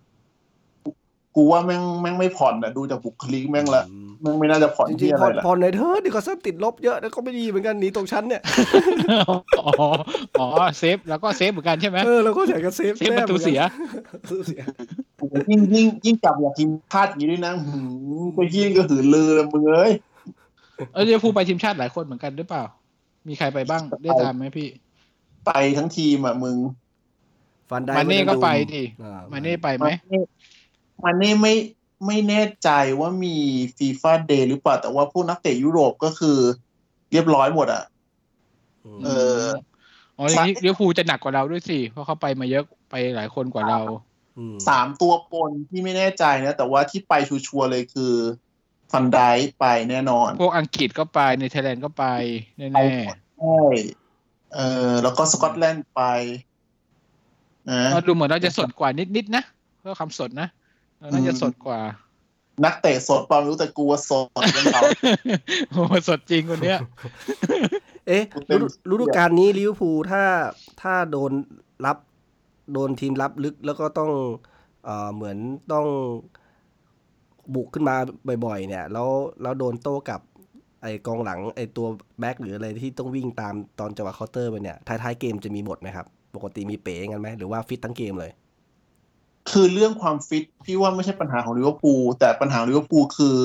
[1.36, 8.42] กูว่าแม่งแม่งไม่ผ่อนอะดูจากบุคลิกแม่งละอืมแม่งไม่น่าจะผ่อนจริที่งอะๆผ่ไรอนละผ่อนในอยเธอะดีกว่าเซฟติดลบเยอะแล้วก็ไม่ดีเหมือนกันหนีตกชั้นเนี่ย
[9.60, 9.72] อ๋อ
[10.40, 10.48] อ๋อ
[10.80, 13.60] เซฟแล้วก็เซฟเหมือนกันใช่ไหมเออเราก็อยากจะเซฟเซฟประตูเสีย
[14.12, 14.62] ประตูเสีย
[15.50, 17.78] ยิ่งยิ่งยิ่งกลับอยากทีมพลาดอย่างนี้ด้วยนะหื
[18.22, 19.92] มไปยิ่งก็หือลือเลยมึงเอ้ย
[20.94, 22.64] เออเดี๋ยวพูลไปทีมชาติหลายคนเหมือนกันหรือเปล่า
[23.28, 24.68] มีใครไปบ้างได้ตามไหมพี่
[25.46, 26.58] ไปทั้งทีมอะมึง
[27.70, 29.88] ฟันได้มาเน่ก็ไปดิอ่มาเน่ไปไหม
[31.04, 31.54] มันนี่มันนี่ไม่
[32.06, 33.36] ไม่แน่ใจว่ามี
[33.78, 36.38] ฟีฟ่าเดย์หรือเปล่าแต่ว่าพวกนักเตะยุโรปก็คือ
[37.12, 37.84] เรียบร้อยหมดอะ
[38.86, 39.44] อืมเออ
[40.18, 43.80] อ๋ออย่างนี้เดี๋ยวพูลจะหนักกว่าเราด้วยสิ เพราะเขาไปมาเยอะไปหลายคนกว่าเรา
[44.54, 48.14] มสามตัวปนที่ไม่แน่ใจนะ แต่ว่าที่ไปชัวร์ๆเลยคือ
[48.92, 49.20] ฟันได
[49.60, 52.06] ไปแน่นอน พวกอังกฤษก็ไปในเทแลนด์ก็ไป
[52.58, 52.68] แน่
[53.40, 53.62] ใช่
[54.54, 56.02] เออแล้วก็สกอตแลนด์ไป
[57.70, 59.44] นะๆก็ดูเหมือนเราจะสดกว่านิดๆนะ
[59.80, 60.63] เพื่อความสดนะเรา
[61.12, 61.80] น่าจะสดกว่า
[62.66, 64.82] นักเตะสดเปล่าไม่รู้แต่กลัวสดเรื่องเรา
[65.72, 66.80] โอ้โหสดจริงคนเนี้ย
[68.08, 70.24] เอ๊ะกูเต็มฤดูฤดูกาลนี้ลิเวอร์พูลถ้า
[70.82, 71.32] ถ้าโดน
[71.86, 71.98] รับ
[72.74, 74.12] โดนทีมรับลึกแล้วก็ต้อง
[74.86, 75.38] เอ่อเหมือน
[75.74, 75.88] ต้อง
[77.56, 77.96] บุกขึ้นมา
[78.46, 79.10] บ่อยๆ เนี่ย แล้ว
[79.42, 80.22] แล้วโดนโต้กลับ
[80.82, 81.88] ไอกองหลังไอตัว
[82.20, 88.32] แบ็กหรืออะไรที่ต้องวิ่งตามตอนจังหวะเคาน์เตอร์ไปเนี่ยท้ายๆเกมจะมีหมดไหมครับ ปกติมีเป๋กันไหมหรือว่าฟิตทั้งเกมเลย
[89.52, 93.38] คือเรื่องความฟิตพี่ว่าไม่ใช่ปัญหาของลิเวอร์พูลแต่ปัญหาลิเวอร์พูลคือ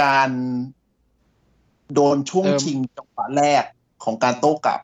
[0.00, 0.30] การ
[1.94, 3.64] โดนช่วงชิงจังหวะแรก
[4.04, 4.80] ของการโต้กลับ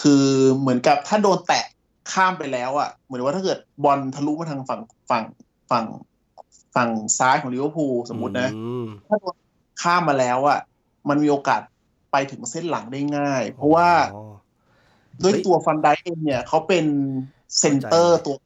[0.00, 0.24] คือ
[0.58, 1.64] เหมือนกับถ้าโดนแตะ
[2.12, 4.80] ข้ามไปแล้วอะ เหมือนว่าถ้าเกิดบอลทะลุมาทางฝั่ง
[5.10, 5.24] ฝั่ง
[5.70, 5.84] ฝั่ง
[6.74, 8.50] ฝั่งซ้ายของลิเวอร์พูลสมมตินะ
[9.08, 9.36] ถ้าโดน
[9.82, 10.58] ข้ามมาแล้วอะ
[11.08, 11.60] มันมีโอกาส
[12.12, 13.88] ไปถึงเส้นหลังได้ง่าย เพราะว่า
[15.22, 16.86] ด้วยตัวฟานไดค์เองเนี่ยเขาเป็น
[17.58, 18.36] เซนเตอร์ตัว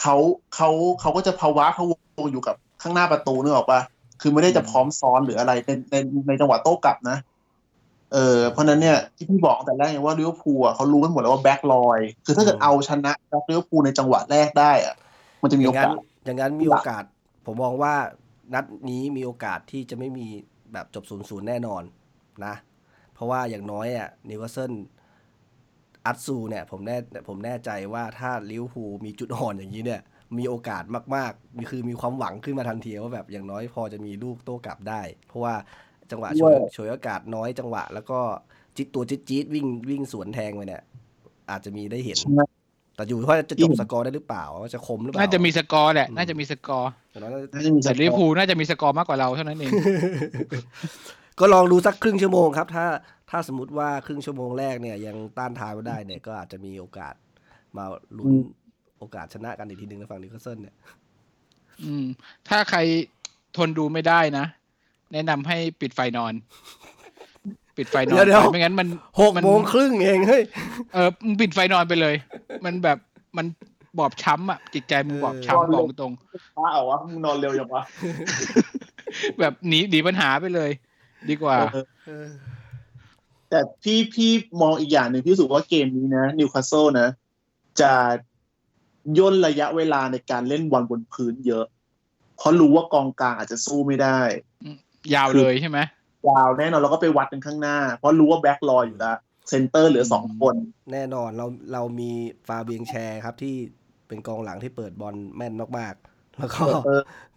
[0.00, 0.16] เขา
[0.54, 0.68] เขา
[1.00, 3.80] เขาก็จะพะว เขาพะวงอยู่กับข้างหน้าประตูนึกออกปะ
[4.20, 5.96] คือไม่ได้จะพร้อมซ้อนหรืออะไรในใน
[6.28, 7.18] ในจังหวะโต้กลับนะ
[8.12, 14.94] เออเพราะนั้นเนี่ยที่พี่บอกแต่แรกว่าลิเวอร์พูลเขารู้กันหมดแล้วว่าแบ็คลอยคือถ้าเกิดเอาชนะแบ็คลิเวอร์พูลในจังหวะแรกได้อะ
[15.42, 15.86] มันจะมีโอกาส
[16.24, 17.02] อย่างนั้นมีโอกาส
[17.44, 17.94] ผมมองว่า
[18.54, 20.26] นัดนี้มีโอกาสที่จะไม่มี
[20.72, 21.82] แบบจบศูนย์ศูนย์แน่นอน
[22.44, 22.54] นะ
[23.14, 24.72] เพราะว่าอย่างน้อยอะนิวคาสเซิล
[26.08, 26.96] อัตซูเนี่ยผมแน่
[27.28, 30.00] ผมแน่ใจว่าถ้าลิเวอร์พูลมีจุดอ่อนอย่างนี้เนี่ย
[30.38, 30.84] มีโอกาส
[31.14, 35.54] มากๆมีคือมีความหวังขึ้นมาทันทีว่าแบบอย่างน้อยพอจะมีลูกโต้กลับได้ เพราะว่า
[36.10, 38.20] จังหวะฉวยฉวยโอกาสน้อยจังหวะ แล้วก็
[38.76, 40.82] จี๊ดตัวจี๊ดจี๊ดวิ่งวิ่งสวนแทงไปเนี่ย
[41.50, 42.18] อาจจะมีได้เห็น
[42.96, 44.44] แต่อยู่ว่าจะจบสกอร์ได้หรือเปล่า
[44.74, 46.90] จะคมหรือเปล่าน่าจะมีสกอร์แหละน่าจะมีสกอร์
[47.84, 49.72] แต่ลิเวอร์พูลน่าจะมีสกอร์มากกว่าเราเท่านั้นเอง
[51.40, 52.86] ก็ลองดูสักครึ่งชั่วโมงครับ ถ้า
[53.30, 57.14] ถ้าสมมติว่าครึ่งชั่วโมงแรกเนี่ยยังต้านทานไม่ได้เนี่ยก็อาจจะมีโอกาส
[57.76, 57.84] มา
[58.18, 58.32] ลุ้น
[58.98, 60.74] โอกาสชนะกันอีกทีหนึ่งในฝั่งนิวคาสเซิลเนี่ย
[61.84, 62.04] อืม
[62.48, 62.78] ถ้าใคร
[63.56, 64.44] ทนดูไม่ได้นะ
[65.12, 66.32] แนะนำให้ปิดไฟนอน
[67.76, 68.88] ปิดไฟนอนไม่งั้นมัน
[69.20, 70.42] หกโมงครึ่งเองเฮ้ย
[70.92, 72.14] เออมึงปิดไฟนอนไปเลย
[72.64, 72.98] มันแบบ
[73.36, 73.46] มัน
[73.98, 76.12] บอบช้ำอะ จิตใจมึงบอบช้ำบอกตรง
[76.56, 77.82] ป้าเอาวะมึงนอนเร็วอย่างวะ
[79.38, 80.70] แบบหนีหนีปัญหาไปเลย
[81.30, 81.56] ดีกว่า
[83.50, 87.08] แต่พี่พี่มองอีกอย่างหนึ่งพี่รู้สึกว่าเกมนี้นะนิวคาสเซิลนะ
[87.80, 87.92] จะ
[89.18, 91.64] ย่นระยะเวลาในการเล่นบอลบนพื้นเยอะ
[92.36, 94.18] เพราะรู้ว่ากองกลางอาจจะสู้ไม่ได้
[95.14, 95.78] ยาวเลยใช่ไหม
[96.28, 99.16] ยาวแน่นอนเราก็ไปวัดกันข้างหน้า เพราะรู้ว่าแบ็คลอยอยู่แล้ว
[99.48, 100.54] เซนเตอร์เหลือสองคน
[100.92, 102.10] แน่นอนเราเรามี
[102.46, 103.56] ฟาเบียน แชร์ครับที่
[104.08, 106.64] เป็นกองหลังที่เปิดบอลแม่นมากๆ แล้วก็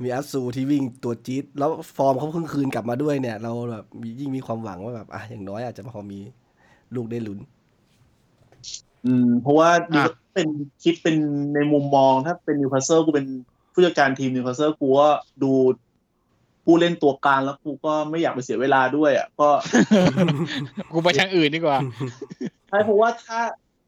[0.01, 3.85] มีอัตซูที่วิ่งตัวจี๊ดแล้วฟอร์มเขาเพิ่งคืนกลับมาด้วยเนี่ย เราแบบ
[4.19, 6.19] ยิ่งมีความหวังว่าแบบอะอย่างน้อยอาจจะพอมี
[6.95, 7.39] ลูกได้ลุ้น
[9.05, 9.69] อืม เพราะว่า
[10.33, 10.49] เป็น
[10.83, 11.15] คิดเป็น
[11.55, 13.27] ในมุมมองถ้าเป็นนิวคาสเซิลกูเป็น
[13.73, 15.09] ผู้จัดการทีมนิวคาสเซิลกูก็
[15.43, 15.51] ดู
[16.65, 19.49] ผู้เล่นตัวกลางแล้วกูก็ไม่อยากไปเสียเวลาด้วย อะ ก็
[20.93, 21.77] กูไปทางอื่นดีกว่า
[22.69, 23.39] ใช่เพราะว่าถ้า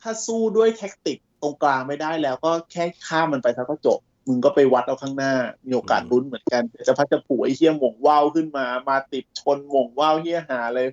[0.02, 5.34] ถ้าสู้ด้วยแท็กติกตรงกลางไม่ได้แล้วก็แค่ข้ามมันไปแล้วก็จบ มึงก็ไปวัดเอาข้างหน้า
[5.66, 10.88] มีโอกาสลุ้นเหมือนกันจะพัดจะปู่ไอ้เฮี้ยหม่งว่าวขึ้นมา มาติดชนหม่งว่าวเฮี้ยหาเลย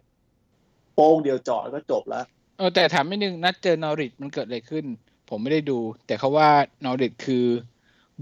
[0.95, 2.25] โป้งเดียวจอดก็จบแล้ว
[2.59, 4.85] เออแต่ถามไม่นึงนัดเจอนอริทมันเกิดอะไรขึ้น
[5.29, 6.49] ผมไม่ได้ดู แต่เขาว่า
[6.85, 7.45] นอริทคือ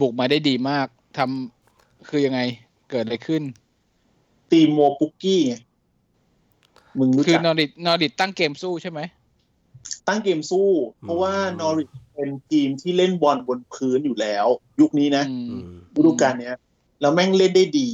[0.01, 0.87] บุกมาได้ดีมาก
[1.19, 2.41] ทำคือยังไง
[2.91, 3.43] เกิดอะไรขึ้น
[4.51, 5.43] ตีโมปุกกี้
[6.99, 9.01] มึงรู้จักคือนอริทนอริทตั้งเกมสู้ใช่ไหม
[10.09, 10.69] ตั้งเกมสู้
[11.01, 11.89] เพราะว่านอริท
[12.19, 14.47] เป็นทีมที่เล่นบอลบนพื้นอยู่แล้ว
[14.81, 15.25] ยุคนี้นะ
[15.97, 16.57] ฤดูกาลเนี้ย
[17.01, 17.91] แล้วแม่งเล่นได้ดี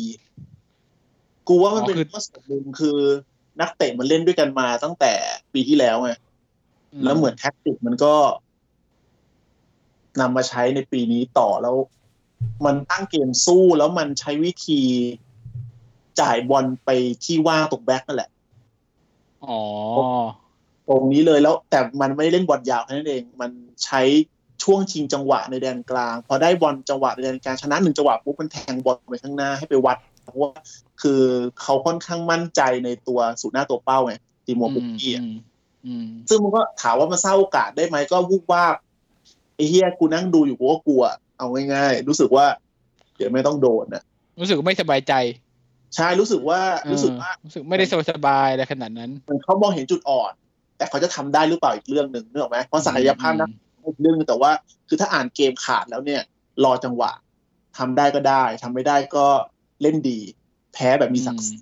[1.48, 2.98] กูว่ามันเป็นข้อสำคัญคือ
[3.60, 5.12] นักเตะมันเล่นด้วยกันมาตั้งแต่
[5.52, 6.10] ปีที่แล้วไง
[7.04, 8.14] แล้วเหมือนแท็กติกมันก็
[10.20, 11.76] นำมาใช้ในปีนี้ต่อแล้ว
[12.64, 14.82] มันตั้งเกมสู้แล้วมันใช้วิธี
[16.20, 16.90] จ่ายบอลไป
[17.24, 18.30] ที่ว่างตรงแบ็กนั่นแหละ
[19.44, 19.60] อ๋อ
[20.88, 23.50] ตรงนี้เลยแล้วแต่มันไม่เล่นบอลยาวแค่นั้นเอง มัน
[23.84, 24.02] ใช้
[24.62, 30.50] ช่วงชิงจังหวะในแดนกลาง พอได้บอลจังหวะในแดนกลางชนะหนึ่งจังหวะปุ๊บมันแทงบอลไปข้างหน้าให้ไปวัดเพราะว่า
[31.02, 31.20] คือ
[31.60, 34.14] เขาค่อนข้างมั่นใจในตัวสูตรหน้าตัวเป้าไง
[34.46, 35.24] ตีมัวบุกกี้อะ
[36.28, 38.64] ซึ่งมันก็ถามว่ามันสร้างโอกาสได้ไหมก็วุบว่า
[39.54, 41.02] ไอ้เฮียกูนั่งดูอยู่กูก็กลัว
[41.38, 42.46] เอาง่ายๆรู้สึกว่า
[43.16, 44.02] เดี๋ยวไม่ต้องโดนนะ
[44.40, 45.12] รู้สึกไม่สบายใจ
[45.96, 46.60] ใช่รู้สึกว่า
[46.92, 50.32] รู้สึกว่ารู้สึกไม่ได้สบายอะไรขนาดนั้น มันเขามองเห็นจุดอ่อน
[50.76, 53.50] แต่เขาจะทำได้หรือเปล่าอีกเรื่องหนึ่งนึกออกไหมเพราะศักยภาพนัก
[54.00, 54.50] เรื่องแต่ว่า
[54.88, 56.22] คือถ้าอ่านเกมขาดแล้วเนี่ย
[56.64, 57.10] รอจังหวะ
[57.78, 59.26] ทำได้ก็ได้ทำไม่ได้ก็
[59.82, 60.18] เล่นดี
[60.74, 61.56] แพ้แบบมีศักดิ์ศรี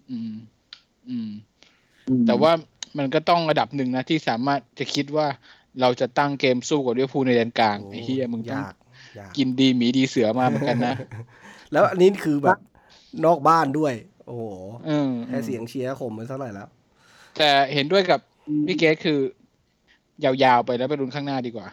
[2.27, 2.53] แต่ว่า
[2.99, 5.27] มันก็ต้องระดับหนึ่งนะ ที่สามารถจะคิดว่า
[5.81, 8.63] เราจะตั้งเกมสู้กับลิเวอร์พูลในแดนกลางไอ้เฮียมึงต้อง
[9.37, 10.95] กินดีหมีดีเสือมาเหมือนกันนะ
[11.73, 12.59] แล้วอันนี้คือแบบ
[13.25, 13.93] นอกบ้านด้วย
[14.27, 14.45] โอ้โห
[15.29, 16.69] แค่เสียงเชียร์ข่มไปเท่าไหร่แล้ว
[17.39, 18.21] แต่เห็นด้วยกับ
[18.67, 19.19] พี่เกสคือ
[20.25, 21.69] ยาวๆไปแล้วไปรุนข้างหน้าดีกว่า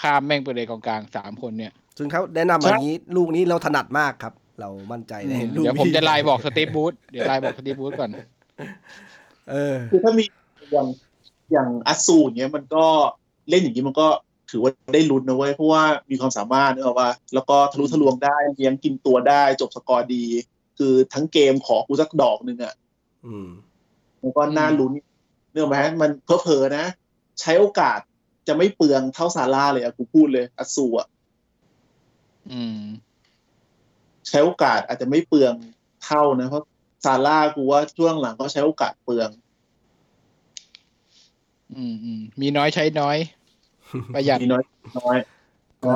[0.00, 8.10] ข้ามแม่งไปเลยกองกลางสามคนเนี่ย ซึ่งเขาแนะนำอย่างนี้ลูกนี้เราถนัดมากครับ เรามั่นใจในลูกเดี๋ยวผมจะไลน์บอกสตีฟบูธเดี๋ยวไลน์บอกสตีฟบูธก่อน
[9.50, 10.24] เออคือถ้ามี
[10.72, 10.86] อย่าง
[11.52, 12.84] อย่างอัสซูเนี้ยมันก็
[13.50, 14.08] เล่นอย่างนี้มันก็
[14.50, 20.24] ถือว่าได้ลุ้นนะเว้ยเพราะว่ามีความสามารถนึกออกว่า แล้วก็ทะลุทะลวงได้เลี้ยงกินตัวได้ จบสกอร์ดี
[20.78, 22.74] คือทั้งเกมขอกูสักดอกหนึ่งอะ
[23.26, 23.48] อืม
[24.20, 24.92] แล้วก็น่าลุ้น
[25.52, 26.86] เนื่องไหมมันเพอเพอๆนะ
[27.40, 27.98] ใช้โอกาส
[28.48, 31.08] จะไม่เปลืองเท่าซาร่าเลยอะกูพูดเลยอัสูอะ
[32.52, 32.82] อืม
[34.28, 35.54] ใช้โอกาสอาจจะไม่เปลือง
[36.04, 36.64] เท่านะเพราะ
[37.04, 39.30] ซาร่ากูว่าช่วงหลังก็ใช้โอกาสเปลือง
[41.74, 43.16] อืมอืมมีน้อยใช้น้อย
[44.14, 44.62] ประหยัดมีน้อย
[45.00, 45.16] น้อย
[45.84, 45.94] ก็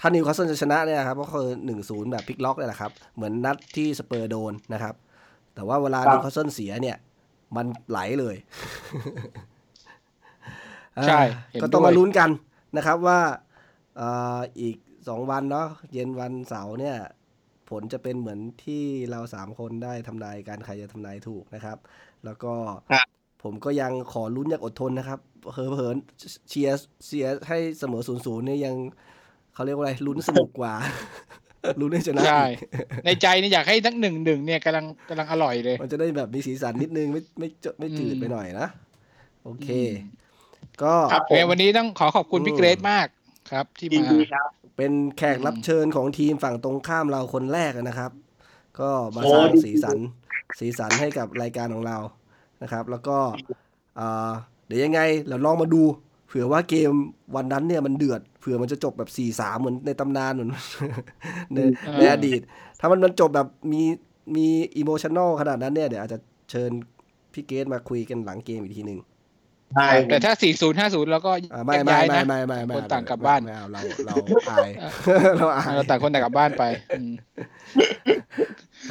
[0.00, 4.94] ถ้านิวคาสเซิลจะชนะเนี่ยครับก็คือหนึ่งศูนย์แบบพลิกล็อกเลยแหละครับ เหมือนนัดที่สเปอร์โดนนะครับ
[5.54, 6.96] แต่ว่าเวลานิวคาสเซิลเสียเนี่ย
[7.56, 8.36] มันไหลเลย
[11.08, 12.30] ใช่อ่าเห็นก็ต้องด้วยมาลุ้นกัน
[12.76, 13.20] นะครับว่า
[13.96, 14.76] เอ่ออีก
[15.08, 16.96] สองวันเนาะเย็นวันเสาร์เนี่ย
[17.70, 21.78] ผลจะเป็นเหมือนที่เราสามคนได้ทำนายกันใครจะทำนายถูกนะครับ
[22.24, 22.52] แล้วก็
[22.92, 23.06] ครับ
[23.42, 25.20] ผมก็ยังขอลุ้นอย่างอดทนนะครับ
[25.52, 25.96] เหินเหิน
[26.48, 28.74] เชียร์เชียร์ให้เสมอศูนย์ศูนย์เนี่ยยัง
[29.54, 30.74] เขาเรียกว่าอะไรลุ้นสนุกกว่า
[31.80, 32.58] ลุ้นให้ชนะใช่อีก
[33.04, 38.68] ในใจเนี่ยอยากให้ทั้งหนึ่งหนึ่งเนี่ยกำลังกำลังอร่อยเลย มันจะได้แบบมีสีสันนิดนึงไม่ไม่เจไม่จืดอืมไปหน่อยนะ
[39.44, 40.19] โอเคอืม
[40.82, 43.06] ก็ครับผโอเคมวันนี้ต้องขอขอบคุณอืมพี่เกรซมาก
[43.50, 48.10] ครับ ที่ยินมาดีครับเป็นแขกรับเชิญของทีมฝั่งตรงข้ามเราคนแรกนะครับ
[48.80, 49.98] ก็มาโอ้สร้างดีสีสัน
[50.58, 51.98] สีสันให้กับรายการของเรา
[52.62, 53.16] นะครับ แล้วก็
[53.98, 54.30] อ่า
[54.66, 55.82] เดี๋ยวยังไงเราลองมาดู
[56.26, 56.90] เผื่อว่าเกม
[57.36, 60.50] วันนั้นเนี่ยมันเดือดเผื่อมันจะจบแบบ4ี่สามเหมือนในตำนานเหมือน
[61.54, 61.58] ใน
[61.98, 62.40] ในอดีต
[62.80, 63.82] ถ้ามันมันจบแบบมี
[64.36, 66.18] มีอิโมชัน a ลขนาดนั้นเนี่ยเดี๋ยวอาจจะ
[66.50, 66.70] เชิญ
[67.32, 69.00] พี่เกตมาคุยกันหลังเกมอีกทีหนึ่ง
[69.74, 74.14] ใช่แต่ถ้า 40 50 แล้วก็อ่าไม่แยกไม่ย้ายไม่นะไม่ไม่ไม่คนต่างกลับบ้านไม่เอาเราเรา
[74.50, 76.64] อายเอเราอายเราต่างคนต่างกลับบ้านไป
[76.98, 77.12] อืม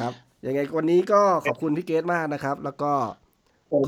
[0.00, 0.12] ครับ
[0.46, 2.92] ยังไงวันนี้ก็ขอบคุณพี่เกตมากนะครับ แล้วก็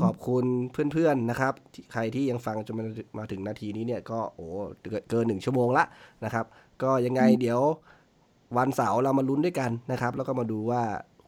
[0.03, 0.45] ขอบคุณ
[0.93, 2.85] เพื่อนๆนะครับที่ใครที่ยังฟังจนมา
[3.19, 4.47] มาถึงนาทีนี้เนี่ยก็โอ้
[4.81, 5.85] เกินเกินหนึ่งชั่วโมงละ
[6.23, 6.45] นะครับ
[6.83, 7.61] ก็ยังไงเดี๋ยว
[8.57, 10.83] วันเสาร์เรามาลุ้นด้วยกันนะครับ แล้วก็มาดูว่า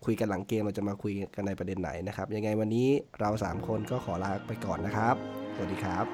[0.06, 2.88] คุยกันหลังเกมเราจะมาคุยกันในประเด็นไหนนะครับ ยังไงวันนี้
[3.20, 5.16] เราสามคนก็ขอลาไปก่อนนะครับ
[5.56, 6.06] สวัสดีครับ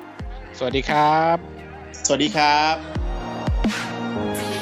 [0.58, 1.38] สวัสดีครับ
[2.06, 4.61] สวัสดีครับ